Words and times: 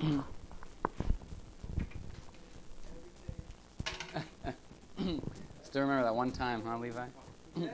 Mm. 0.00 0.22
Still 5.62 5.82
remember 5.82 6.04
that 6.04 6.14
one 6.14 6.30
time, 6.30 6.62
huh, 6.64 6.78
Levi? 6.78 7.06
Sure. 7.56 7.68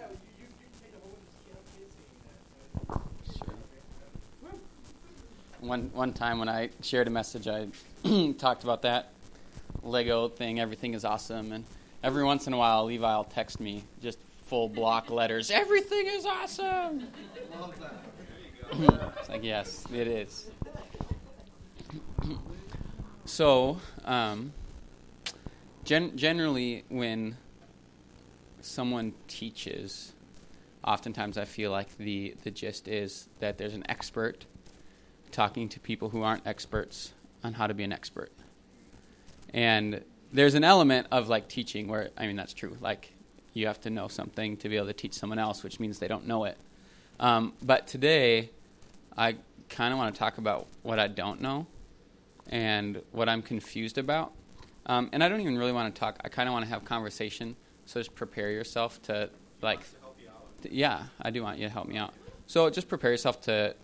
One 5.61 5.91
one 5.95 6.13
time 6.13 6.39
when 6.39 6.49
I 6.49 6.71
shared 6.83 7.07
a 7.07 7.11
message, 7.11 7.47
I 7.47 7.69
talked 8.39 8.65
about 8.65 8.83
that 8.83 9.11
Lego 9.83 10.29
thing. 10.29 10.61
Everything 10.61 10.95
is 10.95 11.05
awesome, 11.05 11.53
and 11.53 11.65
every 12.03 12.25
once 12.25 12.47
in 12.47 12.53
a 12.53 12.57
while, 12.57 12.85
Levi 12.85 13.17
will 13.17 13.25
text 13.25 13.61
me 13.61 13.85
just 14.03 14.19
full 14.47 14.69
block 14.69 15.11
letters. 15.11 15.51
Everything 15.51 16.07
is 16.07 16.27
awesome. 16.27 17.07
it's 18.73 19.29
like 19.29 19.45
yes, 19.45 19.85
it 19.93 20.09
is. 20.09 20.47
So, 23.25 23.79
um, 24.05 24.53
gen- 25.85 26.17
generally, 26.17 26.85
when 26.89 27.37
someone 28.61 29.13
teaches, 29.29 30.13
oftentimes 30.85 31.39
I 31.39 31.45
feel 31.45 31.71
like 31.71 31.97
the, 31.99 32.35
the 32.43 32.51
gist 32.51 32.89
is 32.89 33.29
that 33.41 33.59
there's 33.59 33.75
an 33.75 33.85
expert 33.89 34.47
talking 35.31 35.69
to 35.71 35.81
people 35.81 36.11
who 36.11 36.23
aren't 36.23 36.47
experts 36.47 37.13
on 37.43 37.55
how 37.55 37.67
to 37.67 37.75
be 37.75 37.85
an 37.85 37.93
expert. 37.93 38.31
And 39.53 40.03
there's 40.33 40.55
an 40.55 40.65
element 40.65 41.07
of 41.11 41.29
like 41.29 41.49
teaching 41.49 41.89
where, 41.89 42.11
I 42.17 42.27
mean, 42.27 42.37
that's 42.37 42.55
true. 42.55 42.77
Like, 42.81 43.13
you 43.53 43.67
have 43.69 43.81
to 43.83 43.91
know 43.91 44.09
something 44.09 44.57
to 44.59 44.69
be 44.69 44.77
able 44.77 44.89
to 44.89 44.93
teach 44.93 45.15
someone 45.15 45.39
else, 45.39 45.63
which 45.63 45.79
means 45.79 45.99
they 45.99 46.09
don't 46.09 46.27
know 46.27 46.45
it. 46.45 46.59
Um, 47.21 47.53
but 47.63 47.87
today, 47.87 48.51
I 49.17 49.37
kind 49.69 49.93
of 49.93 49.99
want 49.99 50.15
to 50.15 50.19
talk 50.19 50.39
about 50.39 50.67
what 50.83 50.99
I 50.99 51.07
don't 51.07 51.41
know 51.41 51.67
and 52.49 53.03
what 53.13 53.29
I'm 53.29 53.43
confused 53.43 53.99
about. 53.99 54.33
Um, 54.87 55.09
and 55.13 55.25
I 55.25 55.29
don't 55.29 55.41
even 55.41 55.57
really 55.57 55.73
want 55.73 55.95
to 55.95 55.99
talk. 55.99 56.19
I 56.25 56.29
kind 56.29 56.49
of 56.49 56.53
want 56.53 56.65
to 56.65 56.69
have 56.69 56.85
conversation 56.85 57.57
so 57.87 58.01
just 58.01 58.15
prepare 58.15 58.51
yourself 58.51 59.01
to 59.03 59.31
like. 59.61 59.81
To, 60.63 60.75
yeah, 60.75 61.05
I 61.21 61.31
do 61.31 61.43
want 61.43 61.59
you 61.59 61.67
to 61.67 61.73
help 61.73 61.87
me 61.87 61.97
out. 61.97 62.15
So 62.47 62.69
just 62.71 62.89
prepare 62.89 63.11
yourself 63.11 63.41
to 63.43 63.75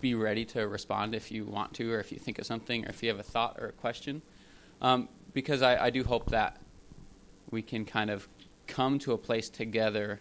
be 0.00 0.14
ready 0.14 0.44
to 0.46 0.66
respond 0.66 1.14
if 1.14 1.30
you 1.30 1.44
want 1.44 1.74
to, 1.74 1.92
or 1.92 2.00
if 2.00 2.10
you 2.10 2.18
think 2.18 2.38
of 2.38 2.46
something, 2.46 2.86
or 2.86 2.88
if 2.88 3.02
you 3.02 3.10
have 3.10 3.18
a 3.18 3.24
thought 3.24 3.56
or 3.58 3.68
a 3.68 3.72
question. 3.72 4.22
Um, 4.80 5.08
because 5.34 5.60
I, 5.60 5.84
I, 5.84 5.90
do 5.90 6.02
hope 6.02 6.30
that 6.30 6.56
we 7.50 7.60
can 7.60 7.84
kind 7.84 8.08
of 8.08 8.26
come 8.66 8.98
to 9.00 9.12
a 9.12 9.18
place 9.18 9.50
together 9.50 10.20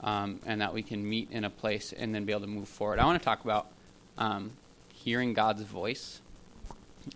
um, 0.00 0.38
and 0.46 0.60
that 0.60 0.72
we 0.72 0.84
can 0.84 1.06
meet 1.08 1.32
in 1.32 1.42
a 1.42 1.50
place 1.50 1.92
and 1.92 2.14
then 2.14 2.24
be 2.24 2.32
able 2.32 2.42
to 2.42 2.46
move 2.46 2.68
forward. 2.68 3.00
I 3.00 3.04
want 3.04 3.20
to 3.20 3.24
talk 3.24 3.44
about 3.44 3.72
um, 4.16 4.52
hearing 4.94 5.34
God's 5.34 5.62
voice. 5.62 6.20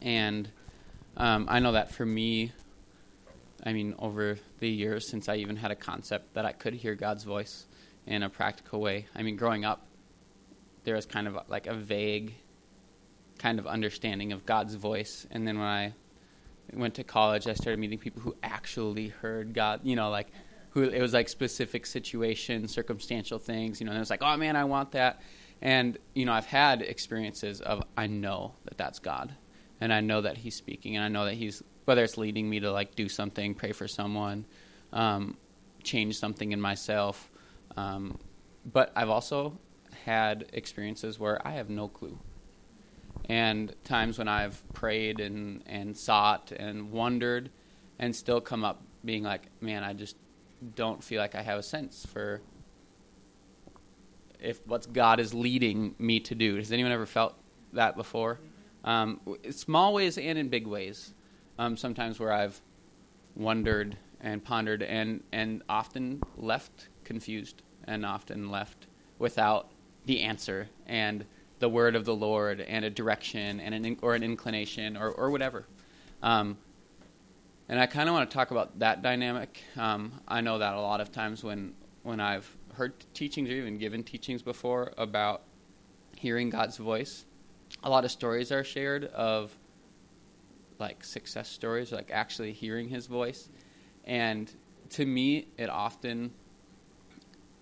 And 0.02 0.50
um, 1.16 1.46
I 1.48 1.60
know 1.60 1.72
that 1.72 1.92
for 1.92 2.06
me, 2.06 2.52
I 3.64 3.72
mean, 3.72 3.94
over 3.98 4.38
the 4.58 4.68
years 4.68 5.08
since 5.08 5.28
I 5.28 5.36
even 5.36 5.56
had 5.56 5.70
a 5.70 5.76
concept 5.76 6.34
that 6.34 6.46
I 6.46 6.52
could 6.52 6.74
hear 6.74 6.94
God's 6.94 7.24
voice 7.24 7.66
in 8.06 8.22
a 8.22 8.30
practical 8.30 8.80
way. 8.80 9.06
I 9.14 9.22
mean, 9.22 9.36
growing 9.36 9.64
up, 9.64 9.86
there 10.84 10.94
was 10.94 11.06
kind 11.06 11.28
of 11.28 11.38
like 11.48 11.66
a 11.66 11.74
vague 11.74 12.34
kind 13.38 13.58
of 13.58 13.66
understanding 13.66 14.32
of 14.32 14.46
God's 14.46 14.74
voice. 14.74 15.26
And 15.30 15.46
then 15.46 15.58
when 15.58 15.66
I 15.66 15.94
went 16.72 16.94
to 16.94 17.04
college, 17.04 17.46
I 17.46 17.54
started 17.54 17.78
meeting 17.78 17.98
people 17.98 18.22
who 18.22 18.34
actually 18.42 19.08
heard 19.08 19.52
God, 19.52 19.80
you 19.82 19.96
know, 19.96 20.10
like 20.10 20.28
who 20.70 20.82
it 20.84 21.00
was 21.00 21.12
like 21.12 21.28
specific 21.28 21.84
situations, 21.84 22.72
circumstantial 22.72 23.38
things, 23.38 23.80
you 23.80 23.86
know, 23.86 23.92
and 23.92 23.96
it 23.96 24.00
was 24.00 24.10
like, 24.10 24.22
oh 24.22 24.36
man, 24.36 24.56
I 24.56 24.64
want 24.64 24.92
that. 24.92 25.20
And, 25.60 25.98
you 26.14 26.24
know, 26.24 26.32
I've 26.32 26.46
had 26.46 26.80
experiences 26.80 27.60
of 27.60 27.82
I 27.96 28.06
know 28.06 28.54
that 28.64 28.78
that's 28.78 28.98
God 28.98 29.34
and 29.80 29.92
I 29.92 30.00
know 30.00 30.20
that 30.22 30.38
He's 30.38 30.54
speaking 30.54 30.96
and 30.96 31.04
I 31.04 31.08
know 31.08 31.24
that 31.24 31.34
He's 31.34 31.62
whether 31.84 32.04
it's 32.04 32.16
leading 32.16 32.48
me 32.48 32.60
to 32.60 32.70
like 32.70 32.94
do 32.94 33.08
something, 33.08 33.54
pray 33.54 33.72
for 33.72 33.88
someone, 33.88 34.44
um, 34.92 35.36
change 35.82 36.18
something 36.18 36.52
in 36.52 36.60
myself. 36.60 37.30
Um, 37.76 38.18
but 38.70 38.92
I've 38.94 39.08
also 39.08 39.58
had 40.04 40.46
experiences 40.52 41.18
where 41.18 41.44
I 41.46 41.52
have 41.52 41.68
no 41.68 41.88
clue. 41.88 42.18
And 43.28 43.74
times 43.84 44.18
when 44.18 44.28
I've 44.28 44.62
prayed 44.72 45.20
and, 45.20 45.62
and 45.66 45.96
sought 45.96 46.52
and 46.52 46.90
wondered 46.90 47.50
and 47.98 48.14
still 48.14 48.40
come 48.40 48.64
up 48.64 48.82
being 49.04 49.22
like, 49.22 49.42
man, 49.60 49.84
I 49.84 49.92
just 49.92 50.16
don't 50.74 51.02
feel 51.02 51.20
like 51.20 51.34
I 51.34 51.42
have 51.42 51.58
a 51.58 51.62
sense 51.62 52.06
for 52.06 52.40
if 54.40 54.66
what 54.66 54.92
God 54.92 55.20
is 55.20 55.34
leading 55.34 55.94
me 55.98 56.20
to 56.20 56.34
do. 56.34 56.56
Has 56.56 56.72
anyone 56.72 56.92
ever 56.92 57.06
felt 57.06 57.34
that 57.72 57.96
before? 57.96 58.38
Um, 58.84 59.20
small 59.50 59.92
ways 59.94 60.16
and 60.16 60.38
in 60.38 60.48
big 60.48 60.66
ways 60.66 61.12
um, 61.58 61.76
sometimes 61.76 62.18
where 62.18 62.32
I've 62.32 62.60
wondered 63.36 63.96
and 64.20 64.42
pondered 64.42 64.82
and, 64.82 65.22
and 65.32 65.62
often 65.68 66.22
left 66.36 66.88
confused 67.04 67.62
and 67.84 68.04
often 68.04 68.50
left 68.50 68.86
without 69.18 69.70
the 70.06 70.22
answer 70.22 70.68
and 70.86 71.24
the 71.58 71.68
word 71.68 71.94
of 71.94 72.04
the 72.04 72.14
Lord 72.14 72.60
and 72.60 72.84
a 72.84 72.90
direction 72.90 73.60
and 73.60 73.74
an 73.74 73.84
in, 73.84 73.98
or 74.00 74.14
an 74.14 74.22
inclination 74.22 74.96
or, 74.96 75.10
or 75.10 75.30
whatever. 75.30 75.66
Um, 76.22 76.56
and 77.68 77.78
I 77.78 77.86
kind 77.86 78.08
of 78.08 78.14
want 78.14 78.28
to 78.28 78.34
talk 78.34 78.50
about 78.50 78.78
that 78.78 79.02
dynamic. 79.02 79.62
Um, 79.76 80.12
I 80.26 80.40
know 80.40 80.58
that 80.58 80.74
a 80.74 80.80
lot 80.80 81.00
of 81.00 81.12
times 81.12 81.44
when 81.44 81.74
when 82.02 82.18
I've 82.18 82.56
heard 82.74 82.94
teachings 83.12 83.50
or 83.50 83.52
even 83.52 83.76
given 83.76 84.02
teachings 84.02 84.42
before 84.42 84.92
about 84.96 85.42
hearing 86.16 86.48
God's 86.48 86.78
voice, 86.78 87.26
a 87.82 87.90
lot 87.90 88.04
of 88.04 88.10
stories 88.10 88.52
are 88.52 88.64
shared 88.64 89.04
of 89.06 89.56
like 90.78 91.04
success 91.04 91.48
stories, 91.48 91.92
like 91.92 92.10
actually 92.12 92.52
hearing 92.52 92.88
his 92.88 93.06
voice. 93.06 93.48
And 94.04 94.50
to 94.90 95.06
me, 95.06 95.48
it 95.56 95.68
often 95.68 96.32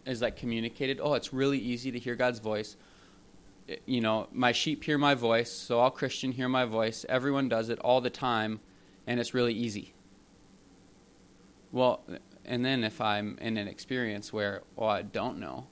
is 0.06 0.22
like 0.22 0.36
communicated. 0.36 1.00
Oh, 1.02 1.14
it's 1.14 1.32
really 1.32 1.58
easy 1.58 1.90
to 1.90 1.98
hear 1.98 2.14
God's 2.14 2.38
voice. 2.38 2.76
You 3.84 4.00
know, 4.00 4.28
my 4.32 4.52
sheep 4.52 4.84
hear 4.84 4.96
my 4.96 5.14
voice, 5.14 5.52
so 5.52 5.78
all 5.80 5.90
Christian 5.90 6.32
hear 6.32 6.48
my 6.48 6.64
voice. 6.64 7.04
Everyone 7.08 7.48
does 7.48 7.68
it 7.68 7.78
all 7.80 8.00
the 8.00 8.08
time, 8.08 8.60
and 9.06 9.20
it's 9.20 9.34
really 9.34 9.52
easy. 9.52 9.92
Well, 11.70 12.02
and 12.46 12.64
then 12.64 12.82
if 12.82 12.98
I'm 13.02 13.36
in 13.42 13.58
an 13.58 13.68
experience 13.68 14.32
where, 14.32 14.62
oh, 14.78 14.86
I 14.86 15.02
don't 15.02 15.38
know, 15.38 15.66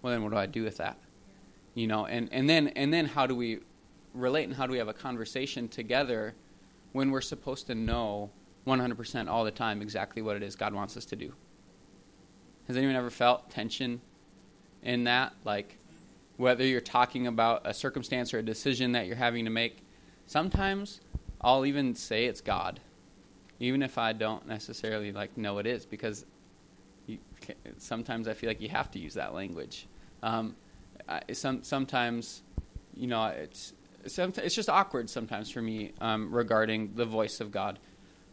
well, 0.00 0.12
then 0.12 0.22
what 0.22 0.30
do 0.30 0.38
I 0.38 0.46
do 0.46 0.62
with 0.62 0.76
that? 0.76 0.96
You 1.78 1.86
know, 1.86 2.06
and, 2.06 2.28
and 2.32 2.50
then 2.50 2.68
and 2.74 2.92
then 2.92 3.06
how 3.06 3.28
do 3.28 3.36
we 3.36 3.60
relate 4.12 4.48
and 4.48 4.54
how 4.54 4.66
do 4.66 4.72
we 4.72 4.78
have 4.78 4.88
a 4.88 4.92
conversation 4.92 5.68
together 5.68 6.34
when 6.90 7.12
we're 7.12 7.20
supposed 7.20 7.68
to 7.68 7.74
know 7.76 8.30
100% 8.66 9.28
all 9.28 9.44
the 9.44 9.52
time 9.52 9.80
exactly 9.80 10.20
what 10.20 10.34
it 10.34 10.42
is 10.42 10.56
God 10.56 10.74
wants 10.74 10.96
us 10.96 11.04
to 11.04 11.14
do. 11.14 11.32
Has 12.66 12.76
anyone 12.76 12.96
ever 12.96 13.10
felt 13.10 13.48
tension 13.48 14.00
in 14.82 15.04
that? 15.04 15.34
Like, 15.44 15.78
whether 16.36 16.66
you're 16.66 16.80
talking 16.80 17.28
about 17.28 17.62
a 17.64 17.72
circumstance 17.72 18.34
or 18.34 18.40
a 18.40 18.42
decision 18.42 18.90
that 18.92 19.06
you're 19.06 19.14
having 19.14 19.44
to 19.44 19.50
make, 19.52 19.84
sometimes 20.26 21.00
I'll 21.40 21.64
even 21.64 21.94
say 21.94 22.24
it's 22.24 22.40
God, 22.40 22.80
even 23.60 23.84
if 23.84 23.98
I 23.98 24.14
don't 24.14 24.48
necessarily 24.48 25.12
like 25.12 25.38
know 25.38 25.58
it 25.58 25.66
is, 25.68 25.86
because 25.86 26.26
you, 27.06 27.18
sometimes 27.76 28.26
I 28.26 28.34
feel 28.34 28.50
like 28.50 28.60
you 28.60 28.68
have 28.68 28.90
to 28.90 28.98
use 28.98 29.14
that 29.14 29.32
language. 29.32 29.86
Um, 30.24 30.56
Some 31.32 31.62
sometimes, 31.62 32.42
you 32.94 33.06
know, 33.06 33.26
it's 33.26 33.72
it's 34.04 34.54
just 34.54 34.68
awkward 34.68 35.10
sometimes 35.10 35.50
for 35.50 35.62
me 35.62 35.92
um, 36.00 36.34
regarding 36.34 36.94
the 36.94 37.04
voice 37.04 37.40
of 37.40 37.50
God. 37.50 37.78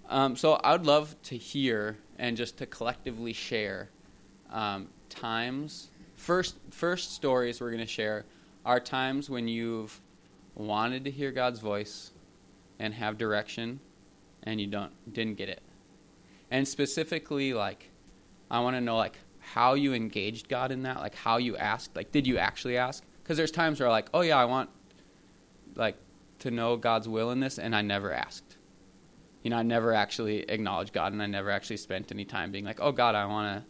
Um, 0.10 0.36
so 0.36 0.54
I 0.54 0.74
would 0.74 0.86
love 0.86 1.16
to 1.24 1.38
hear 1.38 1.98
and 2.20 2.38
just 2.38 2.58
to 2.58 2.66
collectively 2.66 3.34
share 3.34 3.90
um, 4.52 4.88
times. 5.10 5.90
First, 6.16 6.56
first 6.70 7.14
stories 7.14 7.60
we're 7.60 7.72
going 7.72 7.80
to 7.80 7.88
share 7.88 8.26
are 8.66 8.80
times 8.80 9.30
when 9.30 9.48
you've 9.48 10.00
wanted 10.56 11.04
to 11.06 11.12
hear 11.12 11.32
God's 11.32 11.60
voice 11.60 12.12
and 12.80 12.94
have 12.94 13.18
direction, 13.18 13.80
and 14.44 14.62
you 14.62 14.68
don't 14.68 14.92
didn't 15.14 15.36
get 15.36 15.50
it. 15.50 15.62
And 16.52 16.68
specifically, 16.68 17.54
like, 17.54 17.90
I 18.50 18.60
want 18.60 18.76
to 18.76 18.82
know 18.82 18.98
like 18.98 19.18
how 19.46 19.76
you 19.76 19.94
engaged 19.94 20.50
God 20.50 20.72
in 20.72 20.84
that, 20.84 21.00
like 21.00 21.16
how 21.16 21.38
you 21.38 21.56
asked, 21.58 21.96
like 21.96 22.12
did 22.12 22.26
you 22.26 22.38
actually 22.38 22.78
ask? 22.78 23.04
Because 23.24 23.38
there's 23.38 23.52
times 23.52 23.80
where 23.80 23.90
like, 23.90 24.10
oh 24.14 24.22
yeah, 24.22 24.38
I 24.38 24.46
want 24.46 24.70
like 25.76 25.98
to 26.40 26.52
know 26.52 26.78
God's 26.78 27.08
will 27.08 27.32
in 27.32 27.40
this, 27.40 27.60
and 27.60 27.76
I 27.76 27.82
never 27.82 28.14
asked. 28.14 28.58
You 29.44 29.52
know, 29.52 29.58
I 29.58 29.64
never 29.64 29.94
actually 29.94 30.40
acknowledged 30.50 30.94
God, 30.94 31.14
and 31.14 31.22
I 31.22 31.28
never 31.28 31.52
actually 31.52 31.78
spent 31.78 32.12
any 32.12 32.26
time 32.26 32.52
being 32.52 32.66
like, 32.66 32.80
"Oh 32.82 32.92
God, 32.92 33.16
I 33.16 33.26
want 33.26 33.64
to, 33.64 33.70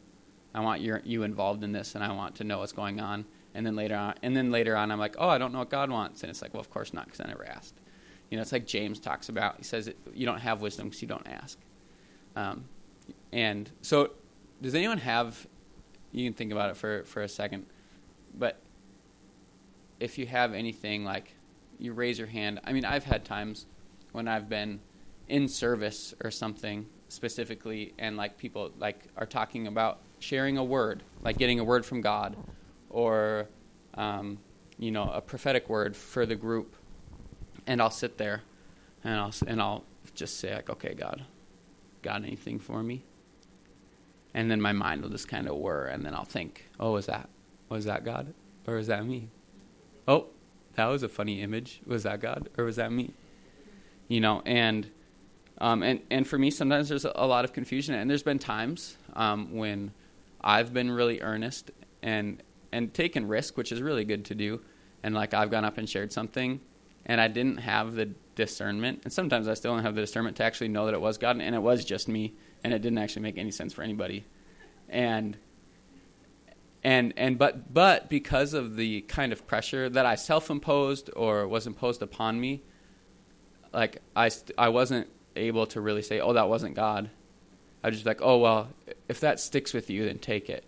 I 0.57 0.61
want 0.61 0.81
your, 0.81 1.01
you 1.03 1.23
involved 1.23 1.63
in 1.63 1.71
this, 1.71 1.95
and 1.95 2.03
I 2.03 2.11
want 2.13 2.35
to 2.35 2.43
know 2.43 2.59
what's 2.59 2.71
going 2.71 2.99
on." 2.99 3.25
And 3.53 3.65
then 3.65 3.75
later 3.75 3.95
on, 3.95 4.15
and 4.21 4.35
then 4.35 4.51
later 4.51 4.75
on, 4.75 4.91
I'm 4.91 4.99
like, 4.99 5.15
"Oh, 5.17 5.29
I 5.29 5.37
don't 5.37 5.51
know 5.51 5.59
what 5.59 5.69
God 5.69 5.89
wants," 5.89 6.23
and 6.23 6.29
it's 6.29 6.41
like, 6.41 6.53
"Well, 6.53 6.61
of 6.61 6.69
course 6.69 6.93
not, 6.93 7.05
because 7.05 7.21
I 7.21 7.27
never 7.27 7.45
asked." 7.45 7.75
You 8.29 8.37
know, 8.37 8.41
it's 8.41 8.51
like 8.51 8.65
James 8.65 8.99
talks 8.99 9.29
about. 9.29 9.57
He 9.57 9.63
says 9.63 9.91
you 10.13 10.25
don't 10.25 10.39
have 10.39 10.61
wisdom 10.61 10.87
because 10.87 11.01
you 11.01 11.07
don't 11.07 11.27
ask. 11.27 11.59
Um, 12.35 12.65
and 13.31 13.69
so, 13.81 14.11
does 14.61 14.75
anyone 14.75 14.97
have? 14.97 15.45
You 16.15 16.25
can 16.25 16.33
think 16.33 16.51
about 16.51 16.69
it 16.69 16.77
for 16.77 17.03
for 17.03 17.21
a 17.21 17.29
second, 17.29 17.65
but 18.33 18.59
if 19.99 20.17
you 20.17 20.25
have 20.25 20.53
anything 20.53 21.03
like 21.03 21.35
you 21.79 21.93
raise 21.93 22.17
your 22.17 22.27
hand. 22.27 22.59
I 22.63 22.73
mean, 22.73 22.85
I've 22.85 23.03
had 23.03 23.25
times 23.25 23.65
when 24.11 24.27
I've 24.27 24.49
been 24.49 24.79
in 25.27 25.47
service 25.47 26.13
or 26.23 26.31
something 26.31 26.85
specifically, 27.09 27.93
and 27.97 28.17
like 28.17 28.37
people 28.37 28.71
like 28.79 29.03
are 29.17 29.25
talking 29.25 29.67
about 29.67 29.99
sharing 30.19 30.57
a 30.57 30.63
word, 30.63 31.03
like 31.23 31.37
getting 31.37 31.59
a 31.59 31.63
word 31.63 31.85
from 31.85 32.01
God, 32.01 32.35
or 32.89 33.47
um, 33.95 34.39
you 34.77 34.91
know, 34.91 35.09
a 35.11 35.21
prophetic 35.21 35.69
word 35.69 35.95
for 35.95 36.25
the 36.25 36.35
group, 36.35 36.75
and 37.67 37.81
I'll 37.81 37.91
sit 37.91 38.17
there, 38.17 38.41
and 39.03 39.15
I'll 39.15 39.33
and 39.47 39.61
I'll 39.61 39.83
just 40.13 40.39
say 40.39 40.55
like, 40.55 40.69
okay, 40.69 40.93
God, 40.93 41.23
got 42.01 42.23
anything 42.23 42.59
for 42.59 42.83
me? 42.83 43.03
And 44.35 44.51
then 44.51 44.61
my 44.61 44.73
mind 44.73 45.01
will 45.01 45.09
just 45.09 45.29
kind 45.29 45.47
of 45.47 45.55
whir, 45.55 45.85
and 45.85 46.05
then 46.05 46.13
I'll 46.13 46.25
think, 46.25 46.65
oh, 46.77 46.97
is 46.97 47.05
that 47.05 47.29
was 47.69 47.85
that 47.85 48.03
God 48.03 48.33
or 48.67 48.75
was 48.75 48.87
that 48.87 49.05
me? 49.05 49.29
Oh, 50.07 50.27
that 50.75 50.85
was 50.85 51.03
a 51.03 51.09
funny 51.09 51.41
image. 51.41 51.79
Was 51.87 52.03
that 52.03 52.19
God 52.19 52.49
or 52.57 52.65
was 52.65 52.75
that 52.75 52.91
me? 52.91 53.13
You 54.09 54.19
know, 54.19 54.41
and 54.45 54.91
um, 55.59 55.83
and 55.83 56.01
and 56.11 56.27
for 56.27 56.37
me, 56.37 56.51
sometimes 56.51 56.89
there's 56.89 57.05
a 57.05 57.25
lot 57.25 57.45
of 57.45 57.53
confusion, 57.53 57.95
and 57.95 58.09
there's 58.09 58.23
been 58.23 58.37
times 58.37 58.97
um, 59.13 59.55
when 59.55 59.93
I've 60.41 60.73
been 60.73 60.91
really 60.91 61.21
earnest 61.21 61.71
and 62.03 62.43
and 62.73 62.93
taken 62.93 63.29
risk, 63.29 63.55
which 63.55 63.71
is 63.71 63.81
really 63.81 64.03
good 64.03 64.25
to 64.25 64.35
do. 64.35 64.59
And 65.01 65.15
like 65.15 65.33
I've 65.33 65.49
gone 65.49 65.63
up 65.63 65.77
and 65.77 65.89
shared 65.89 66.11
something, 66.11 66.59
and 67.05 67.21
I 67.21 67.29
didn't 67.29 67.57
have 67.59 67.95
the 67.95 68.09
discernment, 68.35 69.01
and 69.05 69.13
sometimes 69.13 69.47
I 69.47 69.53
still 69.53 69.73
don't 69.73 69.83
have 69.83 69.95
the 69.95 70.01
discernment 70.01 70.35
to 70.37 70.43
actually 70.43 70.67
know 70.67 70.87
that 70.87 70.93
it 70.93 70.99
was 70.99 71.17
God, 71.17 71.39
and 71.39 71.55
it 71.55 71.61
was 71.61 71.85
just 71.85 72.09
me, 72.09 72.33
and 72.65 72.73
it 72.73 72.81
didn't 72.81 72.97
actually 72.97 73.21
make 73.21 73.37
any 73.37 73.51
sense 73.51 73.73
for 73.73 73.83
anybody, 73.83 74.25
and 74.89 75.37
and 76.83 77.13
and 77.15 77.37
but 77.37 77.71
but 77.71 78.09
because 78.09 78.55
of 78.55 78.75
the 78.75 79.01
kind 79.01 79.31
of 79.31 79.45
pressure 79.45 79.87
that 79.87 80.07
I 80.07 80.15
self-imposed 80.15 81.11
or 81.15 81.47
was 81.47 81.67
imposed 81.67 82.01
upon 82.01 82.41
me, 82.41 82.63
like 83.71 84.01
I 84.15 84.29
st- 84.29 84.57
I 84.57 84.69
wasn't 84.69 85.07
able 85.35 85.67
to 85.67 85.79
really 85.79 86.01
say, 86.01 86.19
oh, 86.19 86.33
that 86.33 86.49
wasn't 86.49 86.73
God. 86.73 87.11
I 87.83 87.89
was 87.89 87.97
just 87.97 88.07
like, 88.07 88.21
oh 88.23 88.39
well, 88.39 88.69
if 89.07 89.19
that 89.19 89.39
sticks 89.39 89.71
with 89.71 89.91
you, 89.91 90.03
then 90.05 90.17
take 90.17 90.49
it. 90.49 90.63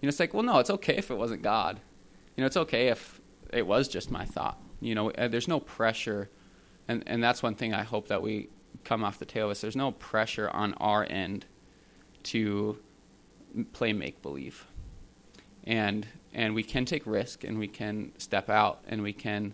You 0.00 0.06
know, 0.06 0.08
it's 0.08 0.18
like, 0.18 0.34
well, 0.34 0.42
no, 0.42 0.58
it's 0.58 0.70
okay 0.70 0.96
if 0.96 1.08
it 1.08 1.16
wasn't 1.16 1.42
God. 1.42 1.78
You 2.36 2.42
know, 2.42 2.46
it's 2.46 2.56
okay 2.56 2.88
if 2.88 3.20
it 3.52 3.64
was 3.64 3.86
just 3.86 4.10
my 4.10 4.24
thought. 4.24 4.60
You 4.80 4.96
know, 4.96 5.12
uh, 5.12 5.28
there's 5.28 5.46
no 5.46 5.60
pressure, 5.60 6.30
and 6.88 7.04
and 7.06 7.22
that's 7.22 7.44
one 7.44 7.54
thing 7.54 7.74
I 7.74 7.84
hope 7.84 8.08
that 8.08 8.22
we 8.22 8.48
come 8.88 9.04
off 9.04 9.18
the 9.18 9.26
tail 9.26 9.44
of 9.44 9.50
this. 9.50 9.60
There's 9.60 9.76
no 9.76 9.92
pressure 9.92 10.48
on 10.48 10.72
our 10.74 11.06
end 11.10 11.44
to 12.22 12.78
play 13.74 13.92
make 13.92 14.22
believe, 14.22 14.66
and 15.64 16.06
and 16.32 16.54
we 16.54 16.62
can 16.62 16.86
take 16.86 17.06
risk 17.06 17.44
and 17.44 17.58
we 17.58 17.68
can 17.68 18.12
step 18.18 18.48
out 18.48 18.80
and 18.88 19.02
we 19.02 19.12
can 19.12 19.52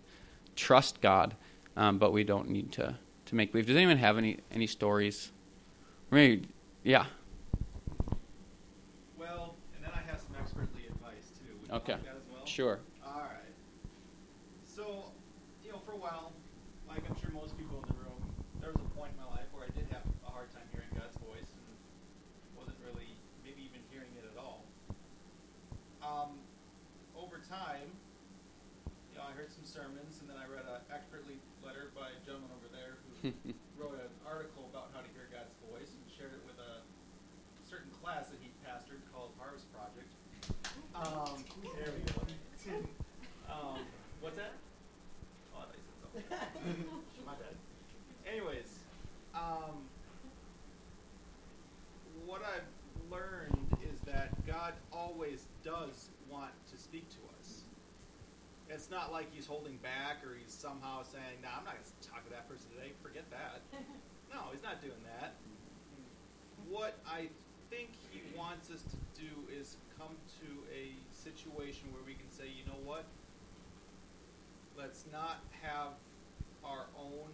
trust 0.54 1.00
God, 1.00 1.34
um, 1.76 1.98
but 1.98 2.12
we 2.12 2.22
don't 2.22 2.48
need 2.48 2.70
to 2.72 2.96
to 3.26 3.34
make 3.34 3.50
believe. 3.50 3.66
Does 3.66 3.76
anyone 3.76 3.96
have 3.96 4.16
any 4.16 4.38
any 4.52 4.68
stories? 4.68 5.32
Maybe, 6.12 6.46
yeah. 6.84 7.06
Well, 9.18 9.56
and 9.74 9.84
then 9.84 9.90
I 9.94 10.02
have 10.08 10.20
some 10.20 10.36
expertly 10.40 10.86
advice 10.86 11.32
too. 11.40 11.56
Would 11.60 11.68
you 11.70 11.74
Okay. 11.74 11.92
like 11.94 12.04
that 12.04 12.16
as 12.16 12.28
well? 12.32 12.46
Sure. 12.46 12.78
All 13.04 13.20
right. 13.22 13.54
So, 14.64 15.06
you 15.64 15.72
know, 15.72 15.78
for 15.84 15.92
a 15.92 15.96
while, 15.96 16.32
like 16.86 17.02
I'm 17.10 17.16
sure 17.20 17.30
most 17.32 17.58
people 17.58 17.82
in 17.82 17.88
the 17.88 17.93
there 18.64 18.72
was 18.72 18.80
a 18.80 18.96
point 18.96 19.12
in 19.12 19.20
my 19.20 19.28
life 19.28 19.44
where 19.52 19.68
I 19.68 19.72
did 19.76 19.84
have 19.92 20.00
a 20.24 20.32
hard 20.32 20.48
time 20.48 20.64
hearing 20.72 20.88
God's 20.96 21.20
voice 21.20 21.52
and 21.52 21.68
wasn't 22.56 22.80
really, 22.80 23.12
maybe 23.44 23.60
even 23.60 23.84
hearing 23.92 24.08
it 24.16 24.24
at 24.24 24.40
all. 24.40 24.64
Um, 26.00 26.40
over 27.12 27.44
time, 27.44 27.92
you 29.12 29.20
know, 29.20 29.28
I 29.28 29.36
heard 29.36 29.52
some 29.52 29.68
sermons, 29.68 30.24
and 30.24 30.32
then 30.32 30.40
I 30.40 30.48
read 30.48 30.64
an 30.64 30.80
expertly 30.88 31.36
letter 31.60 31.92
by 31.92 32.08
a 32.16 32.20
gentleman 32.24 32.48
over 32.56 32.72
there 32.72 33.04
who 33.20 33.36
wrote 33.76 34.00
an 34.00 34.08
article 34.24 34.64
about 34.72 34.96
how 34.96 35.04
to 35.04 35.10
hear 35.12 35.28
God's 35.28 35.52
voice 35.68 35.92
and 35.92 36.00
shared 36.08 36.32
it 36.32 36.40
with 36.48 36.56
a 36.56 36.80
certain 37.68 37.92
class 38.00 38.32
that 38.32 38.40
he 38.40 38.48
pastored 38.64 39.04
called 39.12 39.36
Harvest 39.36 39.68
Project. 39.76 40.08
Um, 40.96 41.36
there 41.76 41.92
we 41.92 42.00
go. 42.08 42.16
um, 43.44 43.84
what's 44.24 44.40
that? 44.40 44.56
Oh, 45.52 45.60
I 45.60 45.68
thought 45.68 45.76
you 45.76 45.84
said 45.84 46.00
something. 46.00 47.28
My 47.28 47.36
bad. 47.36 47.52
Anyways, 48.26 48.78
um, 49.34 49.84
what 52.24 52.42
I've 52.42 53.10
learned 53.10 53.76
is 53.82 54.00
that 54.06 54.46
God 54.46 54.72
always 55.24 55.46
does 55.64 56.10
want 56.28 56.52
to 56.70 56.76
speak 56.76 57.08
to 57.08 57.16
us. 57.38 57.62
It's 58.68 58.90
not 58.90 59.12
like 59.12 59.32
he's 59.32 59.46
holding 59.46 59.76
back 59.78 60.24
or 60.24 60.36
he's 60.36 60.52
somehow 60.52 61.02
saying, 61.02 61.40
"Nah, 61.42 61.58
I'm 61.58 61.64
not 61.64 61.74
going 61.74 61.84
to 61.84 62.08
talk 62.08 62.24
to 62.24 62.30
that 62.30 62.48
person 62.48 62.68
today. 62.76 62.92
Forget 63.02 63.24
that." 63.30 63.60
No, 64.32 64.50
he's 64.50 64.64
not 64.64 64.82
doing 64.82 64.98
that. 65.20 65.34
What 66.68 66.98
I 67.06 67.28
think 67.70 67.90
he 68.10 68.20
wants 68.36 68.68
us 68.68 68.82
to 68.82 68.98
do 69.14 69.30
is 69.48 69.76
come 69.96 70.16
to 70.40 70.48
a 70.74 70.90
situation 71.12 71.86
where 71.92 72.02
we 72.04 72.14
can 72.14 72.28
say, 72.32 72.46
you 72.50 72.66
know 72.66 72.80
what? 72.82 73.04
Let's 74.76 75.04
not 75.12 75.38
have 75.62 75.94
our 76.64 76.86
own. 76.98 77.30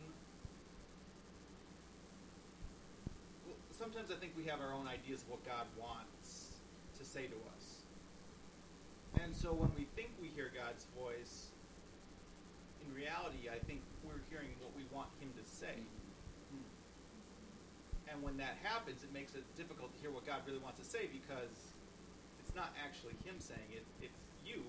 Sometimes 3.70 4.10
I 4.10 4.16
think 4.20 4.32
we 4.36 4.44
have 4.44 4.60
our 4.60 4.74
own 4.74 4.86
ideas 4.86 5.22
of 5.22 5.30
what 5.30 5.46
God 5.46 5.64
wants 5.80 6.50
to 6.98 7.04
say 7.06 7.28
to 7.28 7.36
us. 7.56 7.69
And 9.18 9.34
so 9.34 9.50
when 9.50 9.70
we 9.74 9.90
think 9.96 10.14
we 10.20 10.28
hear 10.28 10.52
God's 10.54 10.86
voice, 10.94 11.50
in 12.86 12.94
reality, 12.94 13.50
I 13.50 13.58
think 13.66 13.82
we're 14.06 14.22
hearing 14.30 14.54
what 14.62 14.70
we 14.76 14.86
want 14.94 15.10
Him 15.18 15.34
to 15.34 15.44
say. 15.44 15.82
And 18.10 18.22
when 18.22 18.36
that 18.38 18.58
happens, 18.62 19.02
it 19.06 19.12
makes 19.14 19.34
it 19.34 19.46
difficult 19.54 19.94
to 19.94 19.98
hear 20.02 20.10
what 20.10 20.26
God 20.26 20.42
really 20.46 20.58
wants 20.58 20.82
to 20.82 20.86
say 20.86 21.06
because 21.06 21.74
it's 22.42 22.54
not 22.54 22.74
actually 22.82 23.14
Him 23.22 23.38
saying 23.38 23.70
it, 23.70 23.86
it's 24.02 24.18
you, 24.42 24.66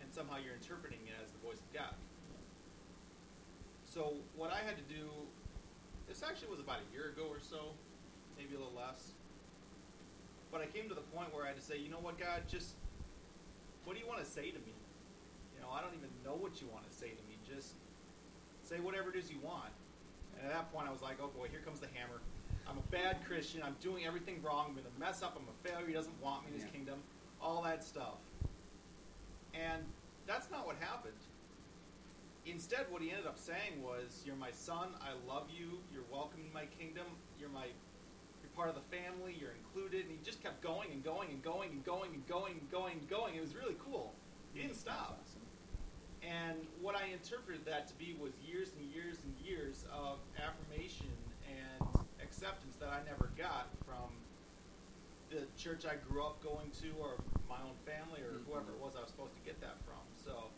and 0.00 0.08
somehow 0.08 0.40
you're 0.40 0.56
interpreting 0.56 1.00
it 1.04 1.16
as 1.20 1.28
the 1.32 1.40
voice 1.44 1.60
of 1.60 1.70
God. 1.72 1.92
So, 3.84 4.16
what 4.36 4.52
I 4.52 4.60
had 4.64 4.76
to 4.76 4.86
do, 4.88 5.08
this 6.08 6.22
actually 6.24 6.48
was 6.48 6.60
about 6.60 6.80
a 6.80 6.88
year 6.92 7.12
ago 7.12 7.28
or 7.28 7.40
so, 7.40 7.72
maybe 8.36 8.54
a 8.54 8.58
little 8.58 8.76
less. 8.76 9.12
But 10.52 10.60
I 10.60 10.66
came 10.66 10.88
to 10.88 10.96
the 10.96 11.04
point 11.12 11.32
where 11.34 11.44
I 11.44 11.48
had 11.48 11.56
to 11.56 11.64
say, 11.64 11.76
you 11.76 11.90
know 11.90 12.00
what, 12.00 12.18
God, 12.18 12.48
just 12.48 12.72
what 13.88 13.96
do 13.96 14.02
you 14.04 14.06
want 14.06 14.20
to 14.22 14.28
say 14.30 14.50
to 14.50 14.60
me? 14.68 14.76
You 15.56 15.62
know, 15.64 15.72
I 15.72 15.80
don't 15.80 15.96
even 15.96 16.10
know 16.22 16.36
what 16.36 16.60
you 16.60 16.68
want 16.68 16.84
to 16.84 16.92
say 16.94 17.08
to 17.08 17.22
me. 17.24 17.40
Just 17.48 17.72
say 18.62 18.80
whatever 18.80 19.08
it 19.08 19.16
is 19.16 19.30
you 19.32 19.40
want. 19.40 19.72
And 20.36 20.44
at 20.44 20.52
that 20.52 20.70
point, 20.70 20.86
I 20.86 20.92
was 20.92 21.00
like, 21.00 21.16
oh 21.22 21.28
boy, 21.32 21.48
here 21.50 21.60
comes 21.64 21.80
the 21.80 21.88
hammer. 21.94 22.20
I'm 22.68 22.76
a 22.76 22.84
bad 22.92 23.24
Christian. 23.24 23.62
I'm 23.64 23.76
doing 23.80 24.04
everything 24.04 24.42
wrong. 24.42 24.66
I'm 24.68 24.72
going 24.74 24.84
to 24.84 25.00
mess 25.00 25.22
up. 25.22 25.40
I'm 25.40 25.48
a 25.48 25.56
failure. 25.66 25.86
He 25.86 25.94
doesn't 25.94 26.20
want 26.22 26.44
me 26.44 26.48
in 26.52 26.54
his 26.60 26.64
Yeah. 26.68 26.76
kingdom. 26.76 26.98
All 27.40 27.62
that 27.62 27.82
stuff. 27.82 28.20
And 29.54 29.82
that's 30.26 30.50
not 30.50 30.66
what 30.66 30.76
happened. 30.80 31.16
Instead, 32.44 32.84
what 32.90 33.00
he 33.00 33.08
ended 33.10 33.26
up 33.26 33.38
saying 33.38 33.82
was, 33.82 34.20
You're 34.26 34.36
my 34.36 34.50
son. 34.50 34.88
I 35.00 35.16
love 35.26 35.48
you. 35.48 35.80
You're 35.90 36.04
welcome 36.12 36.40
in 36.44 36.52
my 36.52 36.66
kingdom. 36.78 37.06
You're 37.40 37.48
my. 37.48 37.68
Part 38.58 38.74
of 38.74 38.74
the 38.74 38.88
family. 38.90 39.38
You're 39.38 39.54
included. 39.54 40.06
And 40.06 40.10
he 40.10 40.18
just 40.26 40.42
kept 40.42 40.58
going 40.60 40.90
and 40.90 41.04
going 41.04 41.30
and 41.30 41.40
going 41.46 41.70
and 41.70 41.84
going 41.86 42.10
and 42.10 42.26
going 42.26 42.58
and 42.58 42.68
going 42.70 42.98
and 42.98 43.08
going. 43.08 43.36
It 43.38 43.40
was 43.40 43.54
really 43.54 43.76
cool. 43.78 44.12
He 44.52 44.62
didn't 44.62 44.74
stop. 44.74 45.22
And 46.28 46.66
what 46.82 46.96
I 46.96 47.08
interpreted 47.12 47.64
that 47.66 47.86
to 47.88 47.94
be 47.94 48.16
was 48.20 48.32
years 48.44 48.72
and 48.76 48.84
years 48.92 49.18
and 49.24 49.32
years 49.40 49.84
of 49.94 50.18
affirmation 50.36 51.14
and 51.46 52.04
acceptance 52.20 52.76
that 52.80 52.90
I 52.90 53.00
never 53.08 53.30
got 53.38 53.70
from 53.86 54.12
the 55.30 55.46
church 55.56 55.84
I 55.86 55.96
grew 56.08 56.24
up 56.24 56.42
going 56.42 56.70
to 56.82 56.88
or 57.00 57.16
my 57.48 57.60
own 57.64 57.76
family 57.86 58.20
or 58.20 58.40
mm-hmm. 58.40 58.50
whoever 58.50 58.72
it 58.72 58.80
was 58.80 58.92
I 58.96 59.00
was 59.00 59.10
supposed 59.10 59.36
to 59.36 59.44
get 59.44 59.60
that 59.60 59.76
from. 59.84 60.02
So 60.12 60.52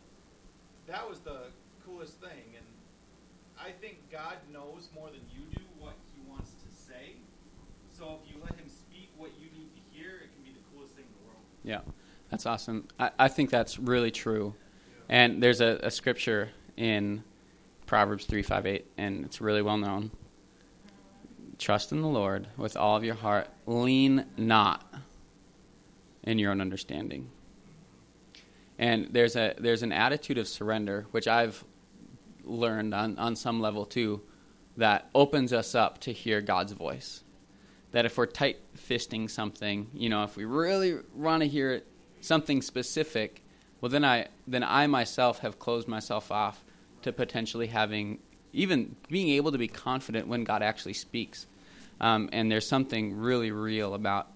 that 0.87 1.09
was 1.09 1.21
the 1.21 1.54
coolest 1.85 2.19
thing. 2.19 2.57
And 2.57 2.66
I 3.61 3.71
think 3.71 4.11
God 4.11 4.38
knows 4.50 4.88
more 4.95 5.11
than 5.11 5.23
you 5.30 5.45
do 5.54 5.62
what 5.78 5.95
He 6.14 6.23
wants 6.26 6.50
to 6.50 6.69
say. 6.73 7.21
So 8.00 8.19
if 8.25 8.35
you 8.35 8.40
let 8.42 8.59
Him 8.59 8.66
speak 8.66 9.11
what 9.19 9.30
you 9.38 9.49
need 9.52 9.69
to 9.75 9.80
hear, 9.92 10.09
it 10.09 10.33
can 10.35 10.42
be 10.42 10.52
the 10.52 10.75
coolest 10.75 10.95
thing 10.95 11.04
in 11.04 11.12
the 11.21 11.28
world. 11.28 11.42
Yeah, 11.62 11.80
that's 12.30 12.47
awesome. 12.47 12.88
I, 12.99 13.11
I 13.19 13.28
think 13.28 13.50
that's 13.50 13.78
really 13.78 14.11
true. 14.11 14.54
And 15.11 15.42
there's 15.42 15.61
a, 15.61 15.78
a 15.83 15.90
scripture 15.90 16.49
in 16.78 17.23
Proverbs 17.85 18.25
3 18.25 18.42
5 18.42 18.66
8, 18.66 18.87
and 18.97 19.26
it's 19.26 19.42
really 19.42 19.61
well 19.61 19.76
known. 19.76 20.12
Trust 21.59 21.92
in 21.92 22.00
the 22.00 22.09
Lord 22.09 22.49
with 22.57 22.75
all 22.75 22.97
of 22.97 23.04
your 23.04 23.16
heart, 23.16 23.49
lean 23.66 24.25
not 24.38 24.83
in 26.23 26.38
your 26.38 26.52
own 26.52 26.62
understanding. 26.62 27.28
And 28.78 29.09
there's 29.11 29.37
a 29.37 29.54
there's 29.59 29.83
an 29.83 29.92
attitude 29.92 30.38
of 30.38 30.49
surrender, 30.49 31.04
which 31.11 31.28
I've 31.28 31.62
learned 32.45 32.95
on, 32.95 33.19
on 33.19 33.37
some 33.37 33.61
level 33.61 33.85
too, 33.85 34.23
that 34.78 35.11
opens 35.14 35.52
us 35.52 35.75
up 35.75 36.00
to 36.00 36.14
hear 36.14 36.40
God's 36.40 36.73
voice. 36.73 37.25
That 37.92 38.06
if 38.06 38.16
we're 38.16 38.26
tight 38.26 38.59
fisting 38.76 39.28
something, 39.28 39.90
you 39.92 40.09
know, 40.09 40.23
if 40.25 40.37
we 40.37 40.44
really 40.44 40.99
want 41.14 41.42
to 41.42 41.49
hear 41.49 41.82
something 42.20 42.62
specific, 42.62 43.42
well 43.80 43.90
then 43.90 44.04
I 44.04 44.28
then 44.47 44.62
I 44.62 44.87
myself 44.87 45.40
have 45.40 45.59
closed 45.59 45.88
myself 45.88 46.30
off 46.30 46.64
to 47.02 47.12
potentially 47.12 47.66
having 47.66 48.18
even 48.52 48.97
being 49.09 49.30
able 49.30 49.52
to 49.52 49.59
be 49.59 49.68
confident 49.68 50.28
when 50.28 50.44
God 50.44 50.62
actually 50.62 50.94
speaks. 50.94 51.47
Um, 52.00 52.28
and 52.32 52.50
there's 52.50 52.66
something 52.66 53.14
really 53.14 53.50
real 53.50 53.94
about 53.94 54.28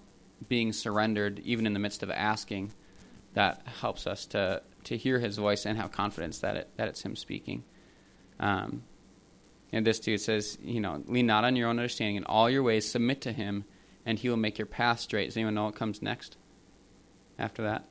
being 0.47 0.71
surrendered, 0.73 1.39
even 1.39 1.65
in 1.65 1.73
the 1.73 1.79
midst 1.79 2.03
of 2.03 2.11
asking, 2.11 2.73
that 3.33 3.61
helps 3.81 4.07
us 4.07 4.25
to 4.27 4.61
to 4.85 4.97
hear 4.97 5.19
His 5.19 5.37
voice 5.37 5.65
and 5.65 5.77
have 5.77 5.91
confidence 5.91 6.39
that 6.39 6.55
it, 6.55 6.69
that 6.77 6.87
it's 6.87 7.01
Him 7.01 7.15
speaking. 7.15 7.63
Um, 8.39 8.83
and 9.75 9.85
this 9.85 9.99
too 9.99 10.17
says, 10.17 10.57
you 10.63 10.79
know, 10.79 11.03
lean 11.05 11.25
not 11.25 11.43
on 11.43 11.57
your 11.57 11.67
own 11.67 11.77
understanding 11.77 12.15
in 12.15 12.23
all 12.23 12.49
your 12.49 12.63
ways, 12.63 12.89
submit 12.89 13.19
to 13.21 13.33
Him, 13.33 13.65
and 14.05 14.17
He 14.17 14.29
will 14.29 14.37
make 14.37 14.57
your 14.57 14.65
path 14.65 15.01
straight. 15.01 15.25
Does 15.25 15.35
anyone 15.35 15.53
know 15.53 15.65
what 15.65 15.75
comes 15.75 16.01
next? 16.01 16.37
After 17.37 17.63
that, 17.63 17.83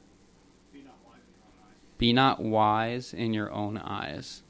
be 1.99 2.14
not 2.14 2.41
wise 2.41 3.12
in 3.12 3.35
your 3.35 3.53
own 3.53 3.76
eyes. 3.76 4.43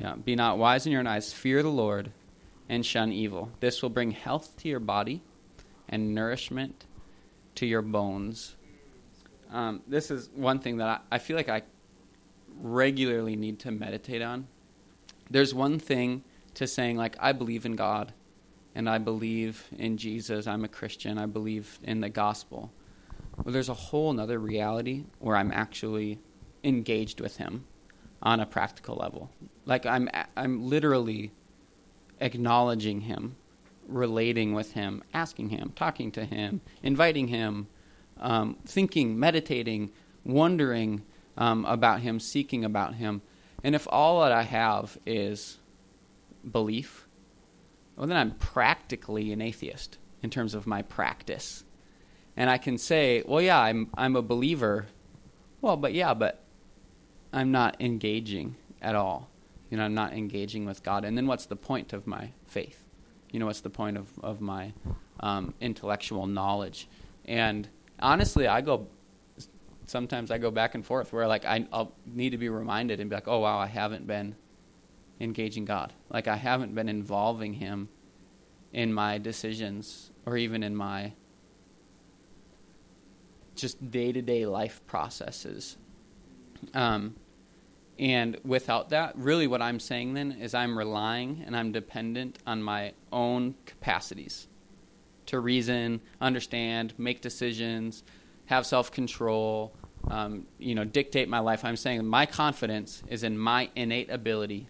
Yeah, 0.00 0.14
be 0.14 0.34
not 0.34 0.56
wise 0.56 0.86
in 0.86 0.92
your 0.92 1.00
own 1.00 1.06
eyes. 1.06 1.34
Fear 1.34 1.62
the 1.62 1.68
Lord 1.68 2.10
and 2.66 2.84
shun 2.84 3.12
evil. 3.12 3.50
This 3.60 3.82
will 3.82 3.90
bring 3.90 4.12
health 4.12 4.56
to 4.60 4.68
your 4.70 4.80
body 4.80 5.20
and 5.86 6.14
nourishment 6.14 6.86
to 7.56 7.66
your 7.66 7.82
bones. 7.82 8.56
Um, 9.50 9.82
this 9.86 10.10
is 10.10 10.30
one 10.34 10.60
thing 10.60 10.78
that 10.78 10.88
I, 10.88 11.16
I 11.16 11.18
feel 11.18 11.36
like 11.36 11.50
I 11.50 11.60
regularly 12.58 13.36
need 13.36 13.58
to 13.60 13.70
meditate 13.70 14.22
on. 14.22 14.46
There's 15.32 15.54
one 15.54 15.78
thing 15.78 16.24
to 16.54 16.66
saying, 16.66 16.98
like, 16.98 17.16
I 17.18 17.32
believe 17.32 17.64
in 17.64 17.74
God 17.74 18.12
and 18.74 18.88
I 18.88 18.98
believe 18.98 19.66
in 19.78 19.96
Jesus. 19.96 20.46
I'm 20.46 20.62
a 20.62 20.68
Christian. 20.68 21.16
I 21.16 21.24
believe 21.24 21.78
in 21.82 22.00
the 22.00 22.10
gospel. 22.10 22.70
Well, 23.42 23.52
there's 23.54 23.70
a 23.70 23.74
whole 23.74 24.18
other 24.20 24.38
reality 24.38 25.04
where 25.20 25.36
I'm 25.36 25.50
actually 25.50 26.18
engaged 26.62 27.18
with 27.18 27.38
Him 27.38 27.64
on 28.22 28.40
a 28.40 28.46
practical 28.46 28.96
level. 28.96 29.30
Like 29.64 29.86
I'm, 29.86 30.10
I'm 30.36 30.68
literally 30.68 31.32
acknowledging 32.20 33.00
Him, 33.00 33.36
relating 33.88 34.52
with 34.52 34.74
Him, 34.74 35.02
asking 35.14 35.48
Him, 35.48 35.72
talking 35.74 36.12
to 36.12 36.26
Him, 36.26 36.60
inviting 36.82 37.28
Him, 37.28 37.68
um, 38.20 38.58
thinking, 38.66 39.18
meditating, 39.18 39.92
wondering 40.24 41.02
um, 41.38 41.64
about 41.64 42.00
Him, 42.00 42.20
seeking 42.20 42.66
about 42.66 42.96
Him. 42.96 43.22
And 43.64 43.74
if 43.74 43.86
all 43.90 44.22
that 44.22 44.32
I 44.32 44.42
have 44.42 44.98
is 45.06 45.58
belief, 46.50 47.06
well, 47.96 48.06
then 48.06 48.16
I'm 48.16 48.32
practically 48.32 49.32
an 49.32 49.40
atheist 49.40 49.98
in 50.22 50.30
terms 50.30 50.54
of 50.54 50.66
my 50.66 50.82
practice 50.82 51.64
and 52.36 52.48
I 52.48 52.58
can 52.58 52.78
say, 52.78 53.22
well, 53.26 53.40
yeah, 53.42 53.60
I'm 53.60 53.90
I'm 53.94 54.16
a 54.16 54.22
believer. 54.22 54.86
Well, 55.60 55.76
but 55.76 55.92
yeah, 55.92 56.14
but 56.14 56.42
I'm 57.32 57.52
not 57.52 57.80
engaging 57.80 58.56
at 58.80 58.94
all. 58.94 59.28
You 59.70 59.76
know, 59.76 59.84
I'm 59.84 59.94
not 59.94 60.12
engaging 60.12 60.64
with 60.64 60.82
God. 60.82 61.04
And 61.04 61.16
then 61.16 61.26
what's 61.26 61.46
the 61.46 61.56
point 61.56 61.92
of 61.92 62.06
my 62.06 62.32
faith? 62.46 62.84
You 63.30 63.38
know, 63.38 63.46
what's 63.46 63.60
the 63.60 63.70
point 63.70 63.96
of 63.96 64.08
of 64.20 64.40
my 64.40 64.72
um, 65.20 65.54
intellectual 65.60 66.26
knowledge? 66.26 66.88
And 67.24 67.68
honestly, 68.00 68.46
I 68.46 68.60
go. 68.60 68.88
Sometimes 69.86 70.30
I 70.30 70.38
go 70.38 70.50
back 70.50 70.74
and 70.74 70.84
forth 70.84 71.12
where 71.12 71.26
like 71.26 71.44
I, 71.44 71.66
I'll 71.72 71.92
need 72.06 72.30
to 72.30 72.38
be 72.38 72.48
reminded 72.48 73.00
and 73.00 73.10
be 73.10 73.16
like, 73.16 73.28
oh 73.28 73.40
wow, 73.40 73.58
I 73.58 73.66
haven't 73.66 74.06
been 74.06 74.36
engaging 75.20 75.64
God. 75.64 75.92
Like 76.08 76.28
I 76.28 76.36
haven't 76.36 76.74
been 76.74 76.88
involving 76.88 77.54
Him 77.54 77.88
in 78.72 78.92
my 78.92 79.18
decisions 79.18 80.10
or 80.24 80.36
even 80.36 80.62
in 80.62 80.74
my 80.74 81.12
just 83.54 83.90
day 83.90 84.12
to 84.12 84.22
day 84.22 84.46
life 84.46 84.80
processes. 84.86 85.76
Um, 86.74 87.16
and 87.98 88.38
without 88.44 88.90
that, 88.90 89.16
really 89.16 89.46
what 89.46 89.60
I'm 89.60 89.78
saying 89.78 90.14
then 90.14 90.32
is 90.32 90.54
I'm 90.54 90.78
relying 90.78 91.42
and 91.46 91.56
I'm 91.56 91.72
dependent 91.72 92.38
on 92.46 92.62
my 92.62 92.94
own 93.12 93.54
capacities 93.66 94.48
to 95.26 95.38
reason, 95.38 96.00
understand, 96.20 96.94
make 96.98 97.20
decisions, 97.20 98.02
have 98.52 98.66
self 98.66 98.92
control, 98.92 99.72
um, 100.10 100.46
you 100.58 100.74
know, 100.74 100.84
dictate 100.84 101.28
my 101.28 101.38
life. 101.38 101.64
I'm 101.64 101.76
saying 101.76 102.04
my 102.06 102.26
confidence 102.26 103.02
is 103.08 103.22
in 103.22 103.38
my 103.38 103.70
innate 103.74 104.10
ability 104.10 104.68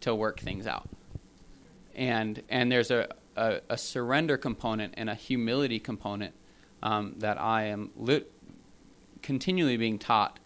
to 0.00 0.14
work 0.14 0.40
things 0.40 0.66
out. 0.66 0.88
And, 1.94 2.42
and 2.48 2.70
there's 2.70 2.90
a, 2.90 3.08
a, 3.36 3.60
a 3.70 3.78
surrender 3.78 4.36
component 4.36 4.94
and 4.96 5.08
a 5.08 5.14
humility 5.14 5.78
component 5.78 6.34
um, 6.82 7.14
that 7.18 7.40
I 7.40 7.64
am 7.64 7.90
lit- 7.96 8.30
continually 9.22 9.78
being 9.78 9.98
taught 9.98 10.38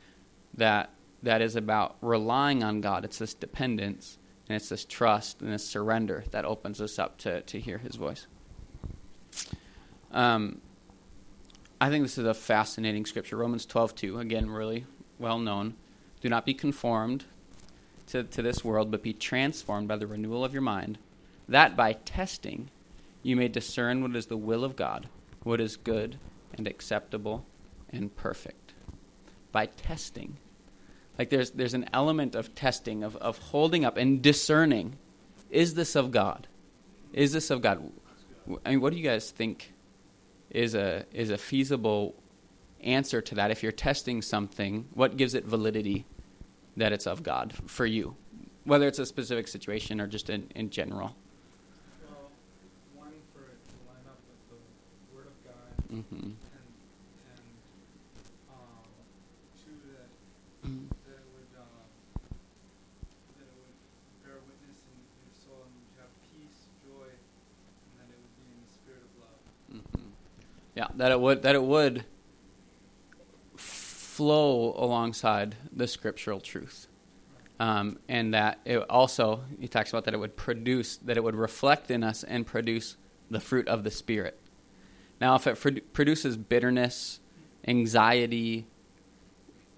that 0.55 0.91
that 1.25 1.43
is 1.43 1.57
about 1.57 1.97
relying 2.01 2.63
on 2.63 2.81
God. 2.81 3.05
It's 3.05 3.19
this 3.19 3.35
dependence 3.35 4.19
and 4.49 4.55
it's 4.55 4.69
this 4.69 4.85
trust 4.85 5.43
and 5.43 5.53
this 5.53 5.67
surrender 5.67 6.23
that 6.31 6.45
opens 6.45 6.81
us 6.81 6.99
up 6.99 7.19
to, 7.19 7.41
to 7.43 7.59
hear 7.59 7.79
His 7.79 7.97
voice. 7.97 8.29
Um, 10.13 10.61
I 11.81 11.91
think 11.91 12.05
this 12.05 12.19
is 12.19 12.25
a 12.25 12.35
fascinating 12.35 13.07
scripture. 13.07 13.37
Romans 13.37 13.65
12, 13.65 13.95
2, 13.95 14.19
again, 14.19 14.51
really 14.51 14.85
well 15.19 15.39
known. 15.39 15.75
Do 16.21 16.29
not 16.29 16.45
be 16.45 16.55
conformed 16.55 17.25
to, 18.09 18.25
to 18.25 18.43
this 18.43 18.65
world, 18.65 18.91
but 18.91 19.03
be 19.03 19.13
transformed 19.13 19.87
by 19.87 19.97
the 19.97 20.07
renewal 20.07 20.45
of 20.45 20.53
your 20.53 20.63
mind, 20.63 20.99
that 21.49 21.77
by 21.77 21.93
testing 21.93 22.71
you 23.23 23.37
may 23.37 23.49
discern 23.49 24.03
what 24.03 24.17
is 24.17 24.27
the 24.27 24.37
will 24.37 24.65
of 24.65 24.75
God, 24.75 25.09
what 25.45 25.61
is 25.61 25.77
good 25.77 26.19
and 26.55 26.67
acceptable 26.67 27.47
and 27.91 28.15
perfect. 28.17 28.73
By 29.53 29.67
testing. 29.67 30.39
Like 31.19 31.31
there's 31.31 31.53
there's 31.53 31.75
an 31.75 31.89
element 31.93 32.35
of 32.35 32.55
testing, 32.55 33.03
of, 33.03 33.17
of 33.17 33.39
holding 33.39 33.85
up 33.85 33.97
and 33.97 34.21
discerning. 34.21 34.97
Is 35.51 35.75
this 35.75 35.97
of 35.97 36.11
God? 36.11 36.49
Is 37.13 37.33
this 37.33 37.51
of 37.51 37.63
God? 37.63 37.93
I 38.65 38.71
mean, 38.71 38.81
what 38.81 38.93
do 38.93 38.99
you 38.99 39.05
guys 39.05 39.31
think 39.31 39.73
is 40.51 40.75
a 40.75 41.05
is 41.13 41.31
a 41.31 41.39
feasible 41.39 42.15
answer 42.81 43.21
to 43.21 43.35
that? 43.35 43.51
If 43.51 43.63
you're 43.63 43.73
testing 43.73 44.23
something, 44.23 44.89
what 44.95 45.17
gives 45.17 45.35
it 45.35 45.45
validity 45.45 46.07
that 46.77 46.93
it's 46.93 47.07
of 47.07 47.23
God 47.23 47.53
for 47.67 47.87
you? 47.87 48.17
Whether 48.65 48.87
it's 48.87 48.99
a 48.99 49.07
specific 49.07 49.49
situation 49.49 50.01
or 50.01 50.07
just 50.07 50.31
in, 50.31 50.51
in 50.55 50.71
general. 50.71 51.17
Well, 52.05 52.31
one 52.95 53.13
for 53.33 53.41
it 53.41 53.59
to 53.69 53.75
line 53.89 54.05
up 54.07 54.19
with 54.29 54.43
the 54.51 55.17
Word 55.17 55.27
of 55.27 55.37
God. 55.45 56.05
Mm-hmm. 56.13 56.31
Yeah, 70.79 70.87
that 70.95 71.11
it 71.11 71.21
would 71.21 71.43
that 71.43 71.57
it 71.57 71.63
would 71.65 72.05
flow 73.57 74.75
alongside 74.77 75.57
the 75.73 75.89
scriptural 75.89 76.39
truth, 76.39 76.87
um, 77.59 77.99
and 78.09 78.33
that 78.33 78.61
it 78.65 78.79
also 78.89 79.41
he 79.59 79.67
talks 79.67 79.91
about 79.91 80.05
that 80.05 80.15
it 80.15 80.19
would 80.19 80.37
produce 80.37 80.99
that 80.99 81.17
it 81.17 81.25
would 81.25 81.35
reflect 81.35 81.91
in 81.91 82.05
us 82.05 82.23
and 82.23 82.47
produce 82.47 82.97
the 83.29 83.41
fruit 83.41 83.67
of 83.67 83.83
the 83.83 83.91
spirit. 83.91 84.39
Now, 85.21 85.35
if 85.35 85.49
it 85.49 85.93
produces 85.93 86.37
bitterness, 86.37 87.19
anxiety, 87.67 88.69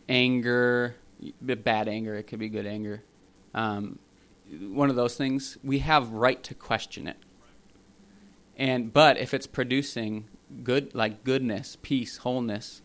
anger, 0.06 0.96
bad 1.40 1.88
anger, 1.88 2.14
it 2.14 2.24
could 2.24 2.40
be 2.40 2.50
good 2.50 2.66
anger. 2.66 3.02
Um, 3.54 3.98
one 4.50 4.90
of 4.90 4.96
those 4.96 5.16
things, 5.16 5.56
we 5.64 5.78
have 5.78 6.10
right 6.10 6.42
to 6.42 6.54
question 6.54 7.06
it. 7.06 7.16
And 8.58 8.92
but 8.92 9.16
if 9.16 9.32
it's 9.32 9.46
producing 9.46 10.26
good 10.62 10.94
like 10.94 11.24
goodness, 11.24 11.76
peace, 11.82 12.18
wholeness, 12.18 12.82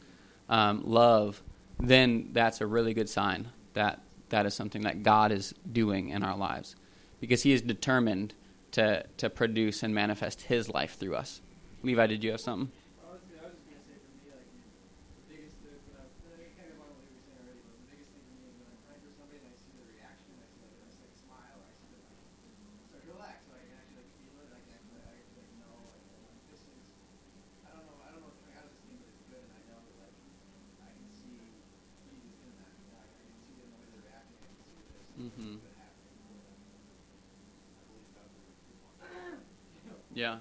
um, 0.50 0.84
love, 0.86 1.42
then 1.80 2.30
that's 2.32 2.62
a 2.62 2.66
really 2.68 2.94
good 2.94 3.10
sign 3.10 3.50
that 3.74 4.02
that 4.30 4.46
is 4.46 4.54
something 4.54 4.84
that 4.84 5.04
God 5.04 5.32
is 5.32 5.54
doing 5.72 6.10
in 6.10 6.24
our 6.24 6.38
lives, 6.38 6.76
because 7.20 7.44
He 7.44 7.52
is 7.52 7.62
determined 7.62 8.34
to 8.72 9.06
to 9.18 9.30
produce 9.30 9.84
and 9.84 9.94
manifest 9.94 10.44
His 10.44 10.70
life 10.70 10.98
through 10.98 11.16
us. 11.16 11.42
Levi, 11.84 12.08
did 12.08 12.24
you 12.24 12.32
have 12.32 12.42
something? 12.42 12.72
Yeah. 40.26 40.38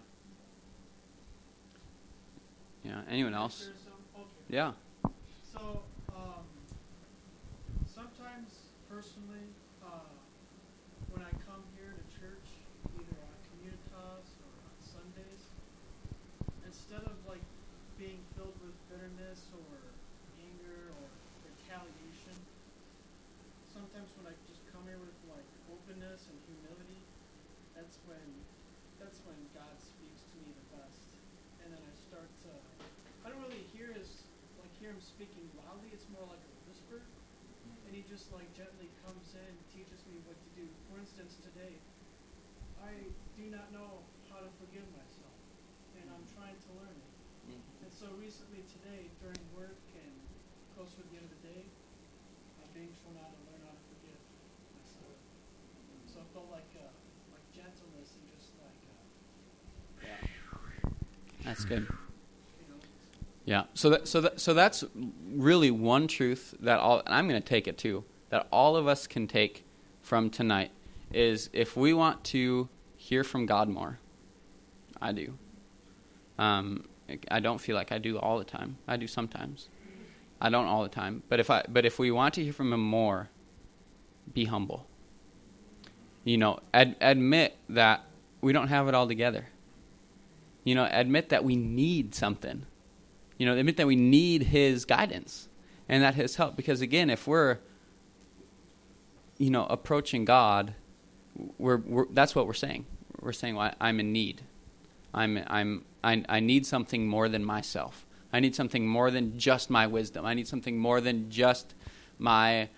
Yeah. 2.82 3.00
Anyone 3.10 3.34
else? 3.34 3.68
Yeah. 4.48 4.72
So, 5.52 5.82
um, 6.08 6.48
sometimes 7.84 8.72
personally, 8.88 9.44
uh, 9.84 10.08
bitterness 19.04 19.50
or 19.52 19.76
anger 20.40 20.94
or 20.96 21.08
retaliation. 21.44 22.36
Sometimes 23.68 24.08
when 24.16 24.32
I 24.32 24.34
just 24.48 24.64
come 24.72 24.86
here 24.88 24.96
with 25.02 25.12
like 25.28 25.44
openness 25.68 26.30
and 26.30 26.38
humility, 26.48 27.02
that's 27.76 28.00
when 28.08 28.22
that's 28.96 29.20
when 29.26 29.36
God 29.52 29.74
speaks 29.76 30.24
to 30.30 30.34
me 30.40 30.54
the 30.56 30.66
best. 30.78 31.04
And 31.66 31.74
I 32.24 32.32
to 32.48 32.52
I 33.24 33.26
don't 33.28 33.42
really 33.44 33.68
hear 33.76 33.92
his 33.92 34.24
like 34.56 34.72
hear 34.80 34.96
him 34.96 35.00
speaking 35.00 35.44
loudly, 35.60 35.92
it's 35.92 36.08
more 36.08 36.24
like 36.24 36.40
a 36.40 36.52
whisper. 36.64 37.04
And 37.84 37.92
he 37.92 38.00
just 38.08 38.32
like 38.32 38.48
gently 38.56 38.88
comes 39.04 39.36
in, 39.36 39.52
teaches 39.72 40.00
me 40.08 40.24
what 40.24 40.40
to 40.40 40.50
do. 40.56 40.64
For 40.88 40.96
instance, 40.96 41.36
today 41.44 41.76
I 42.80 43.12
do 43.36 43.44
not 43.52 43.68
know 43.76 44.00
how 44.32 44.40
to 44.40 44.48
forgive 44.56 44.88
myself. 44.96 45.36
And 46.00 46.08
I'm 46.08 46.24
trying 46.32 46.56
to 46.56 46.70
learn 46.80 46.96
it. 46.96 47.12
And 47.84 47.92
so 47.92 48.08
recently 48.16 48.64
today, 48.72 49.12
during 49.20 49.40
work 49.52 49.76
and 50.00 50.14
close 50.72 50.96
to 50.96 51.04
the 51.04 51.20
end 51.20 51.28
of 51.28 51.32
the 51.40 51.42
day, 51.44 51.62
I'm 52.60 52.72
being 52.72 52.92
shown 53.04 53.20
how 53.20 53.28
to 53.28 53.40
learn 53.52 53.60
how 53.68 53.76
to 53.76 53.84
forgive 53.92 54.20
myself. 54.80 55.16
So 56.08 56.24
it 56.24 56.28
felt 56.32 56.48
like 56.48 56.72
uh, 56.80 56.88
like 57.36 57.44
gentleness 57.52 58.16
and 58.16 58.24
just 58.32 58.48
like 58.64 58.80
uh, 58.88 59.04
That's 61.44 61.64
good. 61.68 61.84
Yeah. 63.44 63.64
So 63.74 63.90
that 63.90 64.08
so 64.08 64.20
that 64.22 64.40
so 64.40 64.54
that's 64.54 64.84
really 65.26 65.70
one 65.70 66.08
truth 66.08 66.54
that 66.60 66.78
all 66.78 67.02
and 67.04 67.14
I'm 67.14 67.28
going 67.28 67.40
to 67.40 67.46
take 67.46 67.68
it 67.68 67.76
too 67.76 68.04
that 68.30 68.46
all 68.50 68.76
of 68.76 68.88
us 68.88 69.06
can 69.06 69.28
take 69.28 69.64
from 70.02 70.30
tonight 70.30 70.70
is 71.12 71.50
if 71.52 71.76
we 71.76 71.92
want 71.92 72.24
to 72.24 72.68
hear 72.96 73.22
from 73.22 73.46
God 73.46 73.68
more. 73.68 73.98
I 75.00 75.12
do. 75.12 75.38
Um, 76.38 76.88
I 77.30 77.40
don't 77.40 77.60
feel 77.60 77.76
like 77.76 77.92
I 77.92 77.98
do 77.98 78.18
all 78.18 78.38
the 78.38 78.44
time. 78.44 78.78
I 78.88 78.96
do 78.96 79.06
sometimes. 79.06 79.68
I 80.40 80.48
don't 80.48 80.66
all 80.66 80.82
the 80.82 80.88
time. 80.88 81.22
But 81.28 81.38
if 81.38 81.50
I 81.50 81.64
but 81.68 81.84
if 81.84 81.98
we 81.98 82.10
want 82.10 82.34
to 82.34 82.44
hear 82.44 82.52
from 82.52 82.72
Him 82.72 82.80
more, 82.80 83.28
be 84.32 84.46
humble. 84.46 84.86
You 86.24 86.38
know, 86.38 86.60
ad, 86.72 86.96
admit 87.00 87.56
that 87.68 88.04
we 88.40 88.52
don't 88.54 88.68
have 88.68 88.88
it 88.88 88.94
all 88.94 89.06
together. 89.06 89.46
You 90.64 90.74
know, 90.74 90.88
admit 90.90 91.28
that 91.28 91.44
we 91.44 91.56
need 91.56 92.14
something 92.14 92.64
you 93.38 93.46
know, 93.46 93.56
admit 93.56 93.76
that 93.76 93.86
we 93.86 93.96
need 93.96 94.44
His 94.44 94.84
guidance 94.84 95.48
and 95.88 96.02
that 96.02 96.14
His 96.14 96.36
help. 96.36 96.56
Because 96.56 96.80
again, 96.80 97.10
if 97.10 97.26
we're, 97.26 97.58
you 99.38 99.50
know, 99.50 99.66
approaching 99.66 100.24
God, 100.24 100.74
we're, 101.58 101.78
we're 101.78 102.06
that's 102.10 102.34
what 102.34 102.46
we're 102.46 102.52
saying. 102.52 102.86
We're 103.20 103.32
saying, 103.32 103.56
well, 103.56 103.74
I'm 103.80 104.00
in 104.00 104.12
need. 104.12 104.42
I'm, 105.14 105.42
I'm, 105.46 105.84
I, 106.02 106.24
I 106.28 106.40
need 106.40 106.66
something 106.66 107.06
more 107.06 107.28
than 107.28 107.44
myself. 107.44 108.04
I 108.32 108.40
need 108.40 108.54
something 108.54 108.86
more 108.86 109.10
than 109.10 109.38
just 109.38 109.70
my 109.70 109.86
wisdom. 109.86 110.26
I 110.26 110.34
need 110.34 110.48
something 110.48 110.76
more 110.76 111.00
than 111.00 111.30
just 111.30 111.74
my 112.18 112.68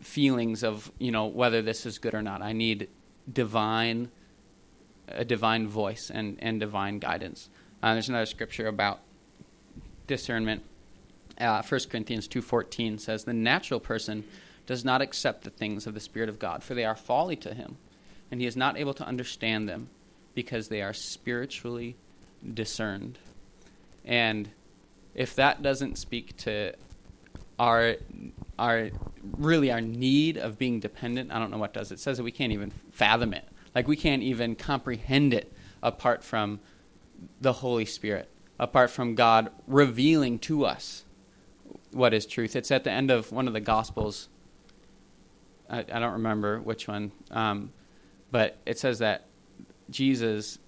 feelings 0.00 0.64
of, 0.64 0.90
you 0.98 1.12
know, 1.12 1.26
whether 1.26 1.62
this 1.62 1.86
is 1.86 1.98
good 1.98 2.14
or 2.14 2.22
not. 2.22 2.42
I 2.42 2.52
need 2.52 2.88
divine, 3.32 4.10
a 5.08 5.24
divine 5.24 5.68
voice 5.68 6.10
and, 6.12 6.36
and 6.40 6.60
divine 6.60 6.98
guidance. 6.98 7.48
Uh, 7.82 7.92
there's 7.92 8.08
another 8.08 8.26
scripture 8.26 8.66
about 8.66 9.00
discernment. 10.06 10.62
Uh, 11.38 11.62
1 11.62 11.80
Corinthians 11.90 12.28
2.14 12.28 13.00
says, 13.00 13.24
The 13.24 13.32
natural 13.32 13.80
person 13.80 14.24
does 14.66 14.84
not 14.84 15.02
accept 15.02 15.44
the 15.44 15.50
things 15.50 15.86
of 15.86 15.94
the 15.94 16.00
Spirit 16.00 16.28
of 16.28 16.38
God, 16.38 16.62
for 16.62 16.74
they 16.74 16.84
are 16.84 16.96
folly 16.96 17.36
to 17.36 17.52
him, 17.52 17.76
and 18.30 18.40
he 18.40 18.46
is 18.46 18.56
not 18.56 18.78
able 18.78 18.94
to 18.94 19.06
understand 19.06 19.68
them, 19.68 19.88
because 20.34 20.68
they 20.68 20.82
are 20.82 20.92
spiritually 20.92 21.96
discerned. 22.52 23.18
And 24.04 24.48
if 25.14 25.36
that 25.36 25.62
doesn't 25.62 25.96
speak 25.96 26.36
to 26.38 26.74
our 27.58 27.96
our 28.58 28.90
really 29.36 29.70
our 29.70 29.80
need 29.80 30.36
of 30.36 30.58
being 30.58 30.80
dependent, 30.80 31.32
I 31.32 31.38
don't 31.38 31.50
know 31.50 31.58
what 31.58 31.72
does. 31.72 31.92
It 31.92 32.00
says 32.00 32.18
that 32.18 32.24
we 32.24 32.32
can't 32.32 32.52
even 32.52 32.70
fathom 32.92 33.32
it. 33.32 33.44
Like 33.74 33.88
we 33.88 33.96
can't 33.96 34.22
even 34.22 34.54
comprehend 34.54 35.34
it 35.34 35.52
apart 35.82 36.24
from 36.24 36.60
the 37.40 37.52
Holy 37.52 37.84
Spirit 37.84 38.28
apart 38.58 38.90
from 38.90 39.14
God 39.14 39.50
revealing 39.66 40.38
to 40.40 40.64
us 40.64 41.04
what 41.92 42.14
is 42.14 42.26
truth. 42.26 42.56
It's 42.56 42.70
at 42.70 42.84
the 42.84 42.90
end 42.90 43.10
of 43.10 43.32
one 43.32 43.46
of 43.46 43.54
the 43.54 43.60
Gospels. 43.60 44.28
I, 45.68 45.80
I 45.80 45.98
don't 45.98 46.12
remember 46.12 46.60
which 46.60 46.88
one, 46.88 47.12
um, 47.30 47.72
but 48.30 48.58
it 48.66 48.78
says 48.78 48.98
that 48.98 49.26
Jesus 49.90 50.58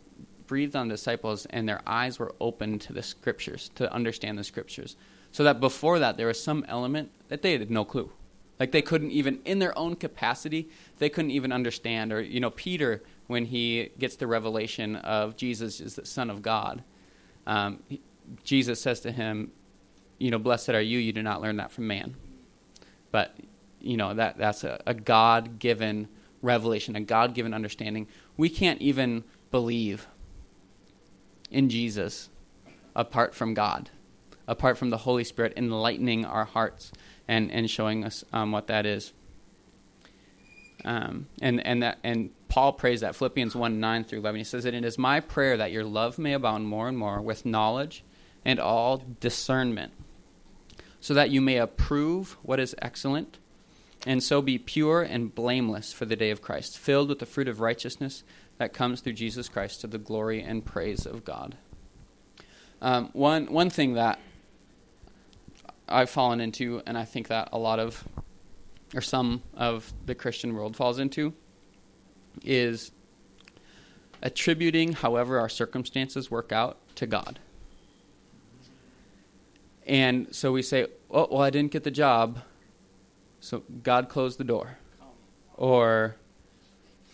breathed 0.46 0.76
on 0.76 0.88
the 0.88 0.94
disciples 0.94 1.46
and 1.46 1.68
their 1.68 1.80
eyes 1.86 2.18
were 2.18 2.34
opened 2.40 2.80
to 2.82 2.92
the 2.92 3.02
scriptures, 3.02 3.70
to 3.74 3.92
understand 3.92 4.38
the 4.38 4.44
scriptures. 4.44 4.96
So 5.32 5.44
that 5.44 5.60
before 5.60 5.98
that, 5.98 6.16
there 6.16 6.28
was 6.28 6.42
some 6.42 6.64
element 6.68 7.10
that 7.28 7.42
they 7.42 7.52
had 7.52 7.70
no 7.70 7.84
clue. 7.84 8.10
Like 8.58 8.72
they 8.72 8.82
couldn't 8.82 9.10
even, 9.10 9.40
in 9.44 9.58
their 9.58 9.76
own 9.76 9.96
capacity, 9.96 10.70
they 10.98 11.10
couldn't 11.10 11.32
even 11.32 11.52
understand. 11.52 12.12
Or, 12.12 12.22
you 12.22 12.40
know, 12.40 12.50
Peter, 12.50 13.02
when 13.26 13.44
he 13.44 13.90
gets 13.98 14.16
the 14.16 14.26
revelation 14.26 14.96
of 14.96 15.36
Jesus 15.36 15.80
is 15.80 15.94
the 15.94 16.06
Son 16.06 16.30
of 16.30 16.40
God, 16.40 16.82
um, 17.46 17.82
Jesus 18.44 18.80
says 18.80 19.00
to 19.00 19.12
him, 19.12 19.52
you 20.18 20.30
know, 20.30 20.38
blessed 20.38 20.70
are 20.70 20.80
you, 20.80 20.98
you 20.98 21.12
do 21.12 21.22
not 21.22 21.40
learn 21.40 21.56
that 21.56 21.70
from 21.70 21.86
man. 21.86 22.16
But, 23.10 23.36
you 23.80 23.96
know, 23.96 24.14
that, 24.14 24.38
that's 24.38 24.64
a, 24.64 24.80
a 24.86 24.94
God 24.94 25.58
given 25.58 26.08
revelation, 26.42 26.96
a 26.96 27.00
God 27.00 27.34
given 27.34 27.54
understanding. 27.54 28.08
We 28.36 28.48
can't 28.48 28.80
even 28.80 29.24
believe 29.50 30.06
in 31.50 31.68
Jesus 31.68 32.30
apart 32.94 33.34
from 33.34 33.54
God, 33.54 33.90
apart 34.48 34.78
from 34.78 34.90
the 34.90 34.98
Holy 34.98 35.24
Spirit 35.24 35.52
enlightening 35.56 36.24
our 36.24 36.44
hearts 36.44 36.92
and, 37.28 37.50
and 37.52 37.70
showing 37.70 38.04
us 38.04 38.24
um, 38.32 38.52
what 38.52 38.66
that 38.66 38.86
is. 38.86 39.12
Um, 40.84 41.26
and 41.42 41.64
and 41.66 41.82
that 41.82 41.98
and 42.04 42.30
Paul 42.56 42.72
prays 42.72 43.02
that 43.02 43.14
Philippians 43.14 43.54
one 43.54 43.80
nine 43.80 44.02
through 44.02 44.20
eleven. 44.20 44.38
He 44.38 44.44
says 44.44 44.64
that 44.64 44.72
it 44.72 44.82
is 44.82 44.96
my 44.96 45.20
prayer 45.20 45.58
that 45.58 45.72
your 45.72 45.84
love 45.84 46.18
may 46.18 46.32
abound 46.32 46.66
more 46.66 46.88
and 46.88 46.96
more 46.96 47.20
with 47.20 47.44
knowledge 47.44 48.02
and 48.46 48.58
all 48.58 49.02
discernment, 49.20 49.92
so 50.98 51.12
that 51.12 51.28
you 51.28 51.42
may 51.42 51.58
approve 51.58 52.38
what 52.42 52.58
is 52.58 52.74
excellent, 52.80 53.36
and 54.06 54.22
so 54.22 54.40
be 54.40 54.56
pure 54.56 55.02
and 55.02 55.34
blameless 55.34 55.92
for 55.92 56.06
the 56.06 56.16
day 56.16 56.30
of 56.30 56.40
Christ, 56.40 56.78
filled 56.78 57.10
with 57.10 57.18
the 57.18 57.26
fruit 57.26 57.46
of 57.46 57.60
righteousness 57.60 58.24
that 58.56 58.72
comes 58.72 59.02
through 59.02 59.12
Jesus 59.12 59.50
Christ 59.50 59.82
to 59.82 59.86
the 59.86 59.98
glory 59.98 60.40
and 60.42 60.64
praise 60.64 61.04
of 61.04 61.26
God. 61.26 61.58
Um, 62.80 63.10
one 63.12 63.52
one 63.52 63.68
thing 63.68 63.92
that 63.96 64.18
I've 65.86 66.08
fallen 66.08 66.40
into, 66.40 66.80
and 66.86 66.96
I 66.96 67.04
think 67.04 67.28
that 67.28 67.50
a 67.52 67.58
lot 67.58 67.80
of 67.80 68.02
or 68.94 69.02
some 69.02 69.42
of 69.52 69.92
the 70.06 70.14
Christian 70.14 70.54
world 70.54 70.74
falls 70.74 70.98
into, 70.98 71.34
is 72.46 72.92
attributing 74.22 74.92
however 74.92 75.38
our 75.38 75.48
circumstances 75.48 76.30
work 76.30 76.52
out 76.52 76.78
to 76.96 77.06
God. 77.06 77.38
And 79.86 80.34
so 80.34 80.52
we 80.52 80.62
say, 80.62 80.86
oh, 81.10 81.28
well, 81.30 81.42
I 81.42 81.50
didn't 81.50 81.70
get 81.70 81.84
the 81.84 81.90
job, 81.90 82.40
so 83.40 83.62
God 83.82 84.08
closed 84.08 84.38
the 84.38 84.44
door. 84.44 84.78
Or 85.56 86.16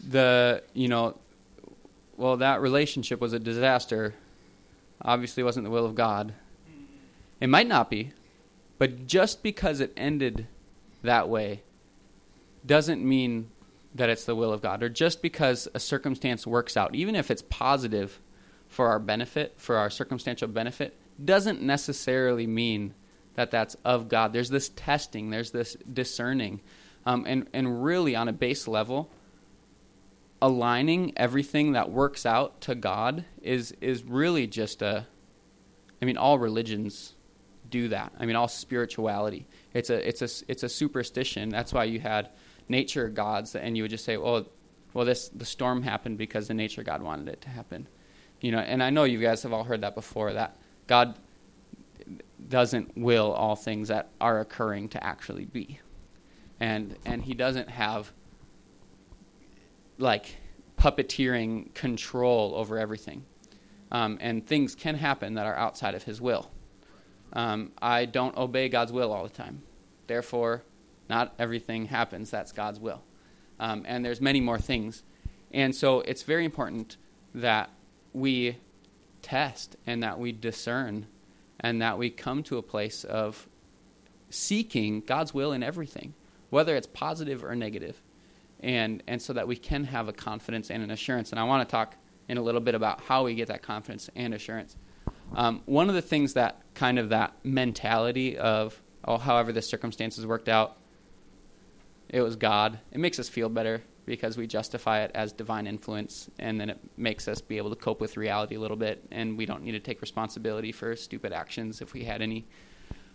the, 0.09 0.62
you 0.73 0.88
know, 0.88 1.18
well, 2.16 2.37
that 2.38 2.61
relationship 2.61 3.21
was 3.21 3.33
a 3.33 3.38
disaster. 3.38 4.14
Obviously, 5.03 5.42
wasn't 5.42 5.64
the 5.64 5.71
will 5.71 5.85
of 5.85 5.95
God. 5.95 6.35
It 7.40 7.49
might 7.49 7.66
not 7.66 7.90
be, 7.90 8.12
but 8.79 9.07
just 9.07 9.42
because 9.42 9.81
it 9.81 9.92
ended 9.97 10.47
that 11.03 11.29
way 11.29 11.62
doesn't 12.64 13.05
mean 13.05 13.51
that 13.95 14.09
it's 14.09 14.25
the 14.25 14.35
will 14.35 14.53
of 14.53 14.63
God. 14.63 14.83
Or 14.83 14.89
just 14.89 15.23
because 15.23 15.69
a 15.75 15.81
circumstance 15.81 16.47
works 16.47 16.77
out, 16.77 16.95
even 16.95 17.15
if 17.15 17.31
it's 17.31 17.43
positive 17.43 18.21
for 18.69 18.89
our 18.89 18.99
benefit, 18.99 19.55
for 19.59 19.77
our 19.77 19.91
circumstantial 19.91 20.49
benefit, 20.49 20.97
doesn't 21.23 21.61
necessarily 21.61 22.47
mean 22.47 22.95
that 23.35 23.51
that's 23.51 23.77
of 23.85 24.09
God. 24.09 24.33
There's 24.33 24.51
this 24.51 24.71
testing, 24.71 25.31
there's 25.31 25.51
this 25.51 25.77
discerning. 25.93 26.61
Um, 27.05 27.25
and, 27.27 27.49
and 27.53 27.83
really, 27.83 28.15
on 28.15 28.29
a 28.29 28.33
base 28.33 28.69
level, 28.69 29.11
aligning 30.41 31.13
everything 31.17 31.73
that 31.73 31.91
works 31.91 32.25
out 32.25 32.61
to 32.63 32.75
God 32.75 33.25
is, 33.43 33.73
is 33.81 34.03
really 34.05 34.47
just 34.47 34.83
a. 34.83 35.07
I 36.01 36.05
mean, 36.05 36.17
all 36.17 36.39
religions 36.39 37.15
do 37.71 37.89
that. 37.89 38.13
I 38.19 38.27
mean, 38.27 38.37
all 38.37 38.49
spirituality. 38.49 39.47
It's 39.73 39.89
a, 39.89 40.07
it's 40.07 40.21
a, 40.21 40.51
it's 40.51 40.63
a 40.63 40.69
superstition. 40.69 41.49
That's 41.49 41.73
why 41.73 41.85
you 41.85 42.01
had 42.01 42.31
nature 42.68 43.09
gods, 43.09 43.55
and 43.55 43.77
you 43.77 43.83
would 43.85 43.90
just 43.90 44.05
say, 44.05 44.16
"Oh, 44.16 44.46
well, 44.94 45.05
this 45.05 45.29
the 45.29 45.44
storm 45.44 45.83
happened 45.83 46.18
because 46.18 46.48
the 46.48 46.55
nature 46.55 46.83
god 46.83 47.03
wanted 47.03 47.29
it 47.29 47.40
to 47.42 47.48
happen." 47.48 47.88
You 48.40 48.53
know, 48.53 48.59
and 48.59 48.83
I 48.83 48.90
know 48.90 49.05
you 49.05 49.20
guys 49.20 49.42
have 49.44 49.53
all 49.53 49.64
heard 49.64 49.83
that 49.83 49.94
before. 49.94 50.33
That 50.33 50.57
God 50.87 51.18
doesn't 52.48 52.96
will 52.96 53.33
all 53.33 53.57
things 53.57 53.88
that 53.88 54.11
are 54.20 54.40
occurring 54.40 54.88
to 54.90 55.05
actually 55.05 55.44
be, 55.44 55.81
and 56.61 56.96
and 57.05 57.22
He 57.22 57.35
doesn't 57.35 57.70
have 57.70 58.12
like 59.98 60.37
puppeteering 60.77 61.72
control 61.75 62.55
over 62.57 62.79
everything, 62.79 63.25
um, 63.92 64.18
and 64.20 64.46
things 64.46 64.75
can 64.75 64.96
happen 64.96 65.35
that 65.35 65.46
are 65.46 65.57
outside 65.57 65.94
of 65.94 66.03
His 66.03 66.20
will. 66.20 66.51
Um, 67.33 67.72
I 67.81 68.05
don't 68.05 68.37
obey 68.37 68.68
God's 68.68 68.92
will 68.92 69.12
all 69.12 69.22
the 69.22 69.31
time. 69.31 69.62
Therefore, 70.07 70.64
not 71.12 71.35
everything 71.38 71.85
happens. 71.85 72.31
That's 72.31 72.53
God's 72.53 72.81
will. 72.81 73.03
Um, 73.61 73.85
and 73.87 74.03
there's 74.03 74.22
many 74.22 74.40
more 74.40 74.59
things. 74.59 75.03
And 75.53 75.77
so 75.77 76.01
it's 76.01 76.22
very 76.22 76.46
important 76.46 76.96
that 77.35 77.68
we 78.14 78.57
test 79.20 79.77
and 79.87 80.03
that 80.03 80.18
we 80.18 80.33
discern 80.33 81.07
and 81.61 81.83
that 81.83 81.98
we 81.98 82.09
come 82.09 82.42
to 82.44 82.57
a 82.57 82.62
place 82.62 83.05
of 83.05 83.46
seeking 84.31 85.03
God's 85.03 85.35
will 85.35 85.53
in 85.53 85.62
everything, 85.62 86.14
whether 86.48 86.75
it's 86.77 86.87
positive 86.87 87.44
or. 87.44 88.01
And, 88.61 89.03
and 89.07 89.20
so 89.20 89.35
that 89.35 89.46
we 89.46 89.57
can 89.57 89.85
have 89.85 90.09
a 90.09 90.14
confidence 90.14 90.70
and 90.70 90.83
an 90.83 90.90
assurance. 90.90 91.31
And 91.31 91.38
I 91.38 91.44
want 91.44 91.68
to 91.68 91.70
talk 91.70 91.94
in 92.27 92.38
a 92.38 92.42
little 92.42 92.62
bit 92.62 92.75
about 92.75 93.03
how 93.03 93.25
we 93.25 93.35
get 93.35 93.48
that 93.48 93.61
confidence 93.61 94.09
and 94.16 94.33
assurance. 94.33 94.77
Um, 95.35 95.61
one 95.66 95.90
of 95.90 95.94
the 95.94 96.01
things 96.03 96.35
that 96.35 96.62
kind 96.72 96.98
of 96.98 97.11
that 97.11 97.35
mentality 97.44 98.38
of, 98.38 98.81
oh, 99.05 99.18
however 99.18 99.53
the 99.53 99.61
circumstances 99.61 100.27
worked 100.27 100.48
out, 100.48 100.79
it 102.12 102.20
was 102.20 102.37
God, 102.37 102.79
it 102.92 102.98
makes 102.98 103.18
us 103.18 103.29
feel 103.29 103.48
better 103.48 103.83
because 104.05 104.37
we 104.37 104.46
justify 104.46 105.01
it 105.01 105.11
as 105.14 105.33
divine 105.33 105.66
influence, 105.66 106.29
and 106.38 106.61
then 106.61 106.68
it 106.68 106.79
makes 106.96 107.27
us 107.29 107.40
be 107.40 107.57
able 107.57 107.70
to 107.70 107.77
cope 107.77 108.01
with 108.01 108.16
reality 108.16 108.57
a 108.57 108.61
little 108.61 108.77
bit, 108.77 109.05
and 109.11 109.38
we 109.38 109.46
don't 109.46 109.62
need 109.62 109.72
to 109.72 109.81
take 109.81 110.01
responsibility 110.01 110.72
for 110.72 110.94
stupid 110.96 111.33
actions 111.33 111.81
if 111.81 111.92
we 111.92 112.05
had 112.05 112.20
any. 112.20 112.46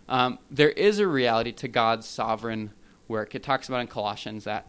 Um, 0.08 0.38
there 0.50 0.70
is 0.70 0.98
a 0.98 1.06
reality 1.06 1.52
to 1.52 1.68
God's 1.68 2.06
sovereign 2.06 2.72
work. 3.06 3.34
It 3.34 3.42
talks 3.42 3.68
about 3.68 3.80
in 3.80 3.86
Colossians 3.86 4.44
that 4.44 4.66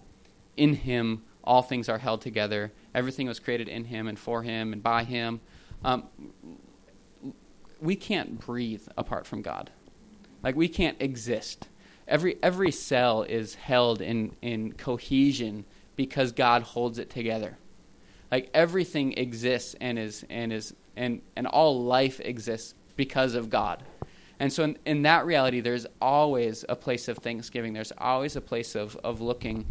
in 0.57 0.73
Him 0.73 1.23
all 1.43 1.61
things 1.61 1.87
are 1.87 1.97
held 1.97 2.21
together. 2.21 2.73
Everything 2.93 3.27
was 3.27 3.39
created 3.39 3.69
in 3.69 3.85
Him 3.85 4.07
and 4.07 4.19
for 4.19 4.43
Him 4.43 4.73
and 4.73 4.83
by 4.83 5.05
Him. 5.05 5.39
Um, 5.83 6.03
we 7.79 7.95
can't 7.95 8.39
breathe 8.39 8.85
apart 8.97 9.25
from 9.25 9.41
God. 9.41 9.71
Like 10.43 10.55
we 10.55 10.67
can't 10.67 11.01
exist. 11.01 11.69
Every 12.09 12.37
every 12.43 12.71
cell 12.71 13.23
is 13.23 13.55
held 13.55 14.01
in 14.01 14.35
in 14.41 14.73
cohesion 14.73 15.65
because 15.95 16.31
God 16.31 16.63
holds 16.63 16.99
it 16.99 17.09
together. 17.09 17.57
Like 18.31 18.49
everything 18.53 19.13
exists 19.17 19.75
and 19.79 19.97
is 19.97 20.25
and 20.29 20.51
is 20.51 20.73
and 20.97 21.21
and 21.35 21.47
all 21.47 21.83
life 21.83 22.19
exists 22.19 22.73
because 22.95 23.35
of 23.35 23.49
God. 23.49 23.83
And 24.39 24.51
so 24.51 24.63
in, 24.63 24.77
in 24.85 25.01
that 25.03 25.25
reality 25.25 25.61
there's 25.61 25.85
always 26.01 26.65
a 26.67 26.75
place 26.75 27.07
of 27.07 27.17
thanksgiving. 27.19 27.73
There's 27.73 27.93
always 27.97 28.35
a 28.35 28.41
place 28.41 28.75
of 28.75 28.95
of 29.03 29.21
looking 29.21 29.65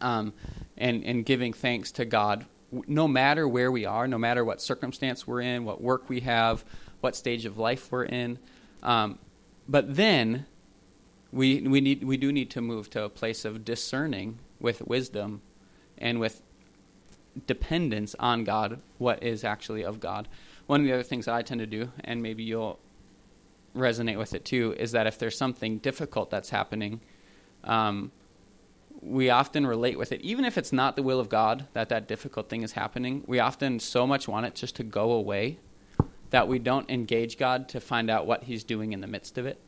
um, 0.00 0.32
and 0.76 1.04
and 1.04 1.26
giving 1.26 1.52
thanks 1.52 1.90
to 1.92 2.04
God 2.04 2.46
no 2.86 3.08
matter 3.08 3.46
where 3.48 3.70
we 3.70 3.84
are, 3.84 4.08
no 4.08 4.18
matter 4.18 4.44
what 4.44 4.60
circumstance 4.60 5.26
we're 5.26 5.40
in, 5.40 5.64
what 5.64 5.80
work 5.80 6.08
we 6.08 6.20
have, 6.20 6.64
what 7.00 7.16
stage 7.16 7.44
of 7.44 7.58
life 7.58 7.90
we're 7.90 8.04
in. 8.04 8.38
Um, 8.82 9.18
but 9.68 9.96
then 9.96 10.46
we 11.36 11.60
we 11.60 11.80
need 11.80 12.02
we 12.02 12.16
do 12.16 12.32
need 12.32 12.50
to 12.50 12.60
move 12.60 12.88
to 12.90 13.04
a 13.04 13.08
place 13.08 13.44
of 13.44 13.64
discerning 13.64 14.38
with 14.58 14.80
wisdom 14.82 15.42
and 15.98 16.18
with 16.18 16.42
dependence 17.46 18.16
on 18.18 18.44
God, 18.44 18.80
what 18.98 19.22
is 19.22 19.44
actually 19.44 19.84
of 19.84 20.00
God. 20.00 20.28
One 20.66 20.80
of 20.80 20.86
the 20.86 20.92
other 20.94 21.02
things 21.02 21.26
that 21.26 21.34
I 21.34 21.42
tend 21.42 21.60
to 21.60 21.66
do, 21.66 21.92
and 22.02 22.22
maybe 22.22 22.42
you'll 22.42 22.78
resonate 23.76 24.16
with 24.16 24.32
it 24.34 24.44
too, 24.44 24.74
is 24.78 24.92
that 24.92 25.06
if 25.06 25.18
there's 25.18 25.36
something 25.36 25.78
difficult 25.78 26.30
that's 26.30 26.48
happening, 26.48 27.00
um, 27.64 28.10
we 29.02 29.28
often 29.28 29.66
relate 29.66 29.98
with 29.98 30.12
it, 30.12 30.22
even 30.22 30.46
if 30.46 30.56
it's 30.56 30.72
not 30.72 30.96
the 30.96 31.02
will 31.02 31.20
of 31.20 31.28
God 31.28 31.66
that 31.74 31.90
that 31.90 32.08
difficult 32.08 32.48
thing 32.48 32.62
is 32.62 32.72
happening. 32.72 33.22
We 33.26 33.38
often 33.38 33.78
so 33.78 34.06
much 34.06 34.26
want 34.26 34.46
it 34.46 34.54
just 34.54 34.74
to 34.76 34.82
go 34.82 35.12
away 35.12 35.58
that 36.30 36.48
we 36.48 36.58
don't 36.58 36.90
engage 36.90 37.36
God 37.36 37.68
to 37.68 37.80
find 37.80 38.10
out 38.10 38.26
what 38.26 38.44
He's 38.44 38.64
doing 38.64 38.92
in 38.94 39.00
the 39.02 39.06
midst 39.06 39.36
of 39.36 39.46
it. 39.46 39.60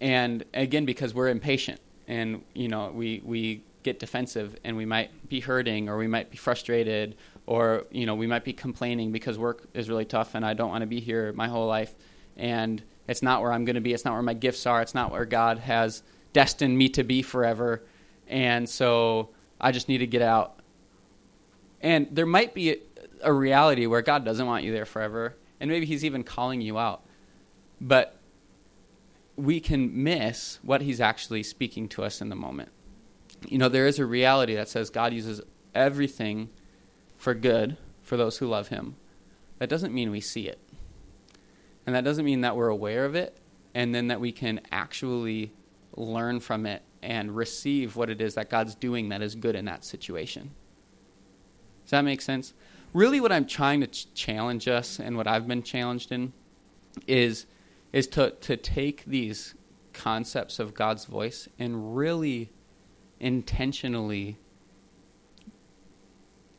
And 0.00 0.44
again, 0.52 0.84
because 0.84 1.14
we're 1.14 1.28
impatient, 1.28 1.80
and 2.06 2.42
you 2.54 2.68
know, 2.68 2.90
we 2.94 3.22
we 3.24 3.62
get 3.82 3.98
defensive 4.00 4.56
and 4.64 4.76
we 4.76 4.84
might 4.84 5.28
be 5.28 5.38
hurting 5.38 5.88
or 5.88 5.96
we 5.96 6.08
might 6.08 6.28
be 6.28 6.36
frustrated 6.36 7.14
or 7.46 7.84
you 7.92 8.04
know 8.04 8.16
we 8.16 8.26
might 8.26 8.42
be 8.42 8.52
complaining 8.52 9.12
because 9.12 9.38
work 9.38 9.68
is 9.74 9.88
really 9.88 10.04
tough 10.04 10.34
and 10.34 10.44
I 10.44 10.54
don't 10.54 10.70
want 10.70 10.82
to 10.82 10.88
be 10.88 11.00
here 11.00 11.32
my 11.32 11.48
whole 11.48 11.66
life. 11.66 11.94
And 12.36 12.82
it's 13.08 13.22
not 13.22 13.40
where 13.42 13.52
I'm 13.52 13.64
going 13.64 13.76
to 13.76 13.80
be. 13.80 13.92
It's 13.92 14.04
not 14.04 14.14
where 14.14 14.22
my 14.22 14.34
gifts 14.34 14.66
are. 14.66 14.82
It's 14.82 14.94
not 14.94 15.12
where 15.12 15.24
God 15.24 15.58
has 15.60 16.02
destined 16.32 16.76
me 16.76 16.88
to 16.90 17.04
be 17.04 17.22
forever. 17.22 17.82
And 18.26 18.68
so 18.68 19.30
I 19.60 19.70
just 19.70 19.88
need 19.88 19.98
to 19.98 20.06
get 20.06 20.20
out. 20.20 20.58
And 21.80 22.08
there 22.10 22.26
might 22.26 22.52
be 22.52 22.78
a, 23.22 23.32
reality 23.32 23.86
where 23.86 24.02
God 24.02 24.24
doesn't 24.24 24.46
want 24.46 24.64
you 24.64 24.72
there 24.72 24.84
forever 24.84 25.36
and 25.60 25.70
maybe 25.70 25.86
he's 25.86 26.04
even 26.04 26.24
calling 26.24 26.60
you 26.60 26.76
out. 26.76 27.02
But 27.80 28.15
we 29.36 29.60
can 29.60 30.02
miss 30.02 30.58
what 30.62 30.80
he's 30.80 31.00
actually 31.00 31.42
speaking 31.42 31.88
to 31.88 32.02
us 32.02 32.20
in 32.20 32.28
the 32.28 32.36
moment 32.36 32.70
you 33.48 33.58
know, 33.58 33.68
there 33.68 33.86
is 33.86 33.98
a 33.98 34.06
reality 34.06 34.54
that 34.54 34.68
says 34.68 34.90
God 34.90 35.12
uses 35.12 35.40
everything 35.74 36.48
for 37.16 37.34
good 37.34 37.76
for 38.02 38.16
those 38.16 38.38
who 38.38 38.46
love 38.46 38.68
Him. 38.68 38.96
That 39.58 39.68
doesn't 39.68 39.94
mean 39.94 40.10
we 40.10 40.20
see 40.20 40.48
it. 40.48 40.60
And 41.86 41.94
that 41.94 42.04
doesn't 42.04 42.24
mean 42.24 42.40
that 42.42 42.56
we're 42.56 42.68
aware 42.68 43.04
of 43.04 43.14
it 43.14 43.38
and 43.74 43.94
then 43.94 44.08
that 44.08 44.20
we 44.20 44.32
can 44.32 44.60
actually 44.72 45.52
learn 45.96 46.40
from 46.40 46.66
it 46.66 46.82
and 47.02 47.34
receive 47.34 47.94
what 47.96 48.10
it 48.10 48.20
is 48.20 48.34
that 48.34 48.50
God's 48.50 48.74
doing 48.74 49.10
that 49.10 49.22
is 49.22 49.34
good 49.34 49.54
in 49.54 49.66
that 49.66 49.84
situation. 49.84 50.50
Does 51.84 51.92
that 51.92 52.02
make 52.02 52.20
sense? 52.20 52.54
Really, 52.92 53.20
what 53.20 53.30
I'm 53.30 53.46
trying 53.46 53.80
to 53.82 53.86
ch- 53.86 54.12
challenge 54.14 54.66
us 54.66 54.98
and 54.98 55.16
what 55.16 55.26
I've 55.26 55.46
been 55.46 55.62
challenged 55.62 56.10
in 56.10 56.32
is, 57.06 57.46
is 57.96 58.06
to, 58.06 58.30
to 58.42 58.58
take 58.58 59.02
these 59.06 59.54
concepts 59.94 60.58
of 60.58 60.74
God's 60.74 61.06
voice 61.06 61.48
and 61.58 61.96
really 61.96 62.50
intentionally 63.18 64.36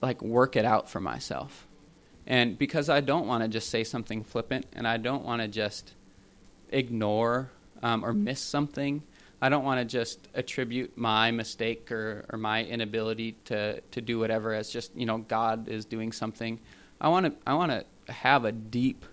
like 0.01 0.19
work 0.23 0.55
it 0.55 0.65
out 0.65 0.89
for 0.89 0.99
myself. 0.99 1.67
And 2.25 2.57
because 2.57 2.89
I 2.89 3.01
don't 3.01 3.27
want 3.27 3.43
to 3.43 3.47
just 3.47 3.69
say 3.69 3.83
something 3.83 4.23
flippant 4.23 4.65
and 4.73 4.87
I 4.87 4.97
don't 4.97 5.23
want 5.23 5.43
to 5.43 5.47
just 5.47 5.93
ignore 6.69 7.51
um, 7.83 8.03
or 8.03 8.13
miss 8.13 8.41
something, 8.41 9.03
I 9.39 9.49
don't 9.49 9.63
want 9.63 9.79
to 9.79 9.85
just 9.85 10.27
attribute 10.33 10.97
my 10.97 11.29
mistake 11.29 11.91
or, 11.91 12.25
or 12.31 12.39
my 12.39 12.63
inability 12.63 13.33
to, 13.45 13.79
to 13.81 14.01
do 14.01 14.17
whatever 14.17 14.55
as 14.55 14.71
just, 14.71 14.95
you 14.95 15.05
know, 15.05 15.19
God 15.19 15.69
is 15.69 15.85
doing 15.85 16.11
something. 16.11 16.59
I 16.99 17.09
want 17.09 17.27
to 17.27 17.33
I 17.45 17.53
want 17.53 17.71
to 17.73 18.11
have 18.11 18.43
a 18.43 18.51
deep 18.51 19.05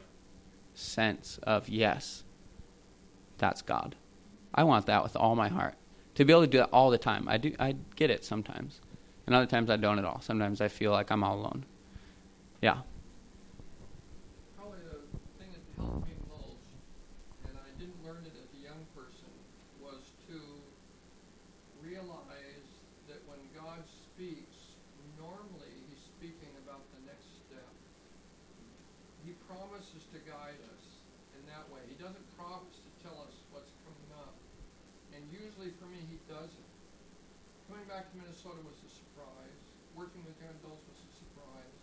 sense 0.75 1.39
of 1.43 1.69
yes, 1.69 2.25
that's 3.39 3.63
God. 3.63 3.97
I 4.55 4.65
want 4.65 4.87
that 4.87 5.03
with 5.03 5.17
all 5.17 5.35
my 5.35 5.49
heart 5.49 5.75
to 6.15 6.25
be 6.25 6.33
able 6.33 6.43
to 6.43 6.47
do 6.47 6.59
that 6.59 6.71
all 6.73 6.91
the 6.91 6.99
time. 6.99 7.29
I 7.29 7.39
do. 7.39 7.55
I 7.59 7.75
get 7.97 8.11
it 8.11 8.25
sometimes, 8.25 8.81
and 9.27 9.35
other 9.35 9.47
times 9.47 9.71
I 9.71 9.77
don't 9.77 9.99
at 9.99 10.05
all. 10.05 10.21
Sometimes 10.21 10.61
I 10.61 10.69
feel 10.69 10.93
like 10.93 11.11
I'm 11.11 11.25
all 11.25 11.37
alone. 11.39 11.65
Yeah. 12.63 12.79
Probably 14.57 14.79
the 14.87 15.03
thing 15.39 15.51
that 15.51 15.63
helped 15.75 16.07
me 16.07 16.15
most, 16.31 16.71
and 17.49 17.59
I 17.59 17.71
didn't 17.79 17.99
learn 18.07 18.23
it 18.25 18.35
as 18.39 18.51
a 18.55 18.63
young 18.63 18.87
person, 18.95 19.31
was 19.83 20.15
to 20.31 20.39
realize 21.83 22.69
that 23.11 23.21
when 23.27 23.43
God 23.53 23.83
speaks, 23.91 24.79
normally 25.19 25.75
He's 25.91 26.01
speaking 26.01 26.55
about 26.63 26.87
the 26.95 27.03
next 27.11 27.27
step. 27.43 27.69
He 29.27 29.35
promises 29.51 30.07
to 30.15 30.23
guide 30.23 30.63
us 30.73 30.85
in 31.35 31.43
that 31.51 31.67
way. 31.75 31.83
He 31.91 31.99
doesn't 31.99 32.25
promise 32.39 32.79
to 32.81 32.91
tell 33.03 33.19
us 33.25 33.35
what's 33.51 33.73
coming 33.83 34.11
up. 34.21 34.33
And 35.13 35.21
usually 35.29 35.71
for 35.77 35.87
me, 35.89 36.01
He 36.09 36.17
doesn't. 36.27 36.71
Coming 37.69 37.85
back 37.89 38.09
to 38.09 38.15
Minnesota 38.17 38.61
was 38.65 38.77
a 38.85 38.91
surprise. 38.93 39.61
Working 39.97 40.25
with 40.25 40.37
young 40.41 40.53
adults 40.65 40.85
was 40.89 41.01
a 41.01 41.13
surprise. 41.17 41.77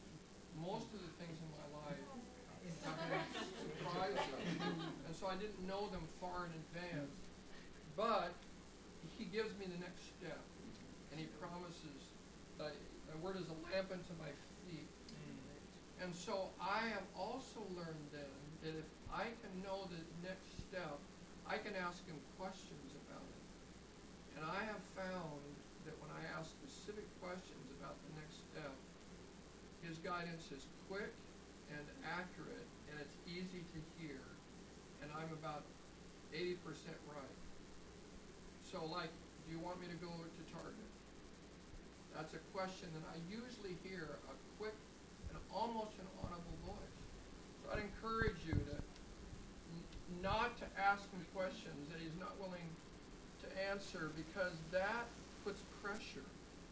Most 0.59 0.91
of 0.93 0.99
the 1.01 1.13
things 1.17 1.37
in 1.41 1.49
my 1.57 1.67
life 1.81 1.97
have 1.97 2.61
been 2.61 2.75
surprises. 2.75 4.29
And 5.07 5.13
so 5.15 5.25
I 5.31 5.39
didn't 5.39 5.63
know 5.81 5.89
them 5.89 6.05
far 6.21 6.45
in 6.45 6.53
advance. 6.69 7.17
But 7.97 8.37
He 9.17 9.25
gives 9.25 9.49
me 9.57 9.65
the 9.65 9.81
next 9.81 10.05
step. 10.17 10.37
And 11.09 11.17
He 11.17 11.25
promises 11.41 12.13
that 12.61 12.77
a 13.11 13.17
word 13.17 13.41
is 13.41 13.49
a 13.49 13.57
lamp 13.65 13.89
unto 13.89 14.13
my 14.21 14.29
feet. 14.69 14.87
Mm. 15.09 16.05
And 16.05 16.09
so 16.13 16.53
I 16.61 16.85
have 16.93 17.05
also 17.17 17.65
learned 17.73 18.05
then 18.13 18.37
that 18.61 18.77
if 18.77 18.89
I 19.09 19.33
can 19.41 19.53
know 19.65 19.89
the 19.89 20.01
next 20.21 20.45
step, 20.69 21.01
I 21.49 21.57
can 21.57 21.73
ask 21.73 21.99
him 22.05 22.15
questions 22.37 22.93
about 23.09 23.25
it. 23.25 23.43
And 24.37 24.41
I 24.45 24.61
have 24.69 24.79
found 24.93 25.41
that 25.83 25.97
when 25.97 26.13
I 26.13 26.21
ask 26.37 26.53
specific 26.61 27.03
questions 27.19 27.65
about 27.81 27.97
the 28.07 28.21
next 28.21 28.39
step, 28.53 28.71
his 29.83 29.97
guidance 30.05 30.47
is 30.53 30.63
quick 30.87 31.11
and 31.73 31.83
accurate, 32.05 32.69
and 32.87 33.01
it's 33.01 33.17
easy 33.25 33.65
to 33.73 33.79
I'm 35.21 35.29
about 35.37 35.61
80% 36.33 36.57
right. 37.05 37.37
So, 38.65 38.81
like, 38.89 39.13
do 39.45 39.53
you 39.53 39.61
want 39.61 39.77
me 39.77 39.85
to 39.85 39.99
go 40.01 40.09
to 40.09 40.41
Target? 40.49 40.89
That's 42.15 42.33
a 42.33 42.41
question 42.57 42.89
that 42.97 43.05
I 43.13 43.21
usually 43.29 43.77
hear 43.85 44.17
a 44.25 44.35
quick 44.57 44.73
and 45.29 45.37
almost 45.53 45.93
an 46.01 46.09
audible 46.25 46.57
voice. 46.65 46.97
So 47.61 47.69
I'd 47.69 47.85
encourage 47.85 48.41
you 48.47 48.57
to 48.57 48.75
n- 48.81 49.85
not 50.25 50.57
to 50.57 50.65
ask 50.79 51.05
him 51.13 51.21
questions 51.35 51.85
that 51.93 52.01
he's 52.01 52.17
not 52.17 52.33
willing 52.41 52.65
to 53.45 53.47
answer 53.69 54.09
because 54.17 54.57
that 54.71 55.05
puts 55.45 55.61
pressure. 55.83 56.25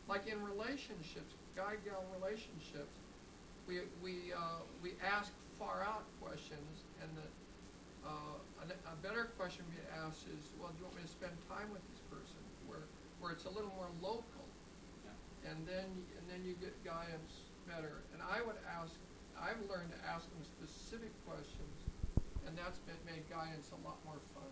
Like 0.08 0.26
in 0.26 0.42
relationships, 0.42 1.38
guy-gal 1.56 2.04
relationships, 2.18 2.98
we 3.68 3.86
we 4.02 4.34
uh, 4.34 4.66
we 4.82 4.98
ask 5.06 5.30
far 5.60 5.86
out 5.86 6.02
questions, 6.20 6.82
and 7.02 7.10
the 7.14 7.28
uh, 8.10 8.39
a, 8.64 8.66
a 8.92 8.96
better 9.02 9.32
question 9.40 9.64
we 9.72 9.80
ask 10.04 10.28
is, 10.36 10.52
well, 10.60 10.70
do 10.76 10.84
you 10.84 10.86
want 10.92 10.98
me 11.00 11.04
to 11.08 11.12
spend 11.12 11.32
time 11.48 11.70
with 11.72 11.84
this 11.92 12.02
person, 12.12 12.42
where 12.68 12.84
where 13.20 13.32
it's 13.36 13.44
a 13.46 13.52
little 13.52 13.72
more 13.76 13.92
local, 14.00 14.46
Yeah. 15.04 15.52
and 15.52 15.60
then 15.68 15.88
and 16.20 16.24
then 16.32 16.44
you 16.48 16.56
get 16.60 16.72
guidance 16.84 17.48
better. 17.68 18.04
And 18.16 18.24
I 18.24 18.40
would 18.44 18.60
ask, 18.68 18.96
I've 19.36 19.60
learned 19.68 19.92
to 19.92 20.00
ask 20.08 20.24
them 20.32 20.44
specific 20.44 21.12
questions, 21.28 21.78
and 22.48 22.56
that's 22.56 22.80
been, 22.88 23.00
made 23.08 23.24
guidance 23.28 23.72
a 23.76 23.80
lot 23.84 24.00
more 24.08 24.20
fun. 24.36 24.52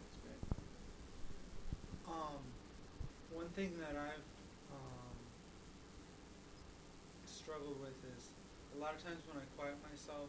That's 0.00 0.16
great. 0.24 0.42
Um, 2.08 2.40
one 3.32 3.48
thing 3.56 3.76
that 3.80 3.96
I've 3.96 4.28
um, 4.72 5.16
struggled 7.28 7.76
with 7.80 7.96
is 8.16 8.32
a 8.76 8.78
lot 8.80 8.94
of 8.96 9.00
times 9.04 9.20
when 9.28 9.36
I 9.40 9.46
quiet 9.56 9.76
myself 9.84 10.28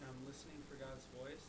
and 0.00 0.08
I'm 0.08 0.22
listening 0.26 0.60
for 0.68 0.76
God's 0.76 1.06
voice, 1.16 1.44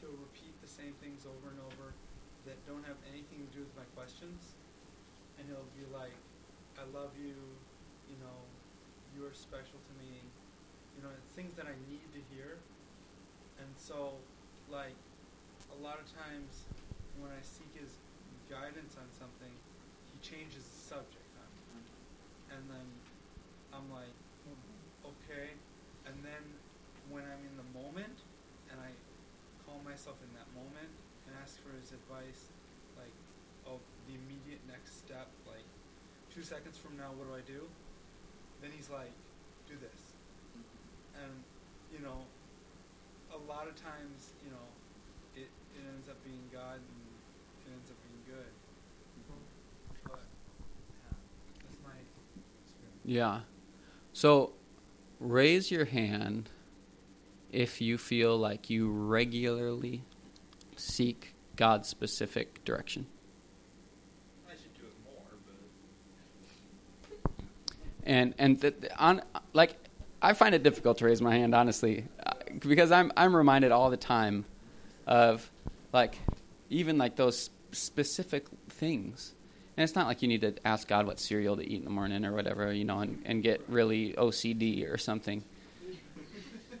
He'll 0.00 0.18
repeat 0.18 0.50
the 0.58 0.70
same 0.70 0.98
things 0.98 1.22
over 1.24 1.54
and 1.54 1.62
over 1.62 1.94
that 2.42 2.58
don't 2.66 2.82
have 2.82 2.98
anything 3.06 3.46
to 3.46 3.50
do 3.54 3.62
with 3.62 3.74
my 3.78 3.86
questions, 3.94 4.58
and 5.38 5.46
He'll 5.46 5.70
be 5.78 5.86
like, 5.94 6.14
"I 6.74 6.84
love 6.90 7.14
you," 7.14 7.38
you 8.10 8.18
know, 8.18 8.38
"You 9.14 9.24
are 9.26 9.34
special 9.34 9.78
to 9.78 9.92
me," 10.02 10.26
you 10.98 11.02
know, 11.06 11.14
things 11.38 11.54
that 11.54 11.70
I 11.70 11.76
need 11.86 12.10
to 12.12 12.22
hear, 12.34 12.58
and 13.62 13.70
so 13.78 14.18
like 14.66 14.98
a 15.70 15.78
lot 15.78 16.00
of 16.00 16.06
times 16.10 16.66
when 17.20 17.30
I 17.30 17.40
seek 17.42 17.70
his 17.78 17.96
guidance 18.50 18.96
on 18.98 19.06
something, 19.12 19.52
he 20.12 20.16
changes 20.20 20.64
the 20.66 20.80
subject. 20.96 21.22
And 22.52 22.68
then 22.68 22.88
I'm 23.72 23.88
like, 23.88 24.12
okay. 25.00 25.56
And 27.12 27.20
then 27.20 27.28
when 27.28 27.28
I'm 27.28 27.44
in 27.44 27.56
the 27.60 27.68
moment 27.76 28.24
and 28.72 28.80
I 28.80 28.88
calm 29.68 29.84
myself 29.84 30.16
in 30.24 30.32
that 30.32 30.48
moment 30.56 30.88
and 31.28 31.36
ask 31.44 31.60
for 31.60 31.68
his 31.76 31.92
advice, 31.92 32.48
like, 32.96 33.12
oh, 33.68 33.80
the 34.08 34.16
immediate 34.16 34.64
next 34.64 34.96
step, 34.98 35.28
like, 35.44 35.64
two 36.32 36.42
seconds 36.42 36.78
from 36.80 36.96
now, 36.96 37.12
what 37.12 37.28
do 37.28 37.34
I 37.36 37.44
do? 37.44 37.68
Then 38.64 38.72
he's 38.72 38.88
like, 38.88 39.12
do 39.68 39.76
this. 39.76 40.16
Mm-hmm. 40.56 41.24
And, 41.24 41.32
you 41.92 42.00
know, 42.00 42.24
a 43.32 43.40
lot 43.44 43.68
of 43.68 43.76
times, 43.76 44.32
you 44.40 44.50
know, 44.50 44.66
it, 45.36 45.52
it 45.76 45.84
ends 45.84 46.08
up 46.08 46.16
being 46.24 46.48
God 46.52 46.80
and 46.80 47.02
it 47.68 47.76
ends 47.76 47.92
up 47.92 48.00
being 48.08 48.24
good. 48.24 48.52
Mm-hmm. 49.20 49.44
But 50.08 50.24
yeah, 50.96 51.12
that's 51.60 51.76
my 51.84 51.96
experience. 52.64 53.04
Yeah. 53.04 53.44
So 54.12 54.56
raise 55.20 55.70
your 55.70 55.84
hand 55.84 56.48
if 57.52 57.80
you 57.80 57.98
feel 57.98 58.36
like 58.36 58.70
you 58.70 58.90
regularly 58.90 60.02
seek 60.76 61.34
God's 61.56 61.88
specific 61.88 62.64
direction. 62.64 63.06
I 64.48 64.52
should 64.52 64.74
do 64.74 64.82
it 64.86 64.94
more, 65.04 65.22
And 68.04 68.34
and 68.38 68.88
on 68.98 69.22
like 69.52 69.76
I 70.20 70.32
find 70.32 70.54
it 70.54 70.62
difficult 70.62 70.98
to 70.98 71.04
raise 71.04 71.20
my 71.20 71.36
hand 71.36 71.54
honestly 71.54 72.06
uh, 72.26 72.32
because 72.58 72.90
I'm 72.90 73.12
I'm 73.16 73.36
reminded 73.36 73.70
all 73.70 73.90
the 73.90 73.96
time 73.96 74.46
of 75.06 75.50
like 75.92 76.18
even 76.70 76.96
like 76.96 77.16
those 77.16 77.50
specific 77.72 78.46
things. 78.70 79.34
And 79.76 79.84
it's 79.84 79.94
not 79.94 80.06
like 80.06 80.20
you 80.20 80.28
need 80.28 80.42
to 80.42 80.54
ask 80.66 80.86
God 80.86 81.06
what 81.06 81.18
cereal 81.18 81.56
to 81.56 81.62
eat 81.62 81.78
in 81.78 81.84
the 81.84 81.90
morning 81.90 82.24
or 82.26 82.34
whatever, 82.34 82.72
you 82.72 82.84
know, 82.84 83.00
and, 83.00 83.22
and 83.24 83.42
get 83.42 83.62
really 83.68 84.12
OCD 84.12 84.92
or 84.92 84.98
something. 84.98 85.44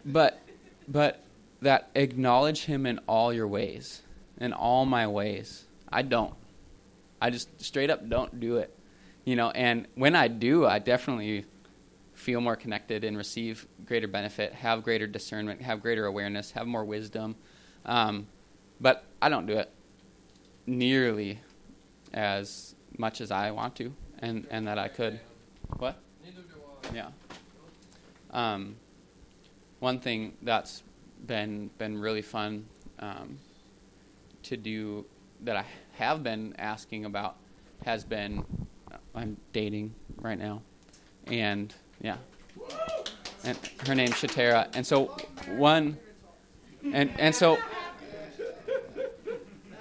But 0.04 0.41
but 0.88 1.24
that 1.60 1.90
acknowledge 1.94 2.64
him 2.64 2.86
in 2.86 2.98
all 3.06 3.32
your 3.32 3.46
ways, 3.46 4.02
in 4.38 4.52
all 4.52 4.84
my 4.84 5.06
ways. 5.06 5.64
I 5.90 6.02
don't. 6.02 6.34
I 7.20 7.30
just 7.30 7.62
straight 7.62 7.90
up 7.90 8.08
don't 8.08 8.40
do 8.40 8.56
it. 8.56 8.76
You 9.24 9.36
know, 9.36 9.50
and 9.50 9.86
when 9.94 10.16
I 10.16 10.26
do, 10.28 10.66
I 10.66 10.80
definitely 10.80 11.44
feel 12.14 12.40
more 12.40 12.56
connected 12.56 13.04
and 13.04 13.16
receive 13.16 13.66
greater 13.86 14.08
benefit, 14.08 14.52
have 14.52 14.82
greater 14.82 15.06
discernment, 15.06 15.60
have 15.62 15.80
greater 15.80 16.06
awareness, 16.06 16.50
have 16.52 16.66
more 16.66 16.84
wisdom. 16.84 17.36
Um, 17.84 18.26
but 18.80 19.04
I 19.20 19.28
don't 19.28 19.46
do 19.46 19.58
it 19.58 19.70
nearly 20.66 21.40
as 22.12 22.74
much 22.98 23.20
as 23.20 23.30
I 23.30 23.50
want 23.50 23.76
to 23.76 23.92
and, 24.18 24.46
and 24.50 24.66
that 24.66 24.78
I 24.78 24.88
could. 24.88 25.20
What? 25.78 25.96
Neither 26.24 26.42
do 26.42 26.90
I. 26.90 26.94
Yeah. 26.94 27.08
Um, 28.30 28.76
one 29.82 29.98
thing 29.98 30.32
that's 30.42 30.84
been 31.26 31.68
been 31.76 32.00
really 32.00 32.22
fun 32.22 32.66
um, 33.00 33.38
to 34.44 34.56
do 34.56 35.04
that 35.40 35.56
I 35.56 35.64
have 35.94 36.22
been 36.22 36.54
asking 36.56 37.04
about 37.04 37.34
has 37.84 38.04
been 38.04 38.44
I'm 39.12 39.36
dating 39.52 39.92
right 40.20 40.38
now, 40.38 40.62
and 41.26 41.74
yeah, 42.00 42.16
and 43.42 43.58
her 43.84 43.96
name's 43.96 44.14
Shatera, 44.14 44.68
and 44.72 44.86
so 44.86 45.06
one, 45.56 45.98
and 46.92 47.10
and 47.18 47.34
so 47.34 47.58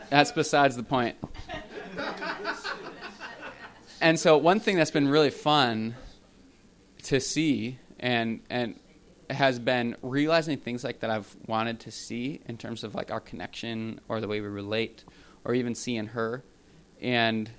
that's 0.09 0.31
besides 0.31 0.75
the 0.75 0.83
point. 0.83 1.15
And 4.01 4.19
so 4.19 4.35
one 4.35 4.59
thing 4.59 4.77
that's 4.77 4.89
been 4.89 5.07
really 5.07 5.29
fun 5.29 5.95
to 7.03 7.19
see 7.19 7.77
and 7.99 8.41
and 8.49 8.79
has 9.31 9.59
been 9.59 9.95
realizing 10.01 10.57
things 10.57 10.83
like 10.83 10.99
that 11.01 11.09
I've 11.09 11.35
wanted 11.47 11.79
to 11.81 11.91
see 11.91 12.41
in 12.47 12.57
terms 12.57 12.83
of 12.83 12.95
like 12.95 13.11
our 13.11 13.19
connection 13.19 13.99
or 14.07 14.21
the 14.21 14.27
way 14.27 14.41
we 14.41 14.47
relate 14.47 15.03
or 15.43 15.53
even 15.53 15.75
seeing 15.75 16.07
her. 16.07 16.43
And 17.01 17.49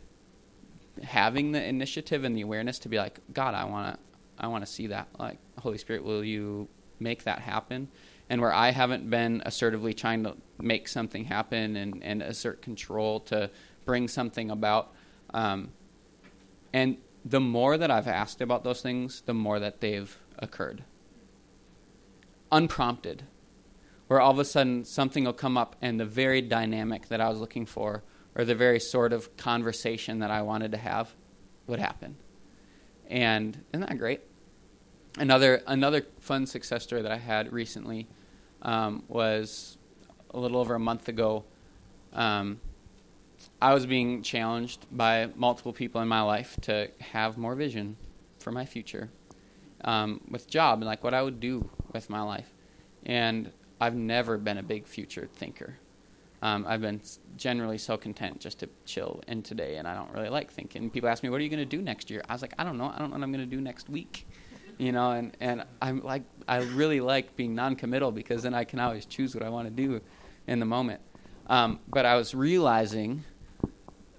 having 1.02 1.52
the 1.52 1.62
initiative 1.62 2.24
and 2.24 2.36
the 2.36 2.42
awareness 2.42 2.78
to 2.80 2.88
be 2.88 2.98
like 2.98 3.18
God 3.32 3.54
I 3.54 3.64
want 3.64 3.94
to 3.94 4.00
I 4.38 4.48
want 4.48 4.64
to 4.64 4.70
see 4.70 4.88
that. 4.88 5.08
Like 5.18 5.38
Holy 5.58 5.78
Spirit 5.78 6.04
will 6.04 6.24
you 6.24 6.68
make 7.00 7.24
that 7.24 7.40
happen? 7.40 7.88
And 8.28 8.40
where 8.40 8.52
I 8.52 8.70
haven't 8.70 9.08
been 9.10 9.42
assertively 9.44 9.94
trying 9.94 10.24
to 10.24 10.36
make 10.60 10.88
something 10.88 11.24
happen 11.24 11.76
and, 11.76 12.02
and 12.02 12.22
assert 12.22 12.62
control 12.62 13.20
to 13.20 13.50
bring 13.84 14.08
something 14.08 14.50
about 14.50 14.92
um, 15.34 15.70
and 16.72 16.96
the 17.24 17.40
more 17.40 17.78
that 17.78 17.90
I've 17.90 18.08
asked 18.08 18.40
about 18.40 18.64
those 18.64 18.82
things, 18.82 19.22
the 19.22 19.34
more 19.34 19.60
that 19.60 19.80
they've 19.80 20.16
occurred. 20.38 20.84
Unprompted. 22.52 23.24
Where 24.08 24.20
all 24.20 24.30
of 24.30 24.38
a 24.38 24.44
sudden 24.44 24.84
something 24.84 25.24
will 25.24 25.32
come 25.32 25.56
up 25.56 25.74
and 25.80 25.98
the 25.98 26.04
very 26.04 26.42
dynamic 26.42 27.08
that 27.08 27.20
I 27.20 27.30
was 27.30 27.40
looking 27.40 27.64
for, 27.64 28.04
or 28.34 28.44
the 28.44 28.54
very 28.54 28.78
sort 28.78 29.14
of 29.14 29.36
conversation 29.38 30.18
that 30.18 30.30
I 30.30 30.42
wanted 30.42 30.72
to 30.72 30.78
have, 30.78 31.14
would 31.66 31.80
happen. 31.80 32.16
And 33.08 33.64
isn't 33.72 33.88
that 33.88 33.98
great? 33.98 34.20
Another 35.18 35.62
another 35.66 36.06
fun 36.20 36.46
success 36.46 36.82
story 36.82 37.02
that 37.02 37.12
I 37.12 37.16
had 37.16 37.52
recently 37.52 38.06
um, 38.62 39.02
was 39.08 39.78
a 40.30 40.38
little 40.38 40.58
over 40.58 40.74
a 40.74 40.80
month 40.80 41.08
ago. 41.08 41.44
Um, 42.12 42.60
I 43.60 43.74
was 43.74 43.86
being 43.86 44.22
challenged 44.22 44.86
by 44.90 45.28
multiple 45.34 45.72
people 45.72 46.00
in 46.00 46.08
my 46.08 46.20
life 46.20 46.56
to 46.62 46.90
have 47.00 47.38
more 47.38 47.54
vision 47.54 47.96
for 48.38 48.52
my 48.52 48.66
future 48.66 49.10
um, 49.84 50.20
with 50.30 50.48
job 50.48 50.78
and 50.78 50.86
like 50.86 51.02
what 51.04 51.14
I 51.14 51.22
would 51.22 51.40
do 51.40 51.68
with 51.92 52.10
my 52.10 52.22
life. 52.22 52.52
And 53.04 53.50
I've 53.80 53.94
never 53.94 54.38
been 54.38 54.58
a 54.58 54.62
big 54.62 54.86
future 54.86 55.28
thinker. 55.34 55.76
Um, 56.42 56.66
I've 56.68 56.80
been 56.80 57.00
generally 57.36 57.78
so 57.78 57.96
content 57.96 58.40
just 58.40 58.58
to 58.60 58.68
chill 58.84 59.22
in 59.28 59.42
today, 59.42 59.76
and 59.76 59.86
I 59.86 59.94
don't 59.94 60.10
really 60.12 60.28
like 60.28 60.50
thinking. 60.50 60.90
People 60.90 61.08
ask 61.08 61.22
me, 61.22 61.28
"What 61.28 61.40
are 61.40 61.44
you 61.44 61.48
going 61.48 61.60
to 61.60 61.76
do 61.76 61.80
next 61.80 62.10
year?" 62.10 62.20
I 62.28 62.32
was 62.32 62.42
like, 62.42 62.54
"I 62.58 62.64
don't 62.64 62.78
know. 62.78 62.86
I 62.86 62.98
don't 62.98 63.10
know 63.10 63.16
what 63.16 63.22
I'm 63.22 63.32
going 63.32 63.48
to 63.48 63.56
do 63.56 63.60
next 63.60 63.88
week." 63.88 64.26
You 64.78 64.90
know, 64.90 65.12
and 65.12 65.36
and 65.40 65.64
I'm 65.80 66.02
like, 66.02 66.24
I 66.48 66.58
really 66.58 67.00
like 67.00 67.36
being 67.36 67.54
non-committal 67.54 68.10
because 68.10 68.42
then 68.42 68.54
I 68.54 68.64
can 68.64 68.80
always 68.80 69.06
choose 69.06 69.34
what 69.34 69.44
I 69.44 69.50
want 69.50 69.68
to 69.68 69.70
do 69.70 70.00
in 70.48 70.58
the 70.58 70.66
moment. 70.66 71.00
Um, 71.46 71.78
but 71.88 72.06
I 72.06 72.16
was 72.16 72.34
realizing 72.34 73.22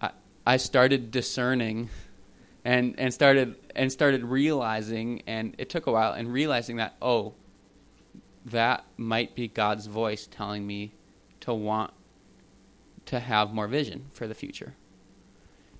I, 0.02 0.12
I 0.48 0.58
started 0.58 1.12
discerning 1.12 1.90
and 2.64 2.96
and 2.98 3.14
started 3.14 3.56
and 3.76 3.92
started 3.92 4.24
realizing 4.24 5.22
and 5.28 5.56
it 5.58 5.70
took 5.70 5.88
a 5.88 5.92
while 5.92 6.14
and 6.14 6.32
realizing 6.32 6.78
that 6.78 6.96
oh 7.02 7.34
that 8.46 8.86
might 8.98 9.36
be 9.36 9.48
God's 9.48 9.88
voice 9.88 10.28
telling 10.30 10.66
me 10.68 10.94
to 11.42 11.54
want 11.54 11.92
to 13.06 13.20
have 13.20 13.54
more 13.54 13.68
vision 13.68 14.06
for 14.12 14.28
the 14.28 14.34
future. 14.34 14.76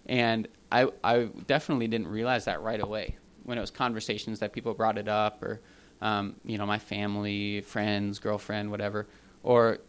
And 0.06 0.48
I 0.72 0.88
I 1.04 1.30
definitely 1.48 1.88
didn't 1.88 2.08
realize 2.08 2.46
that 2.46 2.62
right 2.62 2.82
away 2.82 3.18
when 3.44 3.58
it 3.58 3.62
was 3.62 3.72
conversations 3.72 4.40
that 4.40 4.54
people 4.54 4.74
brought 4.74 4.98
it 4.98 5.08
up 5.08 5.42
or 5.44 5.62
um, 6.02 6.36
you 6.44 6.58
know 6.58 6.66
my 6.66 6.80
family, 6.80 7.62
friends, 7.62 8.20
girlfriend, 8.20 8.72
whatever 8.72 9.08
or 9.44 9.80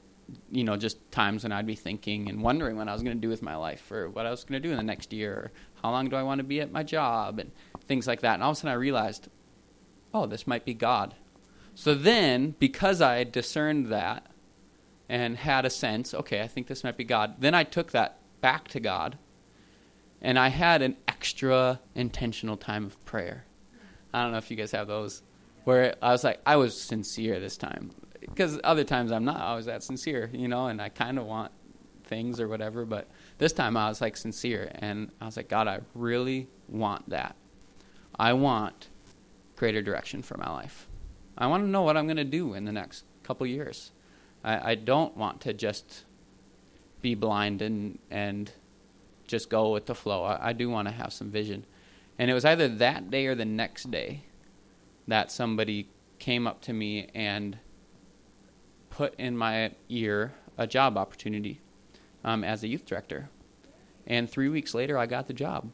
you 0.51 0.65
know 0.65 0.77
just 0.77 1.11
times 1.11 1.43
when 1.43 1.53
I'd 1.53 1.67
be 1.67 1.75
thinking 1.75 2.29
and 2.29 2.43
wondering 2.43 2.77
what 2.77 2.89
I 2.89 2.93
was 2.93 3.03
going 3.03 3.17
to 3.17 3.21
do 3.21 3.29
with 3.29 3.43
my 3.43 3.57
life 3.57 3.91
or 3.91 4.09
what 4.09 4.27
I 4.27 4.31
was 4.31 4.45
going 4.45 4.61
to 4.61 4.67
do 4.67 4.73
in 4.73 4.77
the 4.77 4.83
next 4.83 5.13
year 5.13 5.33
or 5.33 5.53
how 5.83 5.91
long 5.91 6.09
do 6.09 6.17
I 6.17 6.23
want 6.23 6.39
to 6.39 6.45
be 6.45 6.61
at 6.61 6.73
my 6.73 6.83
job 6.83 7.39
and 7.39 7.51
things 7.87 8.07
like 8.07 8.21
that. 8.23 8.35
And 8.35 8.43
all 8.43 8.51
of 8.51 8.57
a 8.57 8.61
sudden 8.61 8.73
I 8.73 8.75
realized, 8.75 9.29
oh, 10.13 10.27
this 10.27 10.47
might 10.47 10.65
be 10.65 10.75
God. 10.75 11.15
So 11.75 11.95
then, 11.95 12.55
because 12.59 13.03
I 13.03 13.25
discerned 13.25 13.87
that 13.89 14.27
and 15.09 15.37
had 15.37 15.65
a 15.65 15.71
sense, 15.71 16.15
okay, 16.15 16.41
I 16.41 16.47
think 16.47 16.67
this 16.67 16.85
might 16.85 16.97
be 16.97 17.05
God, 17.05 17.37
then 17.41 17.55
I 17.55 17.65
took 17.65 17.91
that 17.93 18.19
back 18.41 18.69
to 18.69 18.81
God 18.81 19.19
and 20.23 20.39
I 20.39 20.49
had 20.49 20.81
an 20.81 20.97
extra 21.07 21.81
intentional 21.95 22.57
time 22.57 22.87
of 22.87 23.05
prayer. 23.05 23.45
I 24.13 24.23
don't 24.23 24.33
know 24.33 24.39
if 24.39 24.51
you 24.51 24.57
guys 24.57 24.73
have 24.73 24.87
those 24.87 25.23
where 25.65 25.97
I 26.01 26.13
was 26.13 26.25
like, 26.25 26.41
I 26.47 26.57
was 26.57 26.81
sincere 26.81 27.41
this 27.41 27.57
time. 27.57 27.91
Because 28.29 28.59
other 28.65 28.85
times 28.85 29.13
I'm 29.13 29.25
not 29.25 29.41
always 29.41 29.67
that 29.67 29.83
sincere, 29.83 30.31
you 30.33 30.49
know, 30.49 30.67
and 30.67 30.81
I 30.81 30.89
kind 30.89 31.19
of 31.19 31.27
want 31.27 31.53
things 32.05 32.41
or 32.41 32.49
whatever. 32.49 32.85
But 32.85 33.09
this 33.39 33.53
time 33.53 33.77
I 33.77 33.89
was 33.89 34.01
like 34.01 34.17
sincere. 34.17 34.71
And 34.77 35.11
I 35.21 35.27
was 35.27 35.37
like, 35.37 35.49
God, 35.49 35.69
I 35.69 35.81
really 35.95 36.49
want 36.69 37.09
that. 37.11 37.37
I 38.19 38.33
want 38.33 38.89
greater 39.57 39.83
direction 39.83 40.23
for 40.23 40.37
my 40.37 40.51
life. 40.51 40.87
I 41.37 41.47
want 41.47 41.65
to 41.65 41.69
know 41.69 41.83
what 41.83 41.97
I'm 41.97 42.07
going 42.07 42.17
to 42.17 42.25
do 42.25 42.55
in 42.55 42.65
the 42.65 42.73
next 42.73 43.05
couple 43.23 43.47
years. 43.47 43.93
I, 44.45 44.73
I 44.73 44.75
don't 44.75 45.17
want 45.17 45.41
to 45.43 45.53
just 45.53 46.05
be 47.03 47.15
blind 47.15 47.61
and, 47.63 47.99
and 48.11 48.53
just 49.27 49.51
go 49.51 49.71
with 49.71 49.87
the 49.87 49.95
flow. 49.95 50.23
I, 50.25 50.51
I 50.51 50.53
do 50.53 50.71
want 50.71 50.89
to 50.89 50.95
have 50.95 51.13
some 51.13 51.31
vision. 51.31 51.67
And 52.19 52.31
it 52.31 52.35
was 52.35 52.45
either 52.45 52.69
that 52.69 53.11
day 53.11 53.27
or 53.27 53.35
the 53.35 53.45
next 53.45 53.91
day 53.91 54.25
that 55.09 55.33
somebody 55.33 55.89
came 56.19 56.47
up 56.47 56.63
to 56.63 56.73
me 56.73 57.09
and 57.15 57.59
put 58.97 59.15
in 59.19 59.37
my 59.37 59.73
ear 59.89 60.33
a 60.57 60.67
job 60.67 60.97
opportunity 60.97 61.61
um, 62.23 62.45
as 62.45 62.63
a 62.63 62.69
youth 62.69 62.87
director. 62.87 63.29
And 64.07 64.31
three 64.31 64.49
weeks 64.49 64.73
later, 64.73 64.97
I 64.97 65.07
got 65.07 65.27
the 65.27 65.33
job. 65.33 65.73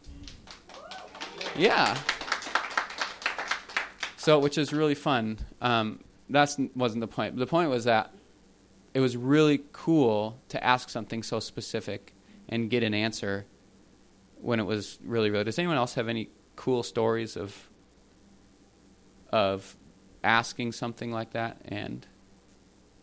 Yeah. 1.55 1.99
So, 4.17 4.39
which 4.39 4.57
is 4.57 4.73
really 4.73 4.95
fun. 4.95 5.39
Um, 5.61 6.01
that 6.31 6.57
wasn't 6.75 7.01
the 7.01 7.09
point. 7.09 7.37
The 7.37 7.47
point 7.47 7.71
was 7.71 7.85
that 7.85 8.15
it 8.95 9.01
was 9.01 9.17
really 9.17 9.63
cool 9.73 10.39
to 10.49 10.63
ask 10.65 10.89
something 10.89 11.23
so 11.23 11.41
specific 11.41 12.15
and 12.49 12.71
get 12.71 12.83
an 12.83 12.95
answer 12.95 13.45
when 14.41 14.61
it 14.61 14.65
was 14.65 14.99
really, 15.05 15.31
really. 15.31 15.45
Does 15.45 15.59
anyone 15.59 15.77
else 15.77 15.95
have 15.95 16.09
any 16.09 16.31
cool 16.57 16.83
stories 16.83 17.37
of 17.37 17.69
of 19.31 19.77
asking 20.25 20.73
something 20.73 21.13
like 21.13 21.33
that 21.33 21.61
and 21.67 22.07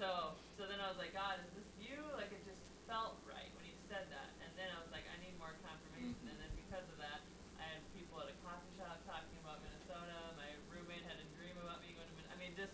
so 0.00 0.32
so 0.56 0.64
then 0.64 0.80
I 0.80 0.88
was 0.88 0.96
like, 0.96 1.12
God, 1.12 1.36
is 1.44 1.52
this 1.52 1.68
you? 1.76 2.00
Like 2.16 2.32
it 2.32 2.40
just 2.48 2.64
felt 2.88 3.20
right 3.28 3.52
when 3.52 3.68
he 3.68 3.76
said 3.84 4.08
that. 4.08 4.32
And 4.40 4.48
then 4.56 4.72
I 4.72 4.80
was 4.80 4.88
like, 4.88 5.04
I 5.04 5.16
need 5.20 5.36
more 5.36 5.52
confirmation. 5.60 6.16
Mm-hmm. 6.16 6.32
And 6.32 6.36
then 6.40 6.52
because 6.56 6.88
of 6.88 6.96
that, 7.04 7.20
I 7.60 7.68
had 7.68 7.84
people 7.92 8.16
at 8.24 8.32
a 8.32 8.36
coffee 8.40 8.72
shop 8.80 8.96
talking 9.04 9.36
about 9.44 9.60
Minnesota. 9.60 10.32
My 10.40 10.56
roommate 10.72 11.04
had 11.04 11.20
a 11.20 11.28
dream 11.36 11.52
about 11.60 11.84
me 11.84 11.92
going 11.92 12.08
to 12.08 12.16
Minnesota. 12.16 12.32
I 12.32 12.40
mean, 12.40 12.56
just 12.56 12.72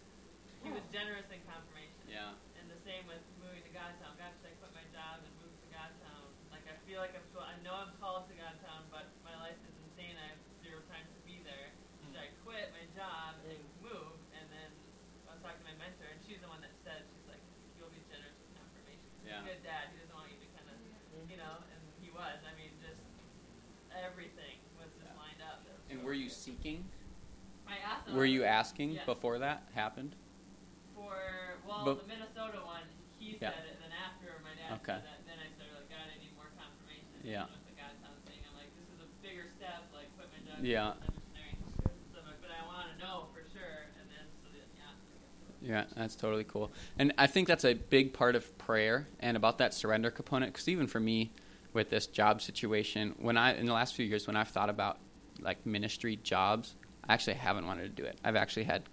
he 0.63 0.71
was 0.71 0.87
generous 0.95 1.27
in 1.35 1.43
confirmation. 1.51 2.07
Yeah. 2.07 2.39
And 2.63 2.71
the 2.71 2.79
same 2.87 3.03
with 3.11 3.23
moving 3.43 3.67
to 3.67 3.73
Godstown. 3.75 4.15
Gosh, 4.15 4.39
I 4.47 4.55
quit 4.63 4.71
my 4.71 4.87
job 4.95 5.27
and 5.27 5.35
moved 5.43 5.59
to 5.67 5.69
Godstown? 5.75 6.31
Like 6.55 6.63
I 6.71 6.79
feel 6.87 7.03
like 7.03 7.19
I'm. 7.19 7.27
I 7.43 7.59
know 7.67 7.75
I'm 7.75 7.95
seeking? 25.97 25.99
I 25.99 25.99
asked. 25.99 26.05
Were 26.05 26.15
you 26.15 26.29
seeking? 26.31 26.85
I 27.67 27.77
asked 27.83 28.15
Were 28.15 28.29
you 28.29 28.45
asking 28.45 28.91
yes. 28.95 29.07
before 29.07 29.39
that 29.43 29.67
happened? 29.75 30.15
For 30.95 31.59
well, 31.67 31.83
but, 31.85 32.07
the 32.07 32.09
Minnesota 32.09 32.63
one, 32.63 32.87
he 33.19 33.35
yeah. 33.35 33.51
said 33.51 33.67
it, 33.67 33.75
and 33.75 33.91
then 33.91 33.95
after 33.99 34.39
my 34.47 34.55
dad 34.55 34.79
okay. 34.79 35.03
said 35.03 35.11
that, 35.11 35.21
then 35.27 35.39
I 35.43 35.51
started 35.59 35.75
like, 35.75 35.91
God, 35.91 36.07
I 36.07 36.17
need 36.23 36.31
more 36.39 36.49
confirmation. 36.55 37.11
Yeah. 37.27 37.51
With 37.51 37.67
the 37.67 37.75
Godtown 37.75 38.17
thing, 38.31 38.39
I'm 38.47 38.55
like, 38.55 38.71
this 38.79 38.87
is 38.95 39.03
a 39.03 39.09
bigger 39.19 39.51
step. 39.59 39.91
Like, 39.91 40.09
put 40.15 40.31
my 40.31 40.41
dog. 40.47 40.63
Yeah. 40.63 40.95
But 42.15 42.55
I 42.55 42.63
want 42.71 42.95
to 42.95 42.97
know 43.03 43.27
for 43.35 43.43
sure, 43.51 43.91
and 43.99 44.07
then 44.07 44.25
so 44.41 44.47
then, 44.55 44.71
yeah. 44.79 44.95
Yeah, 45.67 45.85
that's 45.97 46.15
totally 46.15 46.45
cool. 46.45 46.71
And 46.99 47.13
I 47.19 47.27
think 47.27 47.49
that's 47.49 47.65
a 47.65 47.75
big 47.75 48.13
part 48.13 48.37
of 48.37 48.57
prayer 48.57 49.09
and 49.19 49.37
about 49.37 49.59
that 49.59 49.75
surrender 49.75 50.11
component. 50.13 50.53
Because 50.53 50.69
even 50.69 50.87
for 50.87 51.01
me, 51.01 51.33
with 51.73 51.91
this 51.91 52.07
job 52.07 52.41
situation, 52.41 53.15
when 53.19 53.37
I 53.37 53.57
in 53.57 53.67
the 53.67 53.73
last 53.73 53.95
few 53.95 54.07
years, 54.07 54.27
when 54.27 54.37
I've 54.37 54.49
thought 54.49 54.71
about 54.71 54.99
like 55.41 55.65
ministry 55.67 56.17
jobs, 56.23 56.77
I 57.09 57.15
actually 57.15 57.35
haven't 57.35 57.67
wanted 57.67 57.83
to 57.83 58.03
do 58.03 58.05
it. 58.05 58.19
I've 58.25 58.37
actually 58.37 58.65
had 58.65 58.85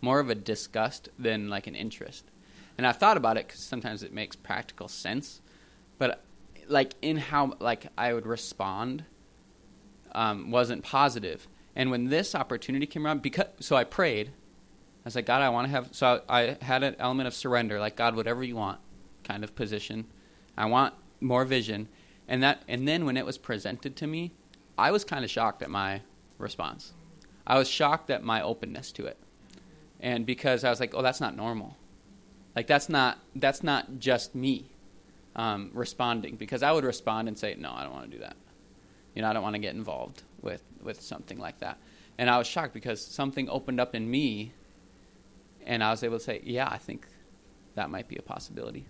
more 0.00 0.20
of 0.20 0.30
a 0.30 0.34
disgust 0.34 1.08
than 1.18 1.48
like 1.48 1.66
an 1.66 1.74
interest. 1.74 2.24
And 2.78 2.86
I've 2.86 2.96
thought 2.96 3.16
about 3.16 3.36
it 3.36 3.48
because 3.48 3.62
sometimes 3.62 4.02
it 4.02 4.12
makes 4.12 4.36
practical 4.36 4.88
sense, 4.88 5.40
but 5.98 6.22
like 6.68 6.94
in 7.02 7.16
how 7.16 7.54
like 7.58 7.88
I 7.98 8.14
would 8.14 8.26
respond 8.26 9.04
um, 10.12 10.50
wasn't 10.50 10.84
positive. 10.84 11.48
And 11.74 11.90
when 11.90 12.06
this 12.06 12.34
opportunity 12.34 12.86
came 12.86 13.04
around, 13.04 13.20
because 13.20 13.46
so 13.58 13.76
I 13.76 13.84
prayed, 13.84 14.32
I 15.02 15.04
was 15.04 15.14
like, 15.14 15.26
God, 15.26 15.42
I 15.42 15.48
want 15.48 15.66
to 15.66 15.70
have. 15.70 15.88
So 15.92 16.22
I, 16.28 16.40
I 16.40 16.64
had 16.64 16.82
an 16.82 16.96
element 16.98 17.26
of 17.26 17.34
surrender, 17.34 17.80
like 17.80 17.96
God, 17.96 18.16
whatever 18.16 18.44
you 18.44 18.56
want, 18.56 18.80
kind 19.24 19.44
of 19.44 19.54
position. 19.54 20.06
I 20.56 20.66
want 20.66 20.94
more 21.20 21.44
vision, 21.44 21.88
and 22.28 22.42
that. 22.42 22.62
And 22.68 22.86
then 22.86 23.04
when 23.04 23.16
it 23.16 23.24
was 23.24 23.38
presented 23.38 23.96
to 23.96 24.06
me, 24.06 24.32
I 24.76 24.90
was 24.90 25.04
kind 25.04 25.24
of 25.24 25.30
shocked 25.30 25.62
at 25.62 25.70
my 25.70 26.02
response. 26.38 26.92
I 27.46 27.58
was 27.58 27.68
shocked 27.68 28.10
at 28.10 28.22
my 28.22 28.42
openness 28.42 28.92
to 28.92 29.06
it. 29.06 29.18
And 30.00 30.24
because 30.24 30.64
I 30.64 30.70
was 30.70 30.80
like, 30.80 30.94
oh, 30.94 31.02
that's 31.02 31.20
not 31.20 31.36
normal. 31.36 31.76
Like 32.56 32.66
that's 32.66 32.88
not 32.88 33.18
that's 33.36 33.62
not 33.62 33.98
just 33.98 34.34
me 34.34 34.70
um, 35.36 35.70
responding 35.72 36.36
because 36.36 36.62
I 36.62 36.72
would 36.72 36.84
respond 36.84 37.28
and 37.28 37.38
say, 37.38 37.54
no, 37.58 37.72
I 37.72 37.84
don't 37.84 37.92
want 37.92 38.10
to 38.10 38.16
do 38.16 38.22
that. 38.22 38.36
You 39.14 39.22
know, 39.22 39.28
I 39.28 39.32
don't 39.32 39.42
want 39.42 39.54
to 39.54 39.60
get 39.60 39.74
involved 39.74 40.22
with 40.42 40.62
with 40.82 41.00
something 41.00 41.38
like 41.38 41.60
that. 41.60 41.78
And 42.18 42.28
I 42.28 42.38
was 42.38 42.46
shocked 42.46 42.74
because 42.74 43.04
something 43.04 43.48
opened 43.48 43.80
up 43.80 43.94
in 43.94 44.10
me, 44.10 44.52
and 45.66 45.82
I 45.82 45.90
was 45.90 46.02
able 46.02 46.18
to 46.18 46.24
say, 46.24 46.40
yeah, 46.44 46.68
I 46.70 46.78
think 46.78 47.06
that 47.74 47.90
might 47.90 48.08
be 48.08 48.16
a 48.16 48.22
possibility. 48.22 48.86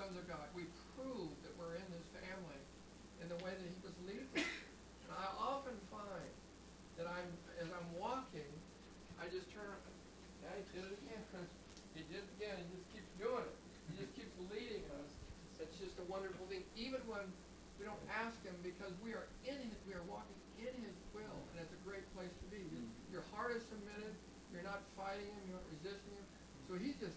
Sons 0.00 0.16
of 0.16 0.24
God." 0.24 0.48
We 0.56 0.64
prove 0.96 1.36
that 1.44 1.52
we're 1.60 1.76
in 1.76 1.88
His 1.92 2.06
family 2.16 2.60
in 3.20 3.28
the 3.28 3.36
way 3.44 3.52
that 3.52 3.68
He 3.68 3.80
was 3.84 3.92
leading. 4.08 4.32
Us. 4.32 4.48
And 5.04 5.12
I 5.12 5.28
often 5.36 5.76
find 5.92 6.32
that 6.96 7.04
I'm 7.04 7.28
as 7.60 7.68
I'm 7.68 7.88
walking, 8.00 8.48
I 9.20 9.28
just 9.28 9.52
turn. 9.52 9.76
Yeah, 10.40 10.56
he 10.56 10.64
did 10.72 10.88
it 10.88 10.96
again. 11.04 11.24
he 11.96 12.02
did 12.08 12.24
it 12.24 12.30
again. 12.40 12.56
He 12.56 12.80
just 12.80 12.88
keeps 12.96 13.12
doing 13.20 13.44
it. 13.44 13.56
He 13.92 14.00
just 14.00 14.12
keeps 14.16 14.32
leading 14.48 14.88
us. 14.96 15.10
It's 15.60 15.76
just 15.76 16.00
a 16.00 16.06
wonderful 16.08 16.48
thing. 16.48 16.64
Even 16.72 17.04
when 17.04 17.28
we 17.76 17.84
don't 17.84 18.00
ask 18.08 18.36
Him, 18.40 18.56
because 18.64 18.96
we 19.04 19.12
are 19.12 19.28
in 19.44 19.60
His, 19.60 19.76
we 19.84 19.92
are 19.92 20.04
walking 20.08 20.36
in 20.56 20.72
His 20.80 20.96
will, 21.12 21.40
and 21.52 21.60
it's 21.60 21.72
a 21.76 21.82
great 21.84 22.04
place 22.16 22.32
to 22.32 22.46
be. 22.48 22.64
Your, 22.72 23.20
your 23.20 23.24
heart 23.32 23.52
is 23.52 23.64
submitted. 23.68 24.16
You're 24.52 24.64
not 24.64 24.80
fighting 24.96 25.28
Him. 25.28 25.40
You're 25.48 25.60
not 25.60 25.68
resisting 25.68 26.16
Him. 26.16 26.26
So 26.64 26.80
He's 26.80 26.96
just 26.96 27.16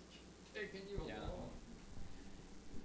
taking 0.51 0.83
you 0.91 0.99
yeah. 1.07 1.23
along. 1.23 1.42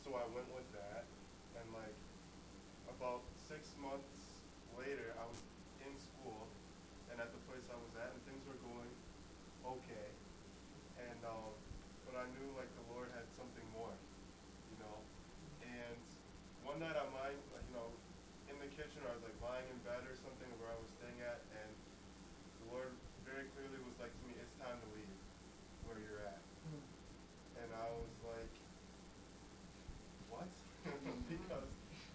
So 0.00 0.16
I 0.16 0.24
went 0.32 0.48
with 0.56 0.68
that, 0.72 1.04
and 1.60 1.66
like 1.76 1.96
about 2.88 3.20
six 3.36 3.68
months 3.76 4.40
later, 4.74 5.12
I 5.20 5.24
was 5.28 5.40
in 5.84 5.92
school 6.00 6.48
and 7.10 7.18
at 7.18 7.30
the 7.34 7.42
place 7.50 7.66
I 7.68 7.76
was 7.76 7.92
at, 7.98 8.14
and 8.14 8.20
things 8.24 8.42
were 8.46 8.58
going 8.62 8.92
okay. 9.66 10.08
And 10.96 11.20
um, 11.26 11.52
but 12.06 12.16
I 12.16 12.26
knew 12.38 12.48
like 12.54 12.70
the 12.80 12.86
Lord 12.94 13.10
had 13.12 13.26
something 13.34 13.66
more, 13.74 13.92
you 14.70 14.78
know. 14.80 14.96
And 15.66 15.98
one 16.62 16.78
night 16.78 16.94
I'm 16.94 17.10
lying, 17.12 17.38
like, 17.50 17.66
you 17.66 17.76
know, 17.76 17.90
in 18.48 18.56
the 18.62 18.70
kitchen, 18.72 19.02
or 19.04 19.10
I 19.10 19.14
was 19.18 19.24
like 19.26 19.38
lying 19.42 19.66
in 19.68 19.78
bed 19.82 20.06
or 20.06 20.14
something 20.22 20.48
where 20.62 20.70
I 20.70 20.78
was 20.78 20.90
staying 20.96 21.18
at, 21.22 21.42
and 21.60 21.70
the 22.62 22.66
Lord 22.72 22.92
very 23.26 23.46
clearly 23.58 23.78
was 23.84 23.96
like 23.98 24.14
to 24.14 24.22
me, 24.24 24.38
"It's 24.38 24.54
time 24.62 24.78
to 24.78 24.88
leave 24.94 25.18
where 25.84 25.98
you're 25.98 26.24
at." 26.24 26.42
Mm-hmm. 26.66 26.82
And 27.64 27.68
I 27.74 27.86
was 27.90 28.14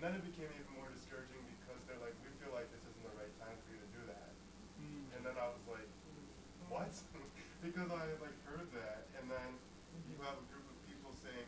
And 0.00 0.08
then 0.08 0.16
it 0.16 0.24
became 0.32 0.48
even 0.56 0.72
more 0.80 0.88
discouraging 0.96 1.44
because 1.60 1.76
they're 1.84 2.00
like, 2.00 2.16
we 2.24 2.32
feel 2.40 2.56
like 2.56 2.64
this 2.72 2.80
isn't 2.88 3.04
the 3.04 3.12
right 3.20 3.28
time 3.36 3.52
for 3.52 3.76
you 3.76 3.84
to 3.84 3.90
do 3.92 4.00
that. 4.08 4.32
Mm. 4.80 5.12
And 5.12 5.20
then 5.28 5.36
I 5.36 5.52
was 5.52 5.60
like, 5.68 5.84
what? 6.72 6.88
because 7.60 7.92
I 7.92 8.08
had 8.08 8.16
like 8.24 8.32
heard 8.48 8.64
that, 8.80 9.12
and 9.20 9.28
then 9.28 9.60
you 10.08 10.16
have 10.24 10.40
a 10.40 10.46
group 10.48 10.64
of 10.72 10.76
people 10.88 11.12
saying, 11.20 11.44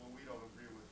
well, 0.00 0.08
we 0.16 0.24
don't 0.24 0.40
agree 0.56 0.72
with 0.72 0.88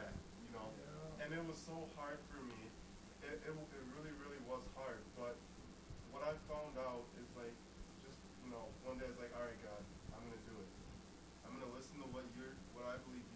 that, 0.00 0.16
you 0.48 0.56
know. 0.56 0.64
Yeah. 0.64 1.28
And 1.28 1.36
it 1.36 1.44
was 1.44 1.60
so 1.60 1.76
hard 1.92 2.16
for 2.32 2.40
me. 2.40 2.72
It, 3.20 3.44
it, 3.44 3.52
it 3.52 3.84
really, 3.92 4.16
really 4.16 4.40
was 4.48 4.64
hard. 4.80 5.04
But 5.20 5.36
what 6.08 6.24
I 6.24 6.32
found 6.48 6.80
out 6.80 7.04
is 7.20 7.28
like, 7.36 7.52
just 8.00 8.16
you 8.40 8.48
know, 8.48 8.72
one 8.88 8.96
day 8.96 9.04
I 9.04 9.12
was 9.12 9.20
like, 9.20 9.36
all 9.36 9.44
right, 9.44 9.60
God, 9.60 9.84
I'm 10.16 10.24
gonna 10.24 10.40
do 10.48 10.56
it. 10.56 10.72
I'm 11.44 11.52
gonna 11.52 11.76
listen 11.76 12.00
to 12.00 12.08
what 12.16 12.24
you're, 12.32 12.56
what 12.72 12.88
I 12.88 12.96
believe 13.04 13.28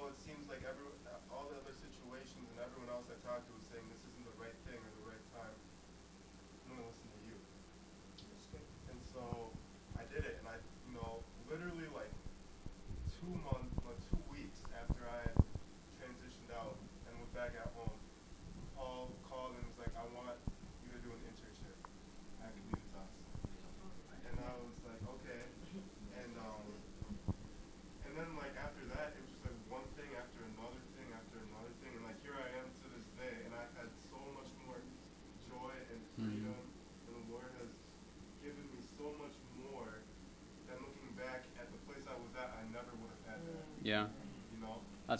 though 0.00 0.08
it 0.08 0.16
seems 0.24 0.48
like 0.48 0.64
every, 0.64 0.88
all 1.28 1.44
the 1.52 1.60
other 1.60 1.76
situations 1.76 2.48
and 2.48 2.58
everyone 2.64 2.88
else 2.88 3.12
I 3.12 3.20
talked 3.20 3.44
to 3.44 3.52
was 3.52 3.68
saying 3.68 3.84
this 3.92 4.00
is 4.00 4.09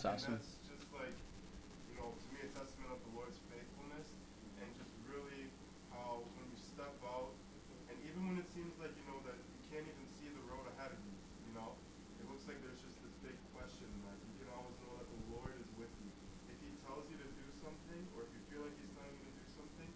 That's 0.01 0.25
awesome. 0.25 0.41
That's 0.41 0.57
just 0.65 0.89
like, 0.97 1.13
you 1.93 2.01
know, 2.01 2.09
to 2.09 2.27
me, 2.33 2.41
a 2.41 2.49
testament 2.57 2.89
of 2.89 3.05
the 3.05 3.13
Lord's 3.13 3.37
faithfulness 3.53 4.09
and 4.57 4.69
just 4.81 4.89
really 5.05 5.53
how 5.93 6.25
when 6.41 6.49
you 6.49 6.57
step 6.57 6.97
out, 7.05 7.37
and 7.93 8.01
even 8.09 8.33
when 8.33 8.41
it 8.41 8.49
seems 8.49 8.73
like, 8.81 8.97
you 8.97 9.05
know, 9.13 9.21
that 9.29 9.37
you 9.37 9.61
can't 9.69 9.85
even 9.85 10.07
see 10.17 10.33
the 10.33 10.41
road 10.49 10.65
ahead 10.73 10.89
of 10.89 11.01
you, 11.05 11.13
you 11.45 11.53
know, 11.53 11.77
it 12.17 12.25
looks 12.33 12.49
like 12.49 12.57
there's 12.65 12.81
just 12.81 12.97
this 13.05 13.13
big 13.21 13.37
question 13.53 13.93
that 14.09 14.17
you 14.25 14.41
can 14.41 14.49
always 14.57 14.73
know 14.81 15.05
that 15.05 15.09
the 15.13 15.21
Lord 15.37 15.53
is 15.61 15.69
with 15.77 15.93
you. 16.01 16.09
If 16.49 16.57
He 16.65 16.73
tells 16.81 17.05
you 17.13 17.21
to 17.21 17.29
do 17.37 17.47
something, 17.61 18.01
or 18.17 18.25
if 18.25 18.33
you 18.33 18.41
feel 18.49 18.65
like 18.65 18.73
He's 18.81 18.93
telling 18.97 19.13
you 19.21 19.29
to 19.29 19.37
do 19.37 19.47
something, 19.53 19.91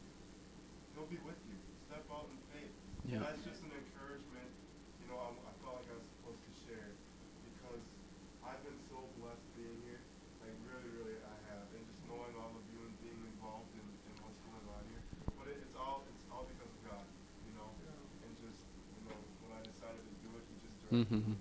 He'll 0.93 1.09
be 1.09 1.21
with 1.25 1.41
you. 1.49 1.57
Step 1.89 2.05
out 2.13 2.29
in 2.29 2.37
faith. 2.53 2.77
Yeah. 3.09 3.25
And 3.25 3.33
that's 3.33 3.41
just 3.41 3.65
an 3.65 3.73
encouragement, 3.73 4.53
you 5.01 5.09
know, 5.09 5.17
I, 5.17 5.33
I 5.33 5.53
felt 5.65 5.81
like 5.81 5.89
I 5.89 5.97
was 5.97 6.09
supposed 6.13 6.45
to 6.45 6.53
share 6.69 6.93
because 7.57 7.81
I've 8.45 8.61
been 8.61 8.77
so 8.93 9.01
blessed 9.17 9.49
being 9.57 9.81
here. 9.89 10.05
Like 10.45 10.53
really, 10.69 10.93
really, 11.01 11.17
I 11.25 11.37
have, 11.49 11.65
and 11.73 11.81
just 11.89 12.05
knowing 12.05 12.37
all 12.37 12.53
of 12.53 12.65
you 12.69 12.85
and 12.85 12.93
being 13.01 13.17
involved 13.17 13.73
in, 13.73 13.81
in 13.81 14.15
what's 14.21 14.37
going 14.45 14.67
on 14.69 14.85
here. 14.93 15.01
But 15.41 15.49
it, 15.49 15.65
it's 15.65 15.73
all 15.73 16.05
it's 16.05 16.21
all 16.29 16.45
because 16.45 16.69
of 16.69 16.81
God, 16.85 17.09
you 17.49 17.57
know. 17.57 17.73
And 18.21 18.31
just 18.45 18.61
you 19.01 19.09
know, 19.09 19.17
when 19.41 19.57
I 19.57 19.65
decided 19.65 20.05
to 20.05 20.17
do 20.21 20.29
it, 20.37 20.45
He 20.45 20.61
just 20.61 20.77
directed. 20.84 20.84
Mm-hmm. 20.95 21.33